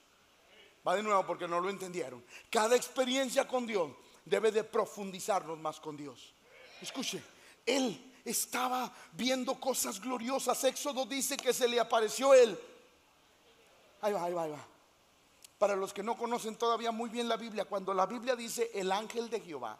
Va 0.86 0.94
de 0.94 1.02
nuevo 1.02 1.26
porque 1.26 1.48
no 1.48 1.60
lo 1.60 1.68
entendieron. 1.68 2.24
Cada 2.50 2.76
experiencia 2.76 3.46
con 3.46 3.66
Dios 3.66 3.92
debe 4.24 4.52
de 4.52 4.64
profundizarnos 4.64 5.58
más 5.58 5.80
con 5.80 5.96
Dios. 5.96 6.32
Escuche, 6.80 7.22
él 7.66 8.12
estaba 8.24 8.94
viendo 9.12 9.58
cosas 9.58 10.00
gloriosas. 10.00 10.62
Éxodo 10.64 11.06
dice 11.06 11.36
que 11.36 11.52
se 11.52 11.68
le 11.68 11.80
apareció 11.80 12.34
él. 12.34 12.58
Ahí 14.00 14.12
va, 14.12 14.24
ahí 14.24 14.32
va, 14.32 14.42
ahí 14.44 14.50
va. 14.50 14.66
Para 15.60 15.76
los 15.76 15.92
que 15.92 16.02
no 16.02 16.16
conocen 16.16 16.56
todavía 16.56 16.90
muy 16.90 17.10
bien 17.10 17.28
la 17.28 17.36
Biblia, 17.36 17.66
cuando 17.66 17.92
la 17.92 18.06
Biblia 18.06 18.34
dice 18.34 18.70
el 18.72 18.90
ángel 18.90 19.28
de 19.28 19.42
Jehová, 19.42 19.78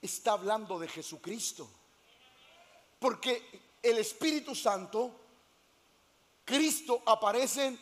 está 0.00 0.34
hablando 0.34 0.78
de 0.78 0.86
Jesucristo. 0.86 1.68
Porque 3.00 3.74
el 3.82 3.98
Espíritu 3.98 4.54
Santo, 4.54 5.10
Cristo 6.44 7.02
aparece 7.04 7.76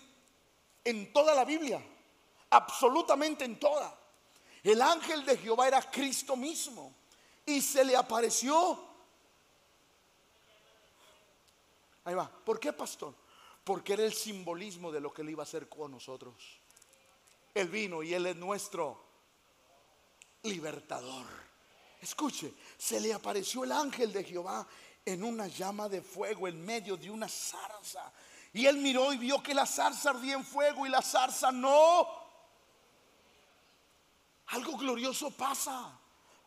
en 0.82 1.12
toda 1.12 1.34
la 1.34 1.44
Biblia, 1.44 1.78
absolutamente 2.48 3.44
en 3.44 3.60
toda. 3.60 3.94
El 4.62 4.80
ángel 4.80 5.26
de 5.26 5.36
Jehová 5.36 5.68
era 5.68 5.82
Cristo 5.90 6.36
mismo 6.36 6.94
y 7.44 7.60
se 7.60 7.84
le 7.84 7.94
apareció. 7.96 8.82
Ahí 12.02 12.14
va. 12.14 12.30
¿Por 12.30 12.58
qué, 12.58 12.72
pastor? 12.72 13.14
Porque 13.62 13.92
era 13.92 14.04
el 14.04 14.14
simbolismo 14.14 14.90
de 14.90 15.00
lo 15.00 15.12
que 15.12 15.20
él 15.20 15.28
iba 15.28 15.42
a 15.42 15.44
hacer 15.44 15.68
con 15.68 15.90
nosotros. 15.90 16.64
Él 17.56 17.68
vino 17.68 18.02
y 18.02 18.12
Él 18.12 18.26
es 18.26 18.36
nuestro 18.36 19.02
libertador. 20.42 21.26
Escuche, 22.02 22.52
se 22.76 23.00
le 23.00 23.14
apareció 23.14 23.64
el 23.64 23.72
ángel 23.72 24.12
de 24.12 24.24
Jehová 24.24 24.66
en 25.02 25.24
una 25.24 25.46
llama 25.46 25.88
de 25.88 26.02
fuego 26.02 26.46
en 26.48 26.62
medio 26.62 26.98
de 26.98 27.10
una 27.10 27.26
zarza. 27.28 28.12
Y 28.52 28.66
él 28.66 28.76
miró 28.76 29.10
y 29.10 29.16
vio 29.16 29.42
que 29.42 29.54
la 29.54 29.64
zarza 29.64 30.10
ardía 30.10 30.34
en 30.34 30.44
fuego 30.44 30.84
y 30.84 30.90
la 30.90 31.00
zarza 31.00 31.50
no. 31.50 32.06
Algo 34.48 34.76
glorioso 34.76 35.30
pasa. 35.30 35.98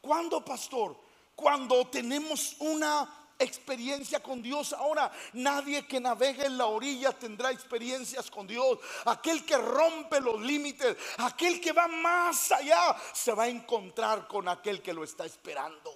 ¿Cuándo, 0.01 0.45
pastor? 0.45 0.95
Cuando 1.33 1.87
tenemos 1.87 2.55
una 2.59 3.18
experiencia 3.39 4.21
con 4.21 4.41
Dios. 4.41 4.73
Ahora, 4.73 5.11
nadie 5.33 5.87
que 5.87 5.99
navegue 5.99 6.45
en 6.45 6.57
la 6.57 6.65
orilla 6.67 7.11
tendrá 7.11 7.51
experiencias 7.51 8.29
con 8.29 8.45
Dios. 8.45 8.79
Aquel 9.05 9.45
que 9.45 9.57
rompe 9.57 10.19
los 10.19 10.39
límites, 10.41 10.95
aquel 11.17 11.59
que 11.59 11.71
va 11.71 11.87
más 11.87 12.51
allá, 12.51 12.95
se 13.13 13.33
va 13.33 13.43
a 13.43 13.47
encontrar 13.47 14.27
con 14.27 14.47
aquel 14.47 14.81
que 14.81 14.93
lo 14.93 15.03
está 15.03 15.25
esperando. 15.25 15.95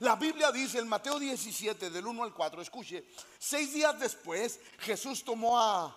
La 0.00 0.16
Biblia 0.16 0.52
dice 0.52 0.78
en 0.78 0.88
Mateo 0.88 1.18
17, 1.18 1.90
del 1.90 2.06
1 2.06 2.22
al 2.22 2.32
4, 2.32 2.62
escuche, 2.62 3.04
seis 3.38 3.72
días 3.72 3.98
después 3.98 4.60
Jesús 4.78 5.24
tomó 5.24 5.58
a 5.58 5.96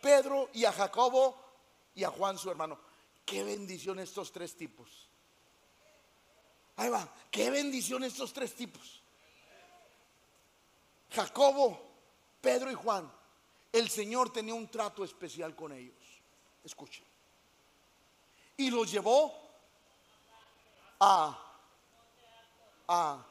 Pedro 0.00 0.48
y 0.54 0.64
a 0.64 0.72
Jacobo 0.72 1.36
y 1.94 2.04
a 2.04 2.10
Juan 2.10 2.38
su 2.38 2.50
hermano. 2.50 2.78
Qué 3.24 3.44
bendición 3.44 3.98
estos 3.98 4.32
tres 4.32 4.56
tipos. 4.56 5.08
Ahí 6.76 6.88
va, 6.88 7.06
qué 7.30 7.50
bendición 7.50 8.02
estos 8.02 8.32
tres 8.32 8.54
tipos. 8.54 9.01
Jacobo, 11.12 11.80
Pedro 12.40 12.70
y 12.70 12.74
Juan, 12.74 13.10
el 13.72 13.88
Señor 13.88 14.32
tenía 14.32 14.54
un 14.54 14.70
trato 14.70 15.04
especial 15.04 15.54
con 15.54 15.72
ellos. 15.72 15.96
Escuchen. 16.64 17.04
Y 18.56 18.70
los 18.70 18.90
llevó 18.90 19.34
a, 21.00 21.38
a, 22.88 23.26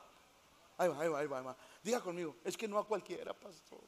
ahí 0.77 0.89
va, 0.89 1.01
ahí 1.01 1.07
va, 1.09 1.19
ahí 1.19 1.27
va. 1.27 1.55
Diga 1.83 2.01
conmigo, 2.01 2.37
es 2.43 2.57
que 2.57 2.67
no 2.67 2.77
a 2.77 2.85
cualquiera, 2.85 3.33
pastor. 3.33 3.81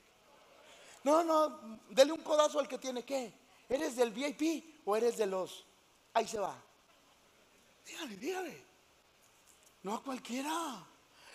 No, 1.03 1.23
no, 1.23 1.79
dele 1.89 2.11
un 2.11 2.21
codazo 2.21 2.59
al 2.59 2.67
que 2.67 2.77
tiene 2.77 3.03
que. 3.03 3.33
¿Eres 3.67 3.95
del 3.95 4.11
VIP 4.11 4.81
o 4.85 4.95
eres 4.95 5.17
de 5.17 5.25
los? 5.25 5.65
Ahí 6.13 6.27
se 6.27 6.39
va. 6.39 6.55
Dígale, 7.85 8.15
dígale. 8.17 8.65
No 9.83 9.95
a 9.95 10.03
cualquiera. 10.03 10.85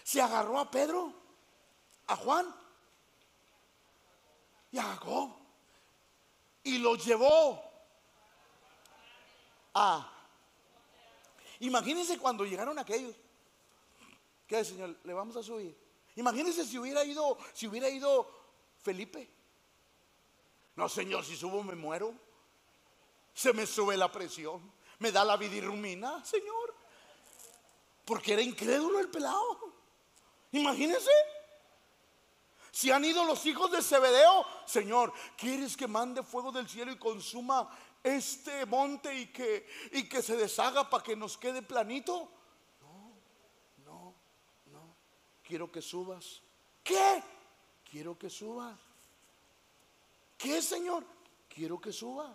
Se 0.02 0.22
agarró 0.22 0.58
a 0.58 0.70
Pedro 0.70 1.27
a 2.08 2.16
Juan 2.16 2.54
y 4.72 4.78
a 4.78 4.82
Jacob 4.82 5.36
y 6.64 6.78
los 6.78 7.04
llevó 7.04 7.62
a... 9.74 10.12
Imagínense 11.60 12.18
cuando 12.18 12.44
llegaron 12.44 12.78
aquellos. 12.78 13.14
¿Qué 14.46 14.64
Señor? 14.64 14.96
Le 15.04 15.12
vamos 15.12 15.36
a 15.36 15.42
subir. 15.42 15.76
Imagínense 16.16 16.64
si 16.64 16.78
hubiera 16.78 17.04
ido, 17.04 17.38
si 17.52 17.66
hubiera 17.66 17.88
ido 17.88 18.28
Felipe. 18.82 19.30
No, 20.76 20.88
Señor, 20.88 21.24
si 21.24 21.36
subo 21.36 21.62
me 21.62 21.74
muero. 21.74 22.14
Se 23.34 23.52
me 23.52 23.66
sube 23.66 23.96
la 23.96 24.10
presión. 24.10 24.72
Me 24.98 25.12
da 25.12 25.24
la 25.24 25.36
vidirrumina, 25.36 26.24
Señor. 26.24 26.74
Porque 28.04 28.32
era 28.32 28.42
incrédulo 28.42 28.98
el 29.00 29.08
pelado. 29.08 29.74
Imagínense. 30.52 31.10
Si 32.70 32.90
han 32.90 33.04
ido 33.04 33.24
los 33.24 33.44
hijos 33.46 33.70
de 33.70 33.82
Zebedeo, 33.82 34.44
Señor, 34.66 35.12
¿quieres 35.36 35.76
que 35.76 35.88
mande 35.88 36.22
fuego 36.22 36.52
del 36.52 36.68
cielo 36.68 36.92
y 36.92 36.98
consuma 36.98 37.68
este 38.02 38.66
monte 38.66 39.14
y 39.14 39.26
que, 39.26 39.66
y 39.92 40.08
que 40.08 40.22
se 40.22 40.36
deshaga 40.36 40.88
para 40.88 41.02
que 41.02 41.16
nos 41.16 41.36
quede 41.38 41.62
planito? 41.62 42.28
No, 42.80 43.14
no, 43.84 44.14
no. 44.66 44.94
Quiero 45.42 45.70
que 45.72 45.82
subas. 45.82 46.42
¿Qué? 46.84 47.22
Quiero 47.90 48.18
que 48.18 48.30
subas. 48.30 48.78
¿Qué, 50.36 50.62
Señor? 50.62 51.04
Quiero 51.48 51.80
que 51.80 51.92
suba. 51.92 52.34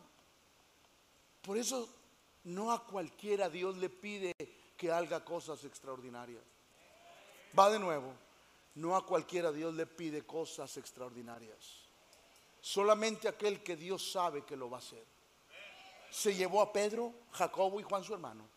Por 1.42 1.58
eso 1.58 1.88
no 2.46 2.72
a 2.72 2.86
cualquiera 2.86 3.50
Dios 3.50 3.78
le 3.78 3.90
pide 3.90 4.34
que 4.76 4.92
haga 4.92 5.24
cosas 5.24 5.64
extraordinarias. 5.64 6.44
Va 7.58 7.70
de 7.70 7.80
nuevo. 7.80 8.14
No 8.76 8.95
a 8.95 9.05
cualquiera 9.05 9.51
Dios 9.51 9.74
le 9.76 9.86
pide 9.86 10.26
cosas 10.26 10.76
extraordinarias. 10.78 11.84
Solamente 12.59 13.28
aquel 13.28 13.61
que 13.61 13.76
Dios 13.76 14.11
sabe 14.11 14.43
que 14.43 14.55
lo 14.55 14.69
va 14.69 14.78
a 14.78 14.80
hacer. 14.80 15.05
Se 16.09 16.34
llevó 16.34 16.61
a 16.61 16.71
Pedro, 16.71 17.13
Jacobo 17.32 17.80
y 17.80 17.84
Juan 17.84 18.03
su 18.03 18.13
hermano. 18.13 18.47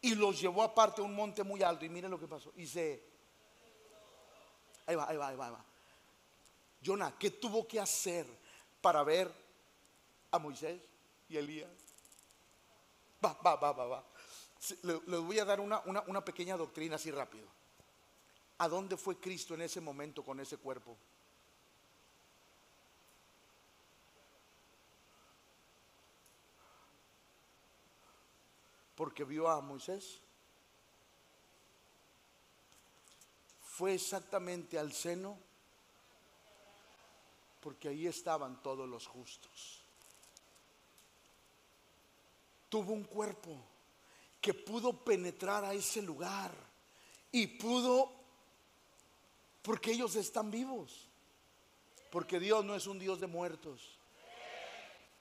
Y 0.00 0.14
los 0.14 0.40
llevó 0.40 0.62
aparte 0.62 1.02
a 1.02 1.04
un 1.04 1.14
monte 1.14 1.42
muy 1.42 1.62
alto. 1.62 1.84
Y 1.84 1.88
miren 1.88 2.10
lo 2.10 2.18
que 2.18 2.28
pasó. 2.28 2.52
Y 2.56 2.66
se... 2.66 3.02
Ahí 4.86 4.96
va, 4.96 5.08
ahí 5.08 5.16
va, 5.16 5.28
ahí 5.28 5.36
va. 5.36 5.46
Ahí 5.46 5.52
va. 5.52 5.64
Jonah, 6.84 7.14
¿qué 7.18 7.30
tuvo 7.30 7.66
que 7.66 7.78
hacer 7.78 8.26
para 8.80 9.02
ver 9.02 9.30
a 10.30 10.38
Moisés 10.38 10.80
y 11.28 11.36
Elías? 11.36 11.70
Va, 13.22 13.36
va, 13.44 13.56
va, 13.56 13.72
va, 13.72 13.86
va. 13.86 14.04
Les 14.82 15.20
voy 15.20 15.38
a 15.38 15.44
dar 15.44 15.60
una, 15.60 15.80
una, 15.86 16.02
una 16.06 16.24
pequeña 16.24 16.56
doctrina 16.56 16.96
así 16.96 17.10
rápido. 17.10 17.46
¿A 18.60 18.68
dónde 18.68 18.98
fue 18.98 19.18
Cristo 19.18 19.54
en 19.54 19.62
ese 19.62 19.80
momento 19.80 20.22
con 20.22 20.38
ese 20.38 20.58
cuerpo? 20.58 20.94
Porque 28.94 29.24
vio 29.24 29.48
a 29.48 29.62
Moisés. 29.62 30.20
Fue 33.62 33.94
exactamente 33.94 34.78
al 34.78 34.92
seno 34.92 35.38
porque 37.62 37.88
ahí 37.88 38.06
estaban 38.06 38.62
todos 38.62 38.86
los 38.86 39.06
justos. 39.06 39.80
Tuvo 42.68 42.92
un 42.92 43.04
cuerpo 43.04 43.56
que 44.38 44.52
pudo 44.52 45.02
penetrar 45.02 45.64
a 45.64 45.72
ese 45.72 46.02
lugar 46.02 46.52
y 47.32 47.46
pudo 47.46 48.19
porque 49.62 49.92
ellos 49.92 50.16
están 50.16 50.50
vivos. 50.50 51.08
Porque 52.10 52.40
Dios 52.40 52.64
no 52.64 52.74
es 52.74 52.86
un 52.86 52.98
Dios 52.98 53.20
de 53.20 53.26
muertos. 53.26 53.98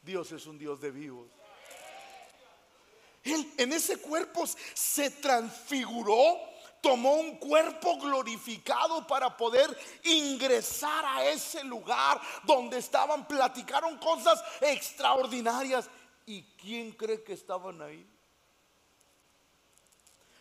Dios 0.01 0.31
es 0.31 0.45
un 0.47 0.57
Dios 0.57 0.81
de 0.81 0.91
vivos. 0.91 1.29
Él 3.23 3.53
en 3.57 3.73
ese 3.73 3.97
cuerpo 3.97 4.45
se 4.73 5.11
transfiguró, 5.11 6.37
tomó 6.81 7.15
un 7.15 7.37
cuerpo 7.37 7.97
glorificado 7.99 9.05
para 9.05 9.35
poder 9.35 9.77
ingresar 10.03 11.05
a 11.05 11.25
ese 11.25 11.63
lugar 11.63 12.19
donde 12.43 12.77
estaban, 12.77 13.27
platicaron 13.27 13.97
cosas 13.97 14.41
extraordinarias. 14.61 15.89
¿Y 16.25 16.43
quién 16.57 16.91
cree 16.91 17.23
que 17.23 17.33
estaban 17.33 17.81
ahí? 17.81 18.07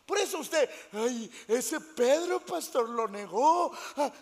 Por 0.09 0.19
eso 0.19 0.39
usted, 0.39 0.71
ay, 0.95 1.31
ese 1.47 1.79
Pedro, 1.83 2.41
pastor, 2.41 2.89
lo 2.89 3.07
negó. 3.09 3.71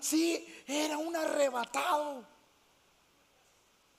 Sí, 0.01 0.65
era 0.67 0.99
un 0.99 1.15
arrebatado. 1.15 2.27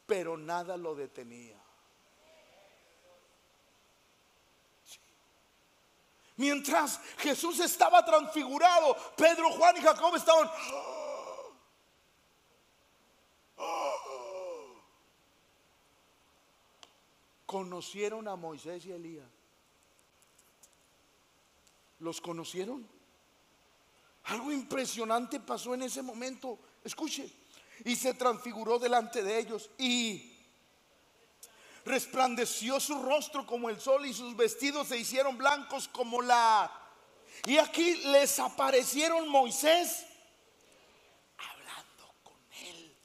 Pero 0.05 0.35
nada 0.35 0.75
lo 0.75 0.95
detenía. 0.95 1.55
Mientras 6.35 6.99
Jesús 7.19 7.61
estaba 7.61 8.03
transfigurado, 8.03 8.97
Pedro, 9.15 9.49
Juan 9.51 9.77
y 9.77 9.81
Jacob 9.81 10.13
estaban... 10.13 10.51
Conocieron 17.45 18.27
a 18.27 18.35
Moisés 18.35 18.85
y 18.85 18.91
Elías. 18.91 19.36
¿Los 21.99 22.21
conocieron? 22.21 22.87
Algo 24.25 24.51
impresionante 24.51 25.39
pasó 25.39 25.73
en 25.73 25.83
ese 25.83 26.01
momento. 26.01 26.59
Escuche. 26.83 27.31
Y 27.85 27.95
se 27.95 28.13
transfiguró 28.13 28.79
delante 28.79 29.23
de 29.23 29.39
ellos 29.39 29.69
y 29.77 30.33
resplandeció 31.85 32.79
su 32.79 33.01
rostro 33.01 33.45
como 33.45 33.69
el 33.69 33.79
sol 33.79 34.05
y 34.05 34.13
sus 34.13 34.35
vestidos 34.35 34.87
se 34.87 34.97
hicieron 34.97 35.37
blancos 35.37 35.87
como 35.87 36.21
la... 36.21 36.71
Y 37.45 37.57
aquí 37.57 37.95
les 38.07 38.39
aparecieron 38.39 39.29
Moisés 39.29 40.05
hablando 41.37 42.13
con 42.23 42.35
él. 42.63 42.95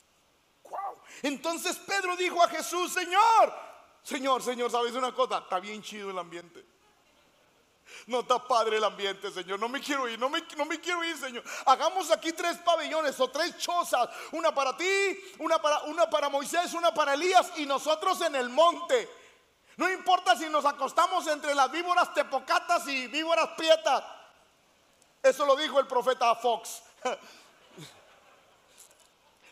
Entonces 1.22 1.76
Pedro 1.76 2.16
dijo 2.16 2.43
a 2.43 2.49
Jesús, 2.49 2.93
Señor, 2.93 3.55
Señor, 4.03 4.43
Señor, 4.43 4.70
¿sabes 4.70 4.95
una 4.95 5.14
cosa? 5.14 5.38
Está 5.38 5.61
bien 5.61 5.82
chido 5.82 6.11
el 6.11 6.18
ambiente. 6.18 6.71
No 8.07 8.20
está 8.20 8.42
padre 8.46 8.78
el 8.78 8.84
ambiente, 8.84 9.30
Señor. 9.30 9.61
No 9.61 9.68
me 9.68 9.80
quiero 9.80 10.09
ir, 10.09 10.18
no 10.18 10.28
me, 10.28 10.42
no 10.57 10.64
me 10.64 10.80
quiero 10.80 11.05
ir, 11.05 11.16
Señor. 11.16 11.44
Hagamos 11.66 12.11
aquí 12.11 12.32
tres 12.32 12.59
pabellones 12.59 13.18
o 13.20 13.28
tres 13.28 13.57
chozas. 13.59 14.09
Una 14.32 14.55
para 14.55 14.76
ti, 14.76 15.34
una 15.38 15.61
para, 15.61 15.82
una 15.82 16.11
para 16.11 16.28
Moisés, 16.28 16.74
una 16.74 16.92
para 16.92 17.14
Elías 17.14 17.53
y 17.57 17.66
nosotros 17.66 18.20
en 18.22 18.34
el 18.34 18.48
monte. 18.48 19.09
No 19.76 19.90
importa 19.90 20.36
si 20.36 20.48
nos 20.48 20.64
acostamos 20.64 21.26
entre 21.28 21.55
las 21.55 21.70
víboras 21.70 22.12
tepocatas 22.12 22.86
y 22.88 23.07
víboras 23.07 23.50
prietas. 23.57 24.05
Eso 25.22 25.46
lo 25.46 25.57
dijo 25.57 25.78
el 25.78 25.86
profeta 25.86 26.34
Fox. 26.34 26.82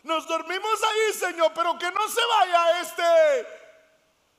Nos 0.03 0.27
dormimos 0.27 0.83
ahí, 0.83 1.13
Señor, 1.13 1.51
pero 1.53 1.77
que 1.77 1.91
no 1.91 2.09
se 2.09 2.21
vaya 2.25 2.81
este 2.81 3.47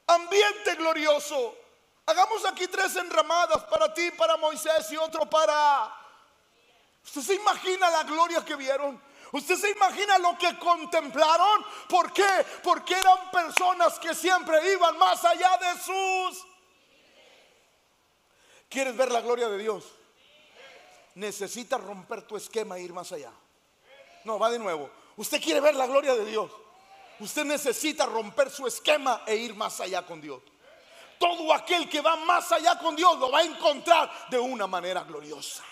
ambiente 0.08 0.74
glorioso. 0.74 1.56
Hagamos 2.04 2.44
aquí 2.46 2.66
tres 2.66 2.96
enramadas 2.96 3.62
para 3.64 3.92
ti, 3.94 4.10
para 4.12 4.36
Moisés 4.36 4.90
y 4.90 4.96
otro 4.96 5.28
para... 5.28 5.92
¿Usted 7.04 7.20
se 7.20 7.34
imagina 7.34 7.90
la 7.90 8.02
gloria 8.04 8.44
que 8.44 8.56
vieron? 8.56 9.00
¿Usted 9.32 9.56
se 9.56 9.70
imagina 9.70 10.18
lo 10.18 10.36
que 10.36 10.58
contemplaron? 10.58 11.64
¿Por 11.88 12.12
qué? 12.12 12.46
Porque 12.62 12.94
eran 12.94 13.30
personas 13.30 13.98
que 13.98 14.14
siempre 14.14 14.72
iban 14.72 14.98
más 14.98 15.24
allá 15.24 15.56
de 15.58 15.80
sus... 15.80 16.46
¿Quieres 18.68 18.96
ver 18.96 19.12
la 19.12 19.20
gloria 19.20 19.48
de 19.48 19.58
Dios? 19.58 19.84
Necesitas 21.14 21.80
romper 21.80 22.22
tu 22.22 22.36
esquema 22.36 22.78
e 22.78 22.82
ir 22.82 22.92
más 22.92 23.12
allá. 23.12 23.30
No, 24.24 24.38
va 24.38 24.50
de 24.50 24.58
nuevo. 24.58 24.90
Usted 25.16 25.40
quiere 25.40 25.60
ver 25.60 25.74
la 25.74 25.86
gloria 25.86 26.14
de 26.14 26.24
Dios. 26.24 26.50
Usted 27.20 27.44
necesita 27.44 28.06
romper 28.06 28.50
su 28.50 28.66
esquema 28.66 29.22
e 29.26 29.36
ir 29.36 29.54
más 29.54 29.78
allá 29.80 30.04
con 30.04 30.20
Dios 30.20 30.42
todo 31.22 31.54
aquel 31.54 31.88
que 31.88 32.00
va 32.00 32.16
más 32.16 32.50
allá 32.50 32.76
con 32.76 32.96
Dios 32.96 33.16
lo 33.16 33.30
va 33.30 33.38
a 33.38 33.44
encontrar 33.44 34.10
de 34.28 34.40
una 34.40 34.66
manera 34.66 35.04
gloriosa. 35.04 35.62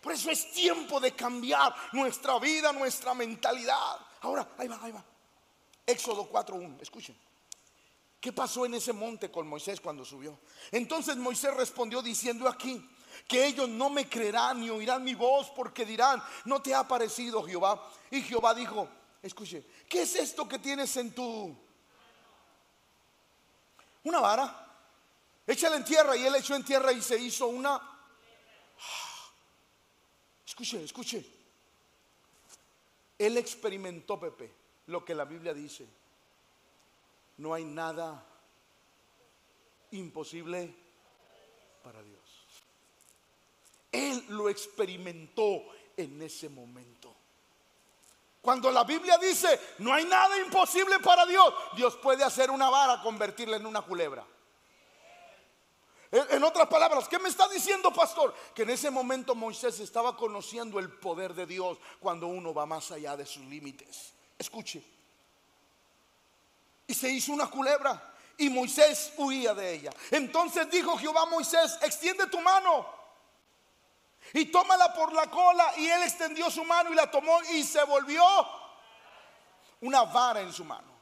Por 0.00 0.12
eso 0.12 0.32
es 0.32 0.50
tiempo 0.50 0.98
de 0.98 1.12
cambiar 1.12 1.72
nuestra 1.92 2.40
vida, 2.40 2.72
nuestra 2.72 3.14
mentalidad. 3.14 4.00
Ahora, 4.22 4.48
ahí 4.58 4.66
va, 4.66 4.80
ahí 4.82 4.90
va. 4.90 5.04
Éxodo 5.86 6.28
4.1, 6.28 6.82
escuchen. 6.82 7.16
¿Qué 8.20 8.32
pasó 8.32 8.66
en 8.66 8.74
ese 8.74 8.92
monte 8.92 9.30
con 9.30 9.46
Moisés 9.46 9.80
cuando 9.80 10.04
subió? 10.04 10.40
Entonces 10.72 11.16
Moisés 11.16 11.54
respondió 11.54 12.02
diciendo 12.02 12.48
aquí 12.48 12.84
que 13.28 13.46
ellos 13.46 13.68
no 13.68 13.90
me 13.90 14.08
creerán 14.08 14.60
ni 14.60 14.70
oirán 14.70 15.04
mi 15.04 15.14
voz 15.14 15.50
porque 15.50 15.86
dirán, 15.86 16.20
no 16.46 16.60
te 16.60 16.74
ha 16.74 16.82
parecido 16.88 17.44
Jehová. 17.44 17.80
Y 18.10 18.22
Jehová 18.22 18.54
dijo, 18.54 18.88
escuche, 19.22 19.64
¿qué 19.88 20.02
es 20.02 20.16
esto 20.16 20.48
que 20.48 20.58
tienes 20.58 20.96
en 20.96 21.14
tu... 21.14 21.56
Una 24.02 24.18
vara. 24.18 24.63
Échale 25.46 25.76
en 25.76 25.84
tierra 25.84 26.16
y 26.16 26.24
él 26.24 26.34
echó 26.36 26.54
en 26.54 26.64
tierra 26.64 26.92
y 26.92 27.02
se 27.02 27.18
hizo 27.18 27.48
una... 27.48 27.76
Escuche, 30.46 30.82
escuche. 30.82 31.24
Él 33.18 33.36
experimentó, 33.36 34.18
Pepe, 34.18 34.52
lo 34.86 35.04
que 35.04 35.14
la 35.14 35.24
Biblia 35.24 35.52
dice. 35.52 35.86
No 37.38 37.54
hay 37.54 37.64
nada 37.64 38.24
imposible 39.90 40.74
para 41.82 42.02
Dios. 42.02 42.20
Él 43.92 44.24
lo 44.28 44.48
experimentó 44.48 45.64
en 45.96 46.22
ese 46.22 46.48
momento. 46.48 47.14
Cuando 48.40 48.70
la 48.70 48.84
Biblia 48.84 49.16
dice, 49.18 49.58
no 49.78 49.94
hay 49.94 50.04
nada 50.04 50.38
imposible 50.38 50.98
para 51.00 51.24
Dios, 51.24 51.54
Dios 51.76 51.96
puede 51.96 52.24
hacer 52.24 52.50
una 52.50 52.68
vara, 52.68 53.00
convertirla 53.00 53.56
en 53.56 53.66
una 53.66 53.82
culebra. 53.82 54.26
En 56.14 56.44
otras 56.44 56.68
palabras, 56.68 57.08
¿qué 57.08 57.18
me 57.18 57.28
está 57.28 57.48
diciendo, 57.48 57.92
pastor? 57.92 58.32
Que 58.54 58.62
en 58.62 58.70
ese 58.70 58.88
momento 58.88 59.34
Moisés 59.34 59.80
estaba 59.80 60.16
conociendo 60.16 60.78
el 60.78 60.88
poder 60.88 61.34
de 61.34 61.44
Dios 61.44 61.76
cuando 61.98 62.28
uno 62.28 62.54
va 62.54 62.66
más 62.66 62.92
allá 62.92 63.16
de 63.16 63.26
sus 63.26 63.44
límites. 63.46 64.12
Escuche. 64.38 64.80
Y 66.86 66.94
se 66.94 67.10
hizo 67.10 67.32
una 67.32 67.48
culebra 67.48 68.14
y 68.38 68.48
Moisés 68.48 69.12
huía 69.16 69.54
de 69.54 69.74
ella. 69.74 69.90
Entonces 70.12 70.70
dijo 70.70 70.96
Jehová 70.96 71.22
a 71.22 71.26
Moisés, 71.26 71.78
extiende 71.82 72.28
tu 72.28 72.40
mano 72.40 72.86
y 74.32 74.46
tómala 74.46 74.94
por 74.94 75.12
la 75.12 75.28
cola. 75.28 75.72
Y 75.78 75.88
él 75.88 76.04
extendió 76.04 76.48
su 76.48 76.64
mano 76.64 76.92
y 76.92 76.94
la 76.94 77.10
tomó 77.10 77.42
y 77.50 77.64
se 77.64 77.82
volvió 77.82 78.24
una 79.80 80.04
vara 80.04 80.42
en 80.42 80.52
su 80.52 80.64
mano. 80.64 80.93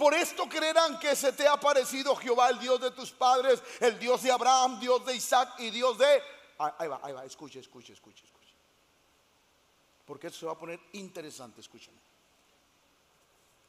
Por 0.00 0.14
esto 0.14 0.48
creerán 0.48 0.98
que 0.98 1.14
se 1.14 1.30
te 1.30 1.46
ha 1.46 1.60
parecido 1.60 2.16
Jehová, 2.16 2.48
el 2.48 2.58
Dios 2.58 2.80
de 2.80 2.90
tus 2.90 3.10
padres, 3.10 3.62
el 3.80 3.98
Dios 3.98 4.22
de 4.22 4.32
Abraham, 4.32 4.80
Dios 4.80 5.04
de 5.04 5.14
Isaac 5.14 5.56
y 5.58 5.68
Dios 5.68 5.98
de... 5.98 6.22
Ahí 6.56 6.88
va, 6.88 7.00
ahí 7.02 7.12
va, 7.12 7.22
escuche, 7.26 7.60
escuche, 7.60 7.92
escuche, 7.92 8.24
escuche. 8.24 8.54
Porque 10.06 10.28
esto 10.28 10.38
se 10.38 10.46
va 10.46 10.52
a 10.52 10.58
poner 10.58 10.80
interesante, 10.94 11.60
escúchame. 11.60 11.98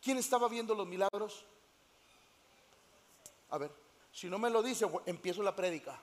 ¿Quién 0.02 0.20
estaba 0.20 0.48
viendo 0.48 0.74
los 0.74 0.88
milagros? 0.88 1.44
A 3.50 3.58
ver, 3.58 3.74
si 4.14 4.30
no 4.30 4.40
me 4.40 4.50
lo 4.50 4.64
dice, 4.64 4.90
empiezo 5.08 5.44
la 5.44 5.54
prédica. 5.54 6.00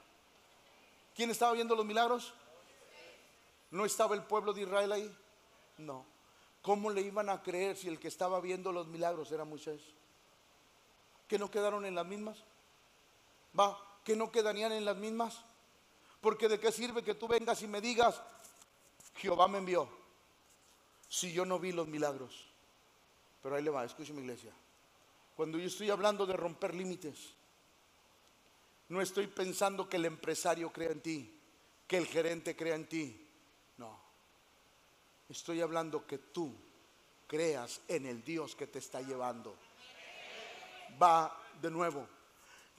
¿Quién 1.17 1.31
estaba 1.31 1.55
viendo 1.55 1.75
los 1.75 1.87
milagros? 1.87 2.35
¿No 3.71 3.87
estaba 3.87 4.15
el 4.15 4.25
pueblo 4.25 4.53
de 4.53 4.61
Israel 4.61 4.93
ahí? 4.93 5.17
No. 5.79 6.05
¿Cómo 6.61 6.91
le 6.91 7.01
iban 7.01 7.31
a 7.31 7.43
creer 7.43 7.79
si 7.79 7.89
el 7.89 7.99
que 7.99 8.09
estaba 8.09 8.43
viendo 8.43 8.73
los 8.73 8.89
milagros 8.89 9.33
era 9.33 9.47
Moisés? 9.47 9.81
Que 11.29 11.39
no 11.39 11.51
quedaron 11.51 11.85
en 11.85 11.95
las 11.95 12.07
mismas? 12.07 12.39
Va, 13.59 13.79
que 14.03 14.17
no 14.17 14.33
quedarían 14.33 14.73
en 14.73 14.85
las 14.85 14.97
mismas. 14.97 15.45
Porque 16.21 16.49
de 16.49 16.59
qué 16.59 16.73
sirve 16.73 17.05
que 17.05 17.15
tú 17.15 17.29
vengas 17.29 17.63
y 17.63 17.69
me 17.69 17.81
digas, 17.81 18.21
Jehová 19.17 19.47
me 19.47 19.59
envió, 19.59 19.89
si 21.09 21.33
yo 21.33 21.45
no 21.45 21.59
vi 21.59 21.73
los 21.73 21.87
milagros. 21.87 22.47
Pero 23.43 23.55
ahí 23.55 23.63
le 23.63 23.71
va, 23.71 23.85
escuche 23.85 24.13
mi 24.13 24.23
iglesia. 24.23 24.53
Cuando 25.37 25.59
yo 25.59 25.67
estoy 25.67 25.91
hablando 25.91 26.27
de 26.27 26.33
romper 26.33 26.75
límites, 26.75 27.35
no 28.89 29.01
estoy 29.01 29.27
pensando 29.27 29.89
que 29.89 29.99
el 29.99 30.07
empresario 30.07 30.73
crea 30.73 30.91
en 30.91 31.01
ti, 31.01 31.41
que 31.87 31.99
el 31.99 32.07
gerente 32.07 32.57
crea 32.57 32.75
en 32.75 32.89
ti. 32.89 33.29
No. 33.77 33.97
Estoy 35.29 35.61
hablando 35.61 36.07
que 36.07 36.19
tú 36.19 36.53
creas 37.27 37.83
en 37.87 38.07
el 38.07 38.25
Dios 38.25 38.57
que 38.57 38.67
te 38.67 38.79
está 38.79 39.03
llevando 39.03 39.55
va 41.01 41.37
de 41.61 41.71
nuevo. 41.71 42.07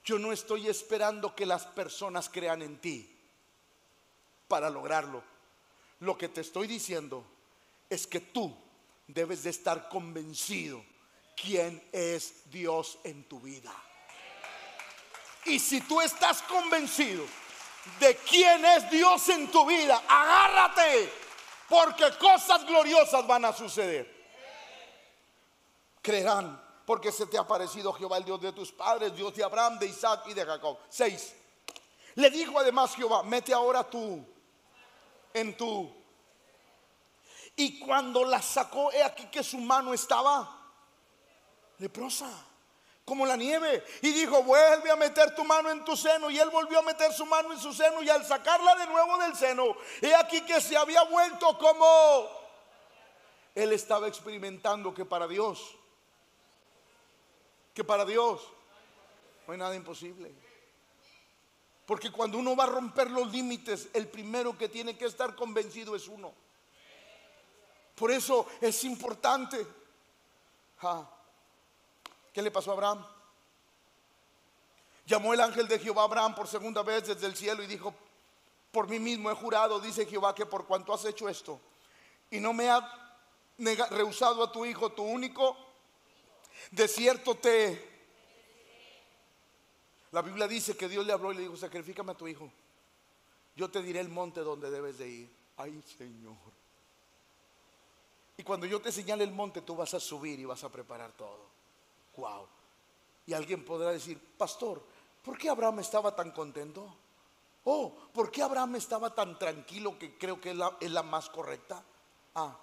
Yo 0.03 0.17
no 0.17 0.31
estoy 0.31 0.67
esperando 0.67 1.35
que 1.35 1.45
las 1.45 1.65
personas 1.65 2.29
crean 2.29 2.61
en 2.61 2.79
ti 2.79 3.15
para 4.47 4.69
lograrlo. 4.69 5.23
Lo 5.99 6.17
que 6.17 6.29
te 6.29 6.41
estoy 6.41 6.67
diciendo 6.67 7.23
es 7.89 8.07
que 8.07 8.19
tú 8.19 8.55
debes 9.07 9.43
de 9.43 9.49
estar 9.49 9.89
convencido 9.89 10.83
quién 11.35 11.81
es 11.91 12.49
Dios 12.49 12.99
en 13.03 13.23
tu 13.25 13.39
vida. 13.39 13.73
Y 15.45 15.59
si 15.59 15.81
tú 15.81 16.01
estás 16.01 16.41
convencido 16.43 17.25
de 17.99 18.15
quién 18.17 18.63
es 18.65 18.89
Dios 18.89 19.29
en 19.29 19.49
tu 19.51 19.65
vida, 19.65 20.03
agárrate, 20.07 21.11
porque 21.67 22.11
cosas 22.19 22.65
gloriosas 22.65 23.25
van 23.25 23.45
a 23.45 23.53
suceder. 23.53 24.19
Creerán 26.01 26.68
porque 26.89 27.11
se 27.11 27.27
te 27.27 27.37
ha 27.37 27.45
parecido 27.45 27.93
Jehová, 27.93 28.17
el 28.17 28.25
Dios 28.25 28.41
de 28.41 28.51
tus 28.51 28.71
padres, 28.71 29.15
Dios 29.15 29.35
de 29.35 29.43
Abraham, 29.43 29.77
de 29.77 29.85
Isaac 29.85 30.23
y 30.25 30.33
de 30.33 30.43
Jacob. 30.43 30.75
Seis. 30.89 31.35
Le 32.15 32.31
dijo 32.31 32.57
además 32.57 32.95
Jehová, 32.95 33.21
mete 33.21 33.53
ahora 33.53 33.87
tú 33.87 34.25
en 35.31 35.55
tu. 35.55 35.87
Y 37.55 37.77
cuando 37.77 38.25
la 38.25 38.41
sacó, 38.41 38.91
he 38.91 39.03
aquí 39.03 39.27
que 39.27 39.43
su 39.43 39.59
mano 39.59 39.93
estaba 39.93 40.49
leprosa. 41.77 42.27
como 43.05 43.23
la 43.23 43.37
nieve. 43.37 43.83
Y 44.01 44.09
dijo, 44.11 44.41
vuelve 44.41 44.89
a 44.89 44.95
meter 44.95 45.35
tu 45.35 45.43
mano 45.43 45.69
en 45.69 45.85
tu 45.85 45.95
seno. 45.95 46.31
Y 46.31 46.39
él 46.39 46.49
volvió 46.49 46.79
a 46.79 46.81
meter 46.81 47.13
su 47.13 47.27
mano 47.27 47.53
en 47.53 47.59
su 47.59 47.71
seno. 47.71 48.01
Y 48.01 48.09
al 48.09 48.25
sacarla 48.25 48.75
de 48.77 48.87
nuevo 48.87 49.15
del 49.19 49.35
seno, 49.35 49.77
he 50.01 50.15
aquí 50.15 50.41
que 50.41 50.59
se 50.59 50.75
había 50.75 51.03
vuelto 51.03 51.55
como... 51.59 52.39
Él 53.53 53.73
estaba 53.73 54.07
experimentando 54.07 54.91
que 54.91 55.05
para 55.05 55.27
Dios, 55.27 55.75
que 57.73 57.83
para 57.83 58.05
Dios 58.05 58.41
no 59.47 59.53
hay 59.53 59.59
nada 59.59 59.75
imposible. 59.75 60.33
Porque 61.85 62.11
cuando 62.11 62.37
uno 62.37 62.55
va 62.55 62.65
a 62.65 62.67
romper 62.67 63.09
los 63.09 63.31
límites, 63.31 63.89
el 63.93 64.07
primero 64.07 64.57
que 64.57 64.69
tiene 64.69 64.97
que 64.97 65.05
estar 65.05 65.35
convencido 65.35 65.95
es 65.95 66.07
uno. 66.07 66.33
Por 67.95 68.11
eso 68.11 68.45
es 68.61 68.83
importante. 68.83 69.65
¿Qué 72.31 72.41
le 72.41 72.51
pasó 72.51 72.71
a 72.71 72.73
Abraham? 72.73 73.05
Llamó 75.05 75.33
el 75.33 75.41
ángel 75.41 75.67
de 75.67 75.79
Jehová 75.79 76.03
a 76.03 76.05
Abraham 76.05 76.35
por 76.35 76.47
segunda 76.47 76.83
vez 76.83 77.07
desde 77.07 77.25
el 77.25 77.35
cielo 77.35 77.63
y 77.63 77.67
dijo, 77.67 77.93
por 78.71 78.87
mí 78.87 78.99
mismo 78.99 79.31
he 79.31 79.35
jurado, 79.35 79.79
dice 79.79 80.05
Jehová, 80.05 80.35
que 80.35 80.45
por 80.45 80.67
cuanto 80.67 80.93
has 80.93 81.03
hecho 81.05 81.27
esto 81.27 81.59
y 82.31 82.39
no 82.39 82.53
me 82.53 82.69
ha 82.69 83.15
rehusado 83.89 84.43
a 84.43 84.51
tu 84.51 84.65
hijo, 84.65 84.91
tu 84.91 85.03
único, 85.03 85.57
de 86.71 86.87
cierto 86.87 87.35
te... 87.35 87.87
La 90.11 90.21
Biblia 90.21 90.47
dice 90.47 90.75
que 90.75 90.89
Dios 90.89 91.05
le 91.05 91.13
habló 91.13 91.31
y 91.31 91.35
le 91.35 91.41
dijo, 91.41 91.55
sacrifícame 91.55 92.13
a 92.13 92.17
tu 92.17 92.27
hijo. 92.27 92.51
Yo 93.55 93.69
te 93.69 93.81
diré 93.81 93.99
el 93.99 94.09
monte 94.09 94.39
donde 94.41 94.71
debes 94.71 94.97
de 94.97 95.07
ir. 95.07 95.29
Ay, 95.57 95.83
Señor. 95.97 96.37
Y 98.37 98.43
cuando 98.43 98.65
yo 98.65 98.81
te 98.81 98.91
señale 98.91 99.23
el 99.23 99.31
monte, 99.31 99.61
tú 99.61 99.75
vas 99.75 99.93
a 99.93 99.99
subir 99.99 100.39
y 100.39 100.45
vas 100.45 100.63
a 100.63 100.71
preparar 100.71 101.11
todo. 101.11 101.45
Wow. 102.15 102.47
Y 103.27 103.33
alguien 103.33 103.63
podrá 103.63 103.91
decir, 103.91 104.19
pastor, 104.37 104.81
¿por 105.23 105.37
qué 105.37 105.49
Abraham 105.49 105.79
estaba 105.79 106.15
tan 106.15 106.31
contento? 106.31 106.95
Oh, 107.65 107.93
¿por 108.13 108.31
qué 108.31 108.41
Abraham 108.41 108.77
estaba 108.77 109.13
tan 109.13 109.37
tranquilo 109.37 109.99
que 109.99 110.17
creo 110.17 110.39
que 110.39 110.51
es 110.51 110.55
la, 110.55 110.77
es 110.79 110.89
la 110.89 111.03
más 111.03 111.29
correcta? 111.29 111.83
Ah, 112.33 112.57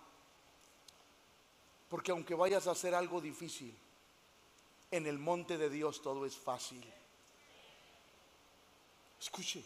porque 1.88 2.10
aunque 2.10 2.34
vayas 2.34 2.66
a 2.66 2.72
hacer 2.72 2.94
algo 2.94 3.20
difícil, 3.20 3.76
en 4.90 5.06
el 5.06 5.18
monte 5.18 5.58
de 5.58 5.70
Dios 5.70 6.02
todo 6.02 6.26
es 6.26 6.36
fácil. 6.36 6.84
Escuche, 9.18 9.64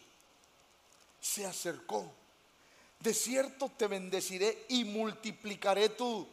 se 1.20 1.46
acercó 1.46 2.12
de 3.00 3.14
cierto 3.14 3.70
te 3.70 3.86
bendeciré 3.86 4.66
y 4.68 4.84
multiplicaré 4.84 5.88
tú 5.88 6.28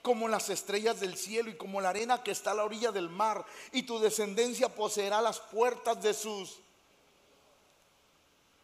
como 0.00 0.26
las 0.26 0.48
estrellas 0.48 0.98
del 1.00 1.16
cielo 1.16 1.50
y 1.50 1.56
como 1.56 1.80
la 1.80 1.90
arena 1.90 2.22
que 2.22 2.30
está 2.30 2.52
a 2.52 2.54
la 2.54 2.64
orilla 2.64 2.90
del 2.90 3.10
mar. 3.10 3.44
Y 3.72 3.82
tu 3.82 3.98
descendencia 3.98 4.74
poseerá 4.74 5.20
las 5.20 5.38
puertas 5.38 6.02
de 6.02 6.14
sus... 6.14 6.58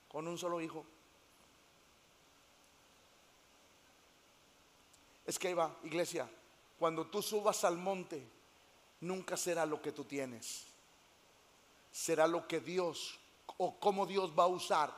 Con 0.08 0.26
un 0.26 0.38
solo 0.38 0.60
hijo. 0.60 0.86
Es 5.26 5.38
que 5.38 5.48
ahí 5.48 5.54
va, 5.54 5.76
iglesia, 5.84 6.26
cuando 6.78 7.06
tú 7.06 7.20
subas 7.20 7.62
al 7.64 7.76
monte, 7.76 8.26
nunca 9.00 9.36
será 9.36 9.66
lo 9.66 9.80
que 9.80 9.92
tú 9.92 10.04
tienes. 10.04 10.64
Será 11.92 12.26
lo 12.26 12.46
que 12.46 12.60
Dios 12.60 13.18
o 13.56 13.78
cómo 13.78 14.06
Dios 14.06 14.32
va 14.38 14.44
a 14.44 14.48
usar 14.48 14.94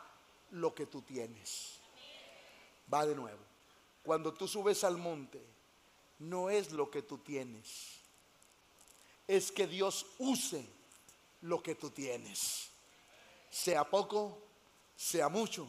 lo 0.50 0.74
que 0.74 0.86
tú 0.86 1.02
tienes. 1.02 1.78
Va 2.92 3.06
de 3.06 3.14
nuevo. 3.14 3.40
Cuando 4.02 4.32
tú 4.32 4.48
subes 4.48 4.82
al 4.84 4.96
monte, 4.96 5.40
no 6.18 6.50
es 6.50 6.72
lo 6.72 6.90
que 6.90 7.02
tú 7.02 7.18
tienes. 7.18 7.98
Es 9.26 9.52
que 9.52 9.66
Dios 9.66 10.06
use 10.18 10.66
lo 11.42 11.62
que 11.62 11.74
tú 11.74 11.90
tienes. 11.90 12.68
Sea 13.50 13.84
poco, 13.84 14.38
sea 14.96 15.28
mucho. 15.28 15.68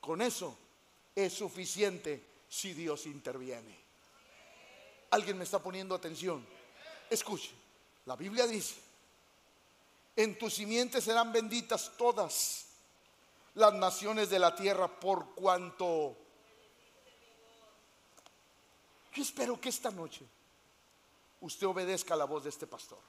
Con 0.00 0.22
eso 0.22 0.56
es 1.14 1.32
suficiente 1.32 2.24
si 2.48 2.72
Dios 2.72 3.06
interviene. 3.06 3.78
¿Alguien 5.10 5.36
me 5.36 5.44
está 5.44 5.58
poniendo 5.58 5.94
atención? 5.94 6.44
Escuche, 7.10 7.50
la 8.06 8.16
Biblia 8.16 8.46
dice, 8.46 8.74
en 10.16 10.38
tus 10.38 10.54
simientes 10.54 11.04
serán 11.04 11.32
benditas 11.32 11.92
todas 11.96 12.66
las 13.54 13.74
naciones 13.74 14.30
de 14.30 14.38
la 14.38 14.54
tierra 14.54 14.88
por 14.88 15.34
cuanto 15.34 16.16
yo 19.14 19.22
espero 19.22 19.60
que 19.60 19.68
esta 19.68 19.90
noche 19.90 20.26
usted 21.40 21.66
obedezca 21.66 22.16
la 22.16 22.24
voz 22.24 22.44
de 22.44 22.50
este 22.50 22.66
pastor. 22.66 23.00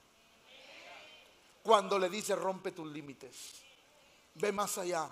Cuando 1.62 1.98
le 1.98 2.10
dice 2.10 2.36
rompe 2.36 2.72
tus 2.72 2.86
límites, 2.92 3.54
ve 4.34 4.52
más 4.52 4.76
allá, 4.76 5.08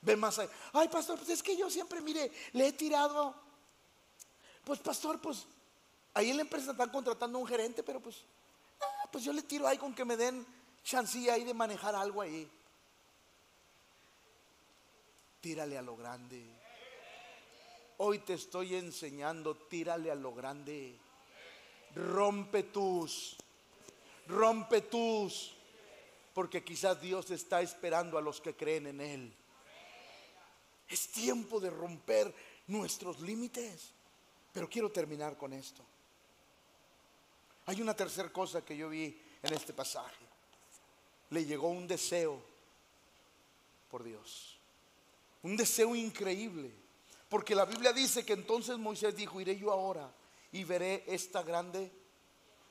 ve 0.00 0.16
más 0.16 0.38
allá. 0.38 0.50
Ay, 0.72 0.88
pastor, 0.88 1.18
pues 1.18 1.28
es 1.28 1.42
que 1.42 1.56
yo 1.56 1.68
siempre, 1.68 2.00
mire, 2.00 2.32
le 2.52 2.68
he 2.68 2.72
tirado. 2.72 3.34
Pues, 4.64 4.80
pastor, 4.80 5.20
pues 5.20 5.44
ahí 6.14 6.30
en 6.30 6.36
la 6.36 6.42
empresa 6.42 6.70
están 6.70 6.88
contratando 6.88 7.38
un 7.38 7.46
gerente, 7.46 7.82
pero 7.82 8.00
pues, 8.00 8.24
pues 9.14 9.22
yo 9.22 9.32
le 9.32 9.42
tiro 9.42 9.68
ahí 9.68 9.78
con 9.78 9.94
que 9.94 10.04
me 10.04 10.16
den 10.16 10.44
chancilla 10.82 11.34
ahí 11.34 11.44
de 11.44 11.54
manejar 11.54 11.94
algo 11.94 12.20
ahí. 12.20 12.50
Tírale 15.40 15.78
a 15.78 15.82
lo 15.82 15.96
grande. 15.96 16.44
Hoy 17.98 18.18
te 18.18 18.34
estoy 18.34 18.74
enseñando, 18.74 19.54
tírale 19.54 20.10
a 20.10 20.16
lo 20.16 20.34
grande. 20.34 20.98
Rompe 21.94 22.64
tus, 22.64 23.36
rompe 24.26 24.80
tus, 24.80 25.54
porque 26.32 26.64
quizás 26.64 27.00
Dios 27.00 27.30
está 27.30 27.62
esperando 27.62 28.18
a 28.18 28.20
los 28.20 28.40
que 28.40 28.56
creen 28.56 28.88
en 28.88 29.00
Él. 29.00 29.36
Es 30.88 31.06
tiempo 31.12 31.60
de 31.60 31.70
romper 31.70 32.34
nuestros 32.66 33.20
límites. 33.20 33.92
Pero 34.52 34.68
quiero 34.68 34.90
terminar 34.90 35.36
con 35.36 35.52
esto. 35.52 35.84
Hay 37.66 37.80
una 37.80 37.94
tercera 37.94 38.30
cosa 38.30 38.64
que 38.64 38.76
yo 38.76 38.88
vi 38.88 39.18
en 39.42 39.52
este 39.52 39.72
pasaje. 39.72 40.24
Le 41.30 41.44
llegó 41.44 41.68
un 41.68 41.86
deseo 41.86 42.42
por 43.90 44.02
Dios. 44.02 44.58
Un 45.42 45.56
deseo 45.56 45.94
increíble. 45.94 46.72
Porque 47.28 47.54
la 47.54 47.64
Biblia 47.64 47.92
dice 47.92 48.24
que 48.24 48.34
entonces 48.34 48.76
Moisés 48.76 49.16
dijo, 49.16 49.40
iré 49.40 49.56
yo 49.56 49.72
ahora 49.72 50.12
y 50.52 50.64
veré 50.64 51.04
esta 51.06 51.42
grande. 51.42 51.90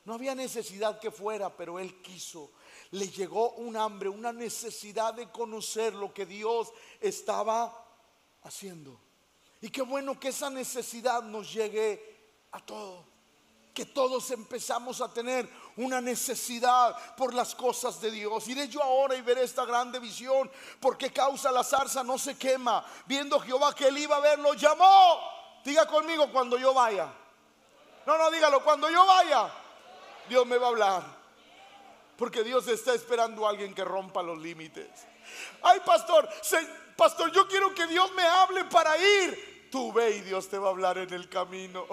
No 0.05 0.13
había 0.13 0.35
necesidad 0.35 0.99
que 0.99 1.11
fuera, 1.11 1.55
pero 1.55 1.79
él 1.79 2.01
quiso. 2.01 2.51
Le 2.91 3.09
llegó 3.09 3.53
un 3.53 3.75
hambre, 3.75 4.09
una 4.09 4.31
necesidad 4.31 5.13
de 5.13 5.29
conocer 5.29 5.93
lo 5.95 6.13
que 6.13 6.25
Dios 6.25 6.71
estaba 7.01 7.87
haciendo. 8.43 8.99
Y 9.59 9.69
qué 9.69 9.81
bueno 9.81 10.19
que 10.19 10.29
esa 10.29 10.49
necesidad 10.49 11.23
nos 11.23 11.51
llegue 11.51 12.19
a 12.51 12.63
todos 12.63 13.12
que 13.73 13.85
todos 13.85 14.29
empezamos 14.31 15.01
a 15.01 15.11
tener 15.11 15.49
una 15.77 15.99
necesidad 15.99 16.95
por 17.15 17.33
las 17.33 17.55
cosas 17.55 17.99
de 17.99 18.11
Dios. 18.11 18.47
Iré 18.47 18.67
yo 18.67 18.83
ahora 18.83 19.15
y 19.15 19.21
veré 19.21 19.43
esta 19.43 19.65
grande 19.65 19.99
visión, 19.99 20.49
porque 20.79 21.11
causa 21.11 21.51
la 21.51 21.63
zarza 21.63 22.03
no 22.03 22.17
se 22.17 22.37
quema. 22.37 22.85
Viendo 23.05 23.39
Jehová 23.39 23.73
que 23.73 23.87
él 23.87 23.97
iba 23.97 24.17
a 24.17 24.19
ver, 24.19 24.39
lo 24.39 24.53
llamó. 24.53 25.19
Diga 25.65 25.87
conmigo 25.87 26.31
cuando 26.31 26.57
yo 26.57 26.73
vaya. 26.73 27.11
No, 28.05 28.17
no, 28.17 28.29
dígalo, 28.29 28.63
cuando 28.63 28.89
yo 28.89 29.05
vaya, 29.05 29.49
Dios 30.29 30.45
me 30.45 30.57
va 30.57 30.67
a 30.67 30.69
hablar. 30.69 31.03
Porque 32.17 32.43
Dios 32.43 32.67
está 32.67 32.93
esperando 32.93 33.47
a 33.47 33.49
alguien 33.49 33.73
que 33.73 33.83
rompa 33.83 34.21
los 34.21 34.37
límites. 34.37 34.87
Ay, 35.63 35.79
pastor, 35.85 36.29
pastor, 36.95 37.31
yo 37.31 37.47
quiero 37.47 37.73
que 37.73 37.87
Dios 37.87 38.11
me 38.13 38.23
hable 38.23 38.65
para 38.65 38.95
ir. 38.97 39.69
Tú 39.71 39.91
ve 39.91 40.17
y 40.17 40.21
Dios 40.21 40.47
te 40.47 40.59
va 40.59 40.67
a 40.67 40.71
hablar 40.71 40.99
en 40.99 41.11
el 41.11 41.27
camino. 41.27 41.87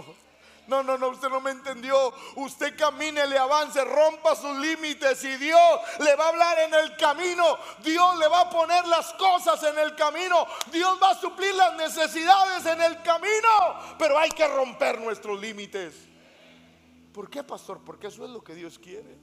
No, 0.71 0.85
no, 0.85 0.97
no, 0.97 1.09
usted 1.09 1.29
no 1.29 1.41
me 1.41 1.51
entendió. 1.51 2.15
Usted 2.37 2.79
camine, 2.79 3.27
le 3.27 3.37
avance, 3.37 3.85
rompa 3.85 4.37
sus 4.37 4.57
límites 4.57 5.25
y 5.25 5.37
Dios 5.37 5.81
le 5.99 6.15
va 6.15 6.27
a 6.27 6.29
hablar 6.29 6.61
en 6.61 6.75
el 6.75 6.97
camino. 6.97 7.59
Dios 7.83 8.17
le 8.19 8.29
va 8.29 8.43
a 8.43 8.51
poner 8.51 8.87
las 8.87 9.13
cosas 9.15 9.61
en 9.65 9.77
el 9.81 9.97
camino. 9.97 10.47
Dios 10.71 10.97
va 11.03 11.11
a 11.11 11.21
suplir 11.21 11.53
las 11.57 11.75
necesidades 11.75 12.65
en 12.67 12.81
el 12.83 13.03
camino. 13.03 13.49
Pero 13.99 14.17
hay 14.17 14.31
que 14.31 14.47
romper 14.47 15.01
nuestros 15.01 15.41
límites. 15.41 15.93
¿Por 17.13 17.29
qué, 17.29 17.43
pastor? 17.43 17.81
Porque 17.85 18.07
eso 18.07 18.25
es 18.25 18.31
lo 18.31 18.45
que 18.45 18.55
Dios 18.55 18.79
quiere. 18.79 19.19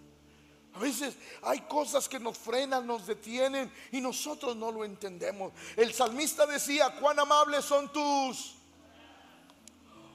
A 0.74 0.80
veces 0.80 1.16
hay 1.44 1.62
cosas 1.62 2.10
que 2.10 2.20
nos 2.20 2.38
frenan, 2.38 2.86
nos 2.86 3.08
detienen 3.08 3.72
y 3.94 4.02
nosotros 4.02 4.54
no 4.58 4.70
lo 4.70 4.84
entendemos. 4.84 5.54
El 5.78 5.94
salmista 5.94 6.46
decía, 6.46 6.94
cuán 7.00 7.18
amables 7.18 7.64
son 7.64 7.90
tus... 7.94 8.56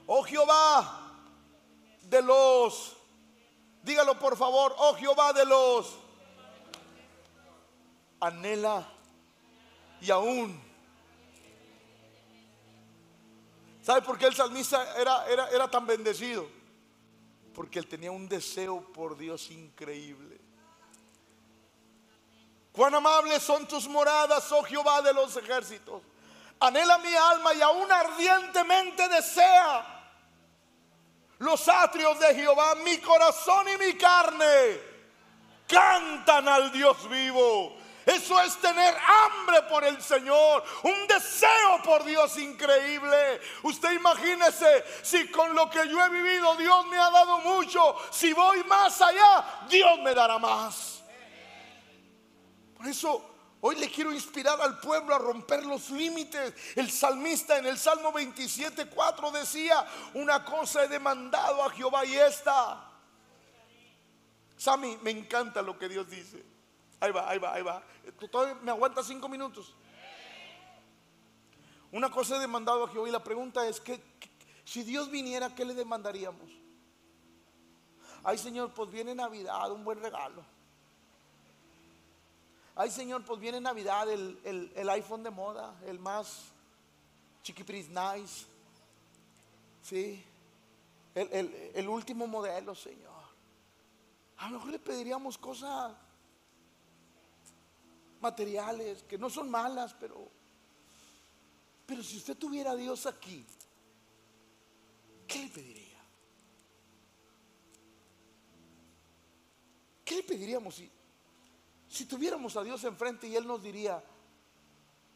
Oh 0.05 0.21
Jehová, 0.21 1.02
de 2.13 2.21
los, 2.21 2.95
dígalo 3.81 4.19
por 4.19 4.37
favor, 4.37 4.75
oh 4.77 4.93
Jehová 4.93 5.33
de 5.33 5.45
los, 5.45 5.97
anhela 8.19 8.87
y 9.99 10.11
aún. 10.11 10.61
¿Sabe 13.81 14.03
por 14.03 14.17
qué 14.19 14.27
el 14.27 14.35
salmista 14.35 14.95
era, 14.95 15.25
era, 15.27 15.49
era 15.49 15.71
tan 15.71 15.87
bendecido? 15.87 16.47
Porque 17.55 17.79
él 17.79 17.87
tenía 17.87 18.11
un 18.11 18.29
deseo 18.29 18.81
por 18.93 19.17
Dios 19.17 19.49
increíble. 19.49 20.39
Cuán 22.71 22.93
amables 22.93 23.41
son 23.41 23.67
tus 23.67 23.87
moradas, 23.87 24.51
oh 24.51 24.63
Jehová 24.63 25.01
de 25.01 25.13
los 25.13 25.35
ejércitos. 25.35 26.01
Anhela 26.59 26.99
mi 26.99 27.13
alma 27.13 27.53
y 27.55 27.61
aún 27.61 27.91
ardientemente 27.91 29.09
desea 29.09 29.92
los 31.43 31.67
atrios 31.67 32.17
de 32.19 32.33
Jehová. 32.33 32.75
Mi 32.75 32.97
corazón 32.97 33.67
y 33.69 33.77
mi 33.77 33.93
carne 33.93 34.79
cantan 35.67 36.47
al 36.47 36.71
Dios 36.71 37.07
vivo. 37.09 37.77
Eso 38.05 38.41
es 38.41 38.57
tener 38.57 38.93
hambre 38.97 39.61
por 39.63 39.83
el 39.85 40.01
Señor, 40.01 40.63
un 40.83 41.07
deseo 41.07 41.81
por 41.85 42.03
Dios 42.03 42.37
increíble. 42.37 43.39
Usted 43.63 43.93
imagínese 43.93 44.83
si 45.01 45.29
con 45.29 45.55
lo 45.55 45.69
que 45.69 45.87
yo 45.87 46.03
he 46.03 46.09
vivido 46.09 46.55
Dios 46.57 46.85
me 46.87 46.97
ha 46.97 47.09
dado 47.09 47.39
mucho, 47.39 47.95
si 48.11 48.33
voy 48.33 48.61
más 48.65 49.01
allá, 49.01 49.45
Dios 49.69 49.99
me 49.99 50.13
dará 50.13 50.37
más. 50.37 51.01
Por 52.75 52.87
eso 52.87 53.32
hoy 53.65 53.77
le 53.77 53.89
quiero 53.89 54.13
inspirar 54.13 54.59
al 54.59 54.79
pueblo 54.79 55.15
a 55.15 55.17
romper 55.17 55.65
los 55.65 55.89
límites. 55.89 56.53
El 56.75 56.91
salmista 56.91 57.57
en 57.57 57.65
el 57.65 57.77
Salmo 57.77 58.11
27, 58.11 58.87
4 58.87 59.31
decía, 59.31 59.85
una 60.15 60.43
cosa 60.43 60.83
he 60.83 60.87
demandado 60.89 61.63
a 61.63 61.69
Jehová 61.69 62.05
y 62.05 62.13
esta. 62.13 62.91
Sammy, 64.57 64.97
me 65.01 65.11
encanta 65.11 65.61
lo 65.61 65.79
que 65.79 65.87
Dios 65.87 66.09
dice. 66.09 66.43
Ahí 66.99 67.11
va, 67.11 67.29
ahí 67.29 67.39
va, 67.39 67.53
ahí 67.53 67.63
va. 67.63 67.81
¿Todavía 68.29 68.55
me 68.61 68.71
aguanta 68.71 69.01
cinco 69.01 69.29
minutos? 69.29 69.73
Una 71.91 72.11
cosa 72.11 72.35
he 72.35 72.39
demandado 72.39 72.83
a 72.83 72.89
Jehová 72.89 73.07
y 73.07 73.11
la 73.11 73.23
pregunta 73.23 73.65
es 73.65 73.79
que, 73.79 74.03
si 74.65 74.83
Dios 74.83 75.09
viniera, 75.09 75.55
¿qué 75.55 75.63
le 75.63 75.73
demandaríamos? 75.73 76.51
Ay 78.25 78.37
Señor, 78.37 78.73
pues 78.73 78.91
viene 78.91 79.15
Navidad, 79.15 79.71
un 79.71 79.85
buen 79.85 80.01
regalo. 80.01 80.52
Ay 82.75 82.89
Señor, 82.89 83.23
pues 83.23 83.39
viene 83.39 83.61
Navidad, 83.61 84.09
el, 84.11 84.89
iPhone 84.89 85.23
de 85.23 85.29
moda, 85.29 85.75
el 85.85 85.99
más 85.99 86.45
chiquipris 87.43 87.89
nice. 87.89 88.45
Sí, 89.81 90.23
el, 91.13 91.71
el 91.75 91.87
último 91.87 92.25
modelo, 92.25 92.73
Señor. 92.73 93.13
A 94.37 94.49
lo 94.49 94.57
mejor 94.57 94.71
le 94.71 94.79
pediríamos 94.79 95.37
cosas 95.37 95.93
materiales, 98.23 99.03
que 99.03 99.17
no 99.17 99.29
son 99.29 99.51
malas, 99.51 99.93
pero, 99.99 100.29
pero 101.85 102.01
si 102.01 102.17
usted 102.17 102.37
tuviera 102.37 102.71
a 102.71 102.75
Dios 102.75 103.05
aquí, 103.05 103.45
¿qué 105.27 105.39
le 105.39 105.49
pediría? 105.49 105.99
¿Qué 110.05 110.15
le 110.15 110.23
pediríamos 110.23 110.75
si, 110.75 110.89
si 111.93 112.05
tuviéramos 112.05 112.57
a 112.57 112.63
Dios 112.63 112.83
enfrente 112.85 113.27
y 113.27 113.35
Él 113.35 113.45
nos 113.45 113.61
diría, 113.61 114.03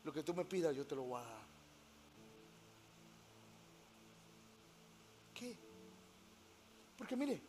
lo 0.03 0.13
que 0.13 0.21
tú 0.21 0.35
me 0.35 0.45
pidas 0.45 0.75
yo 0.75 0.85
te 0.85 0.93
lo 0.93 1.01
voy 1.01 1.19
a 1.19 1.23
dar? 1.23 1.41
¿Qué? 5.33 5.57
Porque 6.95 7.15
mire, 7.15 7.41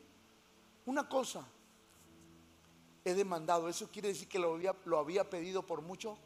una 0.87 1.07
cosa 1.07 1.47
he 3.05 3.13
demandado. 3.13 3.69
Eso 3.69 3.91
quiere 3.91 4.09
decir 4.09 4.29
que 4.29 4.39
lo 4.39 4.55
había, 4.55 4.75
lo 4.87 4.99
había 4.99 5.29
pedido 5.29 5.61
por 5.63 5.83
mucho 5.83 6.17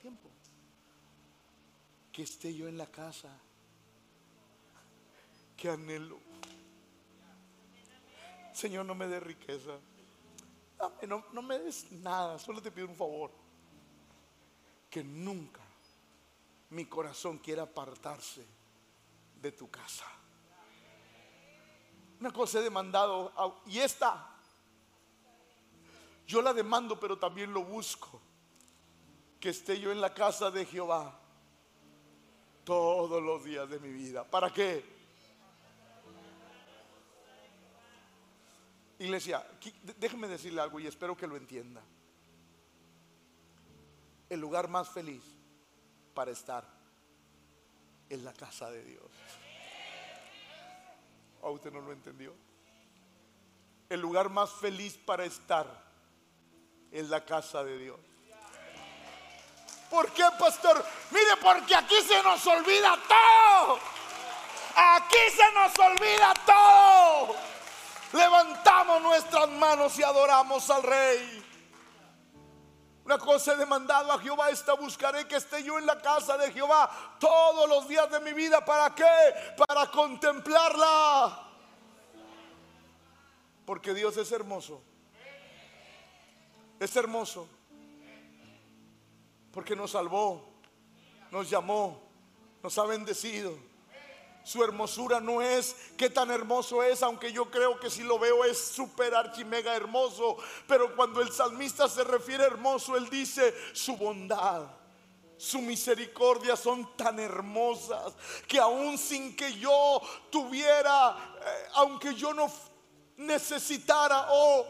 tiempo. 0.00 0.28
Que 2.10 2.24
esté 2.24 2.52
yo 2.52 2.66
en 2.66 2.76
la 2.76 2.90
casa. 2.90 3.28
Que 5.56 5.70
anhelo. 5.70 6.18
Señor, 8.52 8.86
no 8.86 8.96
me 8.96 9.06
dé 9.06 9.20
riqueza. 9.20 9.78
No, 11.06 11.42
me 11.42 11.58
des 11.58 11.90
nada. 11.92 12.38
Solo 12.38 12.60
te 12.60 12.70
pido 12.70 12.88
un 12.88 12.96
favor. 12.96 13.30
Que 14.90 15.02
nunca 15.02 15.60
mi 16.70 16.86
corazón 16.86 17.38
quiera 17.38 17.62
apartarse 17.62 18.44
de 19.40 19.52
tu 19.52 19.70
casa. 19.70 20.06
Una 22.20 22.32
cosa 22.32 22.60
he 22.60 22.62
demandado. 22.62 23.32
Y 23.66 23.78
esta 23.78 24.30
yo 26.26 26.40
la 26.40 26.52
demando, 26.52 26.98
pero 26.98 27.18
también 27.18 27.52
lo 27.52 27.64
busco. 27.64 28.20
Que 29.40 29.50
esté 29.50 29.78
yo 29.78 29.92
en 29.92 30.00
la 30.00 30.14
casa 30.14 30.50
de 30.50 30.64
Jehová 30.64 31.20
todos 32.64 33.22
los 33.22 33.44
días 33.44 33.68
de 33.68 33.78
mi 33.78 33.92
vida. 33.92 34.24
¿Para 34.24 34.50
qué? 34.50 34.93
Iglesia, 38.98 39.44
déjeme 39.98 40.28
decirle 40.28 40.60
algo 40.60 40.78
y 40.80 40.86
espero 40.86 41.16
que 41.16 41.26
lo 41.26 41.36
entienda. 41.36 41.82
El 44.28 44.40
lugar 44.40 44.68
más 44.68 44.88
feliz 44.88 45.22
para 46.14 46.30
estar 46.30 46.64
es 48.08 48.22
la 48.22 48.32
casa 48.32 48.70
de 48.70 48.84
Dios. 48.84 49.10
¿A 51.42 51.48
usted 51.50 51.72
no 51.72 51.80
lo 51.80 51.92
entendió? 51.92 52.34
El 53.88 54.00
lugar 54.00 54.30
más 54.30 54.50
feliz 54.52 54.96
para 54.96 55.24
estar 55.24 55.66
en 56.90 57.10
la 57.10 57.24
casa 57.24 57.62
de 57.64 57.78
Dios. 57.78 58.00
¿Por 59.90 60.10
qué, 60.12 60.24
pastor? 60.38 60.84
Mire, 61.10 61.36
porque 61.42 61.74
aquí 61.74 61.96
se 62.02 62.22
nos 62.22 62.44
olvida 62.46 62.98
todo. 63.06 63.78
Aquí 64.76 65.18
se 65.36 65.52
nos 65.52 65.78
olvida 65.78 66.34
todo. 66.46 66.83
Levantamos 68.14 69.02
nuestras 69.02 69.48
manos 69.50 69.98
y 69.98 70.04
adoramos 70.04 70.70
al 70.70 70.84
Rey. 70.84 71.44
Una 73.04 73.18
cosa 73.18 73.54
he 73.54 73.56
demandado 73.56 74.12
a 74.12 74.20
Jehová, 74.20 74.50
esta 74.50 74.74
buscaré 74.74 75.26
que 75.26 75.34
esté 75.34 75.64
yo 75.64 75.78
en 75.80 75.84
la 75.84 76.00
casa 76.00 76.38
de 76.38 76.52
Jehová 76.52 76.88
todos 77.18 77.68
los 77.68 77.88
días 77.88 78.08
de 78.10 78.20
mi 78.20 78.32
vida. 78.32 78.64
¿Para 78.64 78.94
qué? 78.94 79.04
Para 79.66 79.90
contemplarla. 79.90 81.44
Porque 83.66 83.92
Dios 83.92 84.16
es 84.16 84.30
hermoso. 84.30 84.80
Es 86.78 86.94
hermoso. 86.94 87.48
Porque 89.50 89.74
nos 89.74 89.90
salvó, 89.90 90.40
nos 91.32 91.50
llamó, 91.50 92.00
nos 92.62 92.78
ha 92.78 92.84
bendecido. 92.84 93.73
Su 94.44 94.62
hermosura 94.62 95.20
no 95.20 95.40
es 95.40 95.74
qué 95.96 96.10
tan 96.10 96.30
hermoso 96.30 96.82
es, 96.82 97.02
aunque 97.02 97.32
yo 97.32 97.50
creo 97.50 97.80
que 97.80 97.88
si 97.88 98.02
lo 98.02 98.18
veo 98.18 98.44
es 98.44 98.58
super 98.58 99.14
archimega 99.14 99.74
hermoso. 99.74 100.36
Pero 100.68 100.94
cuando 100.94 101.22
el 101.22 101.32
salmista 101.32 101.88
se 101.88 102.04
refiere 102.04 102.44
a 102.44 102.48
hermoso, 102.48 102.94
él 102.94 103.08
dice 103.08 103.54
su 103.72 103.96
bondad. 103.96 104.66
Su 105.38 105.60
misericordia 105.60 106.56
son 106.56 106.94
tan 106.94 107.18
hermosas 107.18 108.12
que 108.46 108.58
aún 108.58 108.98
sin 108.98 109.34
que 109.34 109.58
yo 109.58 110.00
tuviera, 110.30 111.16
eh, 111.40 111.68
aunque 111.74 112.14
yo 112.14 112.34
no 112.34 112.50
necesitara, 113.16 114.26
oh, 114.30 114.66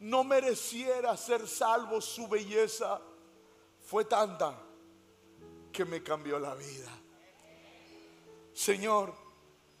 no 0.00 0.24
mereciera 0.24 1.16
ser 1.16 1.46
salvo, 1.46 2.00
su 2.00 2.26
belleza 2.26 3.00
fue 3.80 4.04
tanta 4.04 4.58
que 5.72 5.84
me 5.84 6.02
cambió 6.02 6.40
la 6.40 6.54
vida. 6.54 7.01
Señor, 8.54 9.14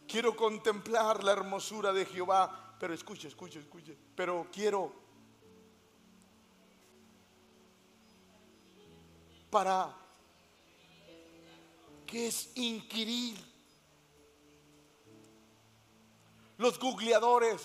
quiero 0.06 0.34
contemplar 0.36 1.22
la 1.22 1.32
hermosura 1.32 1.92
de 1.92 2.06
Jehová, 2.06 2.76
pero 2.78 2.94
escuche, 2.94 3.28
escuche, 3.28 3.60
escuche, 3.60 3.96
pero 4.14 4.46
quiero 4.52 4.92
para 9.50 9.94
que 12.06 12.28
es 12.28 12.56
inquirir. 12.56 13.52
Los 16.58 16.78
googleadores 16.78 17.60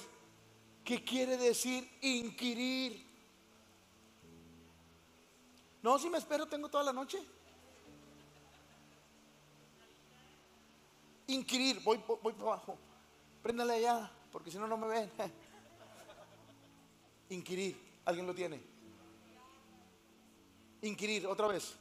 ¿Qué 0.88 1.04
quiere 1.04 1.36
decir 1.36 1.86
inquirir? 2.00 3.06
No, 5.84 6.00
si 6.00 6.10
me 6.10 6.18
espero, 6.18 6.46
tengo 6.46 6.70
toda 6.70 6.86
la 6.86 6.94
noche. 6.94 7.20
Inquirir, 11.28 11.82
voy, 11.84 12.02
voy, 12.22 12.34
por 12.34 12.48
abajo. 12.48 12.78
Préndale 13.44 13.74
allá, 13.74 14.12
porque 14.32 14.50
si 14.50 14.58
no, 14.58 14.68
no 14.68 14.78
me 14.78 14.88
ven. 14.88 15.12
Inquirir, 17.30 17.78
¿alguien 18.06 18.26
lo 18.26 18.34
tiene? 18.34 18.62
Inquirir, 20.82 21.28
otra 21.28 21.48
vez. 21.48 21.78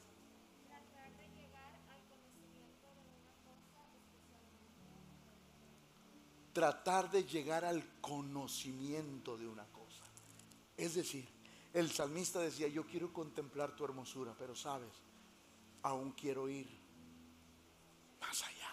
tratar 6.57 7.11
de 7.11 7.23
llegar 7.25 7.67
al 7.67 7.85
conocimiento 8.01 9.37
de 9.37 9.47
una 9.47 9.67
cosa. 9.67 10.03
Es 10.75 10.95
decir, 10.95 11.29
el 11.75 11.91
salmista 11.91 12.41
decía, 12.41 12.67
yo 12.67 12.87
quiero 12.87 13.13
contemplar 13.13 13.77
tu 13.77 13.85
hermosura, 13.85 14.35
pero 14.39 14.57
sabes, 14.57 14.89
aún 15.83 16.13
quiero 16.13 16.49
ir 16.49 16.67
más 18.19 18.43
allá. 18.43 18.73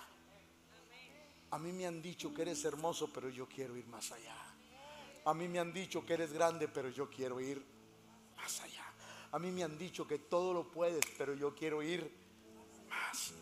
A 1.53 1.59
mí 1.59 1.71
me 1.71 1.85
han 1.85 2.01
dicho 2.01 2.33
que 2.33 2.41
eres 2.41 2.65
hermoso, 2.65 3.13
pero 3.13 3.29
yo 3.29 3.47
quiero 3.47 3.77
ir 3.77 3.85
más 3.85 4.11
allá. 4.11 4.35
A 5.23 5.35
mí 5.35 5.47
me 5.47 5.59
han 5.59 5.71
dicho 5.71 6.03
que 6.03 6.15
eres 6.15 6.33
grande, 6.33 6.67
pero 6.67 6.89
yo 6.89 7.07
quiero 7.11 7.39
ir 7.39 7.63
más 8.35 8.59
allá. 8.61 8.91
A 9.31 9.37
mí 9.37 9.51
me 9.51 9.63
han 9.63 9.77
dicho 9.77 10.07
que 10.07 10.17
todo 10.17 10.51
lo 10.51 10.71
puedes, 10.71 11.05
pero 11.15 11.35
yo 11.35 11.53
quiero 11.53 11.83
ir 11.83 12.11
más. 12.89 13.35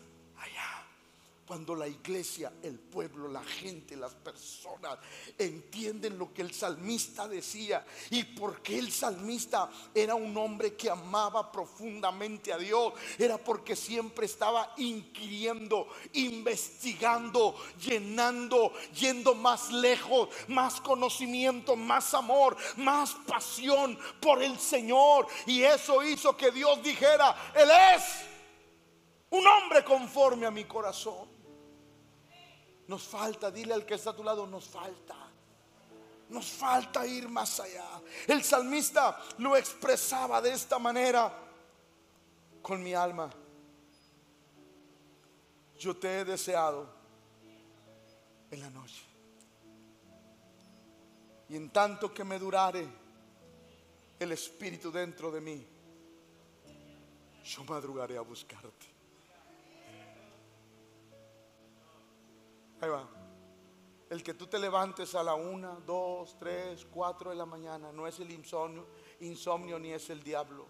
Cuando 1.46 1.74
la 1.74 1.88
iglesia, 1.88 2.52
el 2.62 2.78
pueblo, 2.78 3.26
la 3.28 3.42
gente, 3.42 3.96
las 3.96 4.14
personas 4.14 4.98
entienden 5.36 6.16
lo 6.16 6.32
que 6.32 6.40
el 6.40 6.54
salmista 6.54 7.26
decía 7.26 7.84
y 8.10 8.22
porque 8.22 8.78
el 8.78 8.92
salmista 8.92 9.68
era 9.92 10.14
un 10.14 10.36
hombre 10.36 10.74
que 10.74 10.88
amaba 10.88 11.50
profundamente 11.50 12.52
a 12.52 12.58
Dios, 12.58 12.92
era 13.18 13.38
porque 13.38 13.74
siempre 13.74 14.26
estaba 14.26 14.72
inquiriendo, 14.76 15.88
investigando, 16.12 17.56
llenando, 17.84 18.72
yendo 18.94 19.34
más 19.34 19.72
lejos, 19.72 20.28
más 20.46 20.80
conocimiento, 20.80 21.74
más 21.74 22.14
amor, 22.14 22.56
más 22.76 23.14
pasión 23.26 23.98
por 24.20 24.42
el 24.42 24.58
Señor. 24.58 25.26
Y 25.46 25.62
eso 25.62 26.04
hizo 26.04 26.36
que 26.36 26.52
Dios 26.52 26.82
dijera, 26.82 27.52
Él 27.54 27.68
es 27.96 28.02
un 29.30 29.46
hombre 29.46 29.82
conforme 29.82 30.46
a 30.46 30.50
mi 30.50 30.64
corazón. 30.64 31.31
Nos 32.92 33.04
falta, 33.04 33.50
dile 33.50 33.72
al 33.72 33.86
que 33.86 33.94
está 33.94 34.10
a 34.10 34.14
tu 34.14 34.22
lado, 34.22 34.46
nos 34.46 34.68
falta. 34.68 35.16
Nos 36.28 36.46
falta 36.46 37.06
ir 37.06 37.26
más 37.26 37.58
allá. 37.58 38.02
El 38.28 38.44
salmista 38.44 39.18
lo 39.38 39.56
expresaba 39.56 40.42
de 40.42 40.52
esta 40.52 40.78
manera 40.78 41.32
con 42.60 42.82
mi 42.82 42.92
alma. 42.92 43.30
Yo 45.78 45.96
te 45.96 46.20
he 46.20 46.24
deseado 46.26 46.86
en 48.50 48.60
la 48.60 48.68
noche. 48.68 49.04
Y 51.48 51.56
en 51.56 51.70
tanto 51.70 52.12
que 52.12 52.24
me 52.24 52.38
durare 52.38 52.86
el 54.18 54.32
espíritu 54.32 54.92
dentro 54.92 55.30
de 55.30 55.40
mí, 55.40 55.66
yo 57.42 57.64
madrugaré 57.64 58.18
a 58.18 58.20
buscarte. 58.20 58.91
Ahí 62.82 62.88
va. 62.90 63.08
El 64.10 64.24
que 64.24 64.34
tú 64.34 64.48
te 64.48 64.58
levantes 64.58 65.14
a 65.14 65.22
la 65.22 65.36
una, 65.36 65.70
dos, 65.86 66.36
tres, 66.36 66.84
cuatro 66.84 67.30
de 67.30 67.36
la 67.36 67.46
mañana 67.46 67.92
no 67.92 68.08
es 68.08 68.18
el 68.18 68.32
insomnio, 68.32 68.88
insomnio 69.20 69.78
ni 69.78 69.92
es 69.92 70.10
el 70.10 70.20
diablo. 70.20 70.66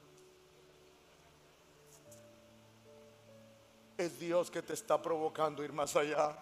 Es 3.96 4.20
Dios 4.20 4.50
que 4.50 4.60
te 4.60 4.74
está 4.74 5.00
provocando 5.00 5.64
ir 5.64 5.72
más 5.72 5.96
allá. 5.96 6.38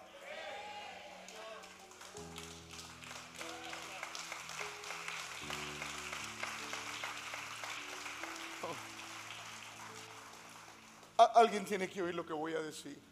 Alguien 11.17 11.63
tiene 11.63 11.89
que 11.89 12.01
oír 12.01 12.13
lo 12.13 12.25
que 12.25 12.33
voy 12.33 12.55
a 12.55 12.59
decir. 12.59 13.10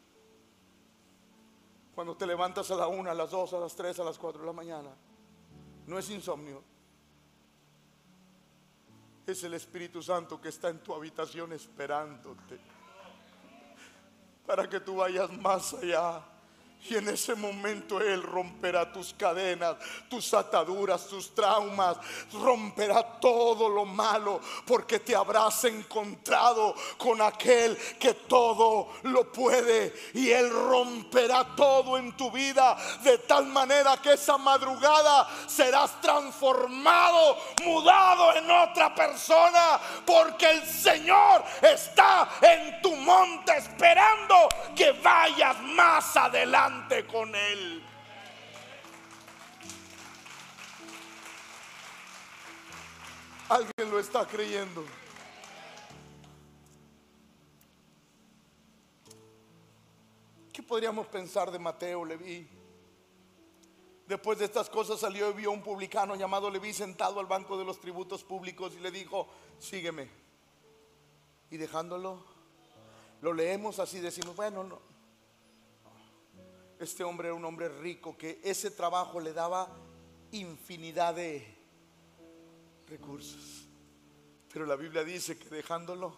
Cuando 1.99 2.15
te 2.15 2.25
levantas 2.25 2.71
a 2.71 2.77
la 2.77 2.87
una, 2.87 3.11
a 3.11 3.13
las 3.13 3.31
dos, 3.31 3.51
a 3.51 3.59
las 3.59 3.75
tres, 3.75 3.99
a 3.99 4.05
las 4.05 4.17
cuatro 4.17 4.39
de 4.39 4.47
la 4.47 4.53
mañana. 4.53 4.89
No 5.85 5.99
es 5.99 6.09
insomnio. 6.09 6.63
Es 9.27 9.43
el 9.43 9.53
Espíritu 9.53 10.01
Santo 10.01 10.39
que 10.39 10.47
está 10.47 10.69
en 10.69 10.79
tu 10.79 10.93
habitación 10.93 11.51
esperándote. 11.51 12.57
Para 14.47 14.69
que 14.69 14.79
tú 14.79 14.95
vayas 14.95 15.29
más 15.39 15.73
allá 15.73 16.23
y 16.87 16.95
en 16.95 17.09
ese 17.09 17.35
momento 17.35 17.99
Él 17.99 18.23
romperá 18.23 18.91
tus 18.91 19.13
cadenas, 19.13 19.75
tus 20.09 20.33
ataduras, 20.33 21.05
tus 21.07 21.35
traumas, 21.35 21.97
romperá 22.31 23.03
todo 23.19 23.67
lo 23.67 23.85
malo, 23.85 24.39
porque 24.65 24.99
te 24.99 25.15
habrás 25.15 25.65
encontrado 25.65 26.73
con 26.97 27.21
aquel 27.21 27.77
que 27.99 28.13
todo 28.13 28.93
lo 29.03 29.31
puede. 29.31 29.93
Y 30.13 30.31
Él 30.31 30.49
romperá 30.49 31.53
todo 31.55 31.97
en 31.97 32.15
tu 32.15 32.31
vida 32.31 32.77
de 33.03 33.17
tal 33.19 33.45
manera 33.47 33.97
que 33.97 34.13
esa 34.13 34.37
madrugada 34.37 35.27
serás 35.47 35.99
transformado, 36.01 37.37
mudado 37.65 38.35
en 38.35 38.49
otra 38.49 38.95
persona, 38.95 39.79
porque 40.05 40.49
el 40.49 40.65
Señor 40.65 41.43
está 41.61 42.29
en 42.41 42.81
tu 42.81 42.95
monte 42.95 43.57
esperando 43.57 44.47
que 44.75 44.93
vayas 44.93 45.59
más 45.61 46.15
adelante 46.15 46.68
con 47.11 47.35
Él. 47.35 47.83
Alguien 53.47 53.91
lo 53.91 53.99
está 53.99 54.25
creyendo. 54.25 54.83
¿Qué 60.51 60.63
podríamos 60.63 61.07
pensar 61.07 61.51
de 61.51 61.59
Mateo, 61.59 62.05
Leví? 62.05 62.47
Después 64.07 64.39
de 64.39 64.45
estas 64.45 64.69
cosas 64.69 64.99
salió 64.99 65.29
y 65.29 65.33
vio 65.33 65.51
un 65.51 65.61
publicano 65.61 66.15
llamado 66.15 66.49
Leví 66.49 66.73
sentado 66.73 67.19
al 67.19 67.27
banco 67.27 67.57
de 67.57 67.65
los 67.65 67.79
tributos 67.79 68.23
públicos 68.23 68.73
y 68.75 68.79
le 68.79 68.91
dijo, 68.91 69.27
sígueme. 69.59 70.09
Y 71.51 71.57
dejándolo, 71.57 72.23
lo 73.21 73.33
leemos 73.33 73.79
así, 73.79 73.99
decimos, 73.99 74.35
bueno, 74.35 74.63
no, 74.63 74.88
este 76.79 77.03
hombre 77.03 77.27
era 77.27 77.35
un 77.35 77.43
hombre 77.43 77.67
rico 77.67 78.17
que 78.17 78.39
ese 78.41 78.71
trabajo 78.71 79.19
le 79.19 79.33
daba 79.33 79.69
infinidad 80.31 81.13
de 81.13 81.45
recursos. 82.87 83.67
Pero 84.51 84.65
la 84.65 84.77
Biblia 84.77 85.03
dice 85.03 85.37
que 85.37 85.49
dejándolo 85.49 86.15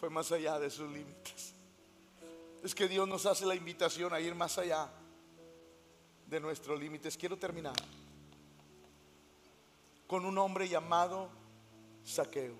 fue 0.00 0.08
más 0.08 0.32
allá 0.32 0.58
de 0.58 0.70
sus 0.70 0.90
límites. 0.90 1.52
Es 2.64 2.74
que 2.74 2.88
Dios 2.88 3.06
nos 3.06 3.26
hace 3.26 3.44
la 3.44 3.54
invitación 3.54 4.12
a 4.14 4.20
ir 4.20 4.34
más 4.34 4.56
allá 4.56 4.90
de 6.26 6.40
nuestros 6.40 6.80
límites. 6.80 7.16
Quiero 7.16 7.38
terminar 7.38 7.76
con 10.06 10.24
un 10.24 10.38
hombre 10.38 10.68
llamado 10.68 11.28
Saqueo. 12.02 12.54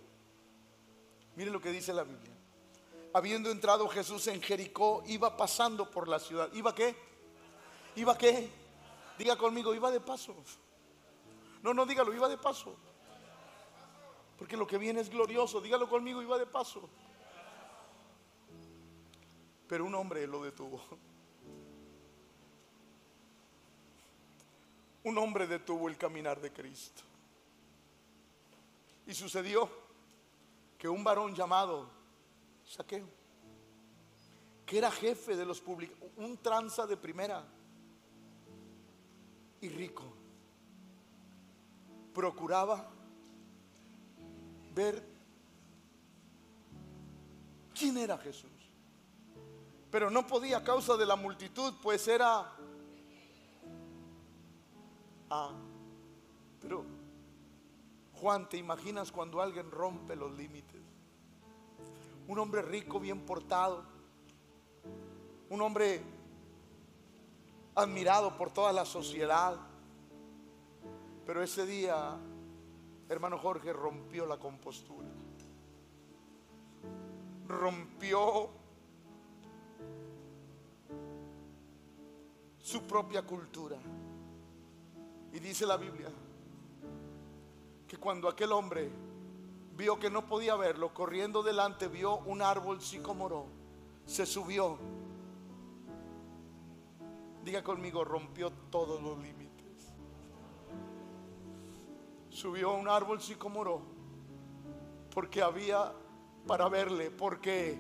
Mire 1.35 1.51
lo 1.51 1.61
que 1.61 1.73
dice 1.73 1.93
la 1.95 2.05
Biblia 2.05 2.36
habiendo 3.17 3.51
entrado 3.51 3.89
Jesús 3.89 4.27
en 4.27 4.43
Jericó, 4.43 5.03
iba 5.07 5.39
pasando 5.39 5.91
por 5.91 6.07
la 6.07 6.19
ciudad. 6.19 6.53
¿Iba 6.53 6.75
qué? 6.75 6.95
¿Iba 7.95 8.19
qué? 8.19 8.51
Diga 9.17 9.39
conmigo, 9.39 9.75
iba 9.75 9.91
de 9.91 10.01
paso. 10.01 10.35
No, 11.63 11.73
no, 11.73 11.87
dígalo, 11.87 12.13
iba 12.13 12.29
de 12.29 12.37
paso. 12.37 12.77
Porque 14.37 14.55
lo 14.55 14.67
que 14.67 14.77
viene 14.77 15.01
es 15.01 15.09
glorioso. 15.09 15.63
Dígalo 15.63 15.89
conmigo, 15.89 16.21
iba 16.21 16.37
de 16.37 16.45
paso. 16.45 16.91
Pero 19.67 19.87
un 19.87 19.95
hombre 19.95 20.27
lo 20.27 20.45
detuvo. 20.45 20.83
Un 25.05 25.17
hombre 25.17 25.47
detuvo 25.47 25.89
el 25.89 25.97
caminar 25.97 26.39
de 26.39 26.53
Cristo. 26.53 27.01
Y 29.07 29.15
sucedió 29.15 29.71
que 30.77 30.87
un 30.87 31.03
varón 31.03 31.35
llamado 31.35 31.96
Saqueo, 32.67 33.09
que 34.67 34.79
era 34.79 34.91
jefe 34.91 35.37
de 35.37 35.47
los 35.47 35.61
públicos, 35.61 35.99
un 36.17 36.37
tranza 36.39 36.87
de 36.87 36.97
primera 36.97 37.47
y 39.61 39.69
rico, 39.69 40.05
procuraba 42.13 42.91
ver 44.75 45.03
quién 47.73 47.97
era 47.97 48.19
Jesús. 48.19 48.51
Pero 49.91 50.11
no 50.11 50.27
podía 50.27 50.59
a 50.59 50.65
causa 50.65 50.97
de 50.97 51.07
la 51.07 51.17
multitud, 51.17 51.75
pues 51.81 52.09
era... 52.09 52.53
Ah, 55.31 55.53
pero 56.61 56.85
Juan, 58.15 58.49
¿te 58.49 58.57
imaginas 58.57 59.13
cuando 59.13 59.41
alguien 59.41 59.71
rompe 59.71 60.17
los 60.17 60.33
límites? 60.37 60.83
Un 62.29 62.39
hombre 62.39 62.63
rico, 62.63 62.99
bien 62.99 63.21
portado, 63.21 63.85
un 65.49 65.61
hombre 65.61 66.03
admirado 67.75 68.37
por 68.37 68.51
toda 68.51 68.73
la 68.73 68.85
sociedad. 68.85 69.57
Pero 71.25 71.43
ese 71.43 71.67
día, 71.67 72.17
hermano 73.09 73.39
Jorge, 73.39 73.73
rompió 73.73 74.27
la 74.27 74.39
compostura. 74.39 75.09
Rompió 77.47 78.51
su 82.59 82.83
propia 82.83 83.23
cultura. 83.23 83.77
Y 85.33 85.39
dice 85.39 85.67
la 85.67 85.77
Biblia 85.77 86.09
que 87.87 87.97
cuando 87.99 88.29
aquel 88.29 88.51
hombre 88.51 88.91
vio 89.77 89.99
que 89.99 90.11
no 90.11 90.27
podía 90.27 90.57
verlo, 90.57 90.95
corriendo 90.95 91.43
delante 91.43 91.89
vio 91.89 92.19
un 92.19 92.41
árbol 92.41 92.81
sicomoro, 92.81 93.47
se 94.07 94.25
subió. 94.25 94.79
Diga 97.45 97.63
conmigo, 97.63 98.05
rompió 98.05 98.51
todos 98.71 99.03
los 99.03 99.19
límites. 99.19 99.93
Subió 102.31 102.71
a 102.71 102.75
un 102.75 102.89
árbol 102.89 103.21
sicomoro 103.21 103.83
porque 105.15 105.43
había 105.43 105.93
para 106.47 106.69
verle, 106.69 107.11
porque 107.11 107.79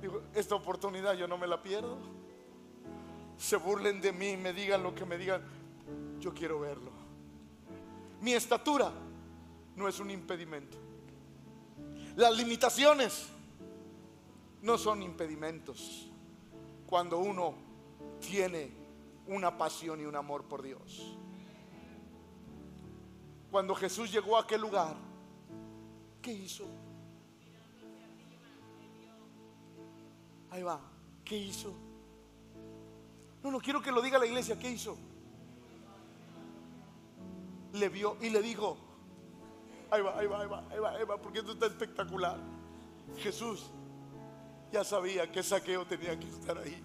digo, 0.00 0.22
esta 0.34 0.54
oportunidad 0.54 1.14
yo 1.14 1.28
no 1.28 1.38
me 1.38 1.46
la 1.46 1.62
pierdo. 1.62 1.98
Se 3.36 3.56
burlen 3.56 4.00
de 4.00 4.12
mí, 4.12 4.36
me 4.36 4.52
digan 4.52 4.82
lo 4.82 4.94
que 4.94 5.04
me 5.04 5.16
digan, 5.16 5.42
yo 6.18 6.34
quiero 6.34 6.60
verlo. 6.60 6.90
Mi 8.20 8.34
estatura 8.34 8.92
no 9.76 9.88
es 9.88 10.00
un 10.00 10.10
impedimento. 10.10 10.76
Las 12.16 12.36
limitaciones 12.36 13.28
no 14.62 14.76
son 14.76 15.02
impedimentos 15.02 16.08
cuando 16.86 17.18
uno 17.18 17.54
tiene 18.20 18.72
una 19.26 19.56
pasión 19.56 20.00
y 20.00 20.04
un 20.04 20.16
amor 20.16 20.44
por 20.44 20.62
Dios. 20.62 21.16
Cuando 23.50 23.74
Jesús 23.74 24.12
llegó 24.12 24.36
a 24.36 24.42
aquel 24.42 24.60
lugar, 24.60 24.96
¿qué 26.20 26.32
hizo? 26.32 26.66
Ahí 30.50 30.62
va, 30.62 30.80
¿qué 31.24 31.36
hizo? 31.36 31.72
No, 33.42 33.50
no 33.50 33.60
quiero 33.60 33.80
que 33.80 33.92
lo 33.92 34.02
diga 34.02 34.18
la 34.18 34.26
iglesia, 34.26 34.58
¿qué 34.58 34.70
hizo? 34.70 34.96
Le 37.72 37.88
vio 37.88 38.16
y 38.20 38.30
le 38.30 38.42
dijo, 38.42 38.76
ahí 39.90 40.02
va, 40.02 40.18
ahí 40.18 40.26
va, 40.26 40.40
ahí 40.40 40.48
va, 40.48 40.64
ahí 40.70 40.78
va, 40.78 40.90
ahí 40.90 41.04
va, 41.04 41.16
porque 41.16 41.40
esto 41.40 41.52
está 41.52 41.66
espectacular. 41.66 42.38
Jesús 43.18 43.70
ya 44.72 44.84
sabía 44.84 45.30
que 45.30 45.42
saqueo 45.42 45.86
tenía 45.86 46.18
que 46.18 46.28
estar 46.28 46.56
ahí. 46.58 46.84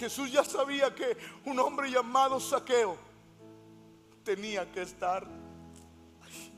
Jesús 0.00 0.32
ya 0.32 0.42
sabía 0.42 0.94
que 0.94 1.14
un 1.44 1.58
hombre 1.58 1.90
llamado 1.90 2.40
Saqueo 2.40 2.96
tenía 4.24 4.72
que 4.72 4.80
estar 4.80 5.26
ahí. 6.22 6.52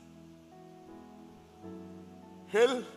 Él 2.53 2.87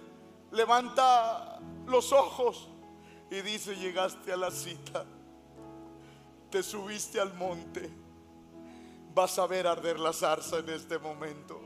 levanta 0.52 1.58
los 1.86 2.12
ojos 2.12 2.68
y 3.28 3.40
dice, 3.40 3.74
llegaste 3.74 4.32
a 4.32 4.36
la 4.36 4.52
cita, 4.52 5.04
te 6.56 6.62
subiste 6.62 7.20
al 7.20 7.34
monte, 7.34 7.90
vas 9.14 9.38
a 9.38 9.46
ver 9.46 9.66
arder 9.66 10.00
la 10.00 10.14
zarza 10.14 10.60
en 10.60 10.70
este 10.70 10.98
momento. 10.98 11.60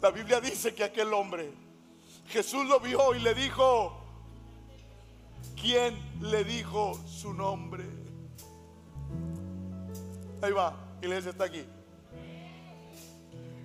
La 0.00 0.10
Biblia 0.10 0.40
dice 0.40 0.74
que 0.74 0.84
aquel 0.84 1.12
hombre, 1.12 1.52
Jesús 2.28 2.64
lo 2.64 2.80
vio 2.80 3.14
y 3.14 3.18
le 3.18 3.34
dijo, 3.34 4.02
¿quién 5.54 5.98
le 6.22 6.44
dijo 6.44 6.98
su 7.06 7.34
nombre? 7.34 7.84
Ahí 10.40 10.52
va, 10.52 10.74
iglesia 11.02 11.32
está 11.32 11.44
aquí. 11.44 11.66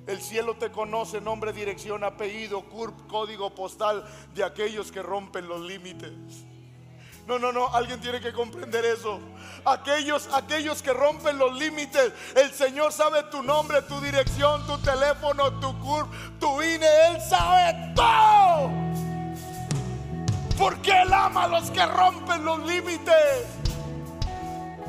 El 0.06 0.20
cielo 0.20 0.58
te 0.58 0.70
conoce, 0.70 1.22
nombre, 1.22 1.54
dirección, 1.54 2.04
apellido, 2.04 2.62
CURP, 2.66 3.08
código 3.08 3.56
postal 3.56 4.04
de 4.34 4.44
aquellos 4.44 4.92
que 4.92 5.02
rompen 5.02 5.48
los 5.48 5.62
límites. 5.62 6.12
No, 7.28 7.40
no, 7.40 7.52
no, 7.52 7.74
alguien 7.74 8.00
tiene 8.00 8.22
que 8.22 8.32
comprender 8.32 8.86
eso. 8.86 9.20
Aquellos, 9.66 10.30
aquellos 10.32 10.84
que 10.84 10.94
rompen 10.94 11.40
los 11.40 11.58
límites, 11.58 12.14
el 12.36 12.52
Señor 12.52 12.94
sabe 12.94 13.24
tu 13.24 13.42
nombre, 13.42 13.82
tu 13.82 14.00
dirección, 14.00 14.66
tu 14.68 14.78
teléfono, 14.78 15.60
tu 15.60 15.78
CURP, 15.80 16.08
tu 16.40 16.62
INE, 16.62 16.86
Él 17.08 17.18
sabe 17.28 17.94
todo. 17.96 18.70
Porque 20.56 20.92
Él 21.02 21.12
ama 21.12 21.46
a 21.46 21.48
los 21.48 21.72
que 21.72 21.84
rompen 21.84 22.46
los 22.46 22.60
límites. 22.60 23.48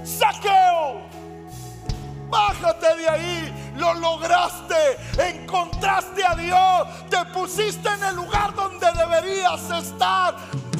Saqueo, 0.05 1.01
bájate 2.29 2.97
de 2.97 3.09
ahí, 3.09 3.73
lo 3.77 3.95
lograste, 3.95 4.99
encontraste 5.19 6.23
a 6.23 6.35
Dios, 6.35 7.09
te 7.09 7.25
pusiste 7.33 7.89
en 7.89 8.05
el 8.05 8.17
lugar 8.17 8.55
donde 8.55 8.87
deberías 8.93 9.71
estar. 9.71 10.37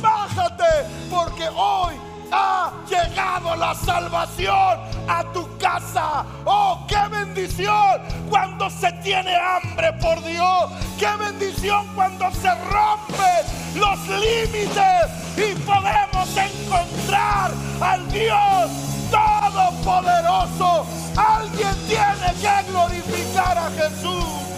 Bájate, 0.07 0.87
porque 1.11 1.49
hoy 1.49 1.97
ha 2.31 2.71
llegado 2.89 3.57
la 3.57 3.75
salvación 3.75 4.79
a 5.09 5.25
tu 5.33 5.59
casa. 5.59 6.25
Oh, 6.45 6.87
qué 6.87 7.09
bendición 7.11 8.01
cuando 8.31 8.71
se 8.71 8.93
tiene 9.03 9.35
hambre 9.35 9.93
por 9.95 10.23
Dios. 10.23 10.71
Qué 10.99 11.09
bendición 11.19 11.89
cuando 11.97 12.31
se 12.31 12.51
rompen 12.55 13.43
los 13.75 13.99
límites 14.09 15.07
y 15.37 15.55
podemos 15.63 16.29
encontrar 16.37 17.51
al 17.81 18.09
Dios 18.09 18.71
todopoderoso. 19.11 20.87
Alguien 21.17 21.75
tiene 21.89 22.33
que 22.41 22.71
glorificar 22.71 23.59
a 23.59 23.71
Jesús. 23.71 24.56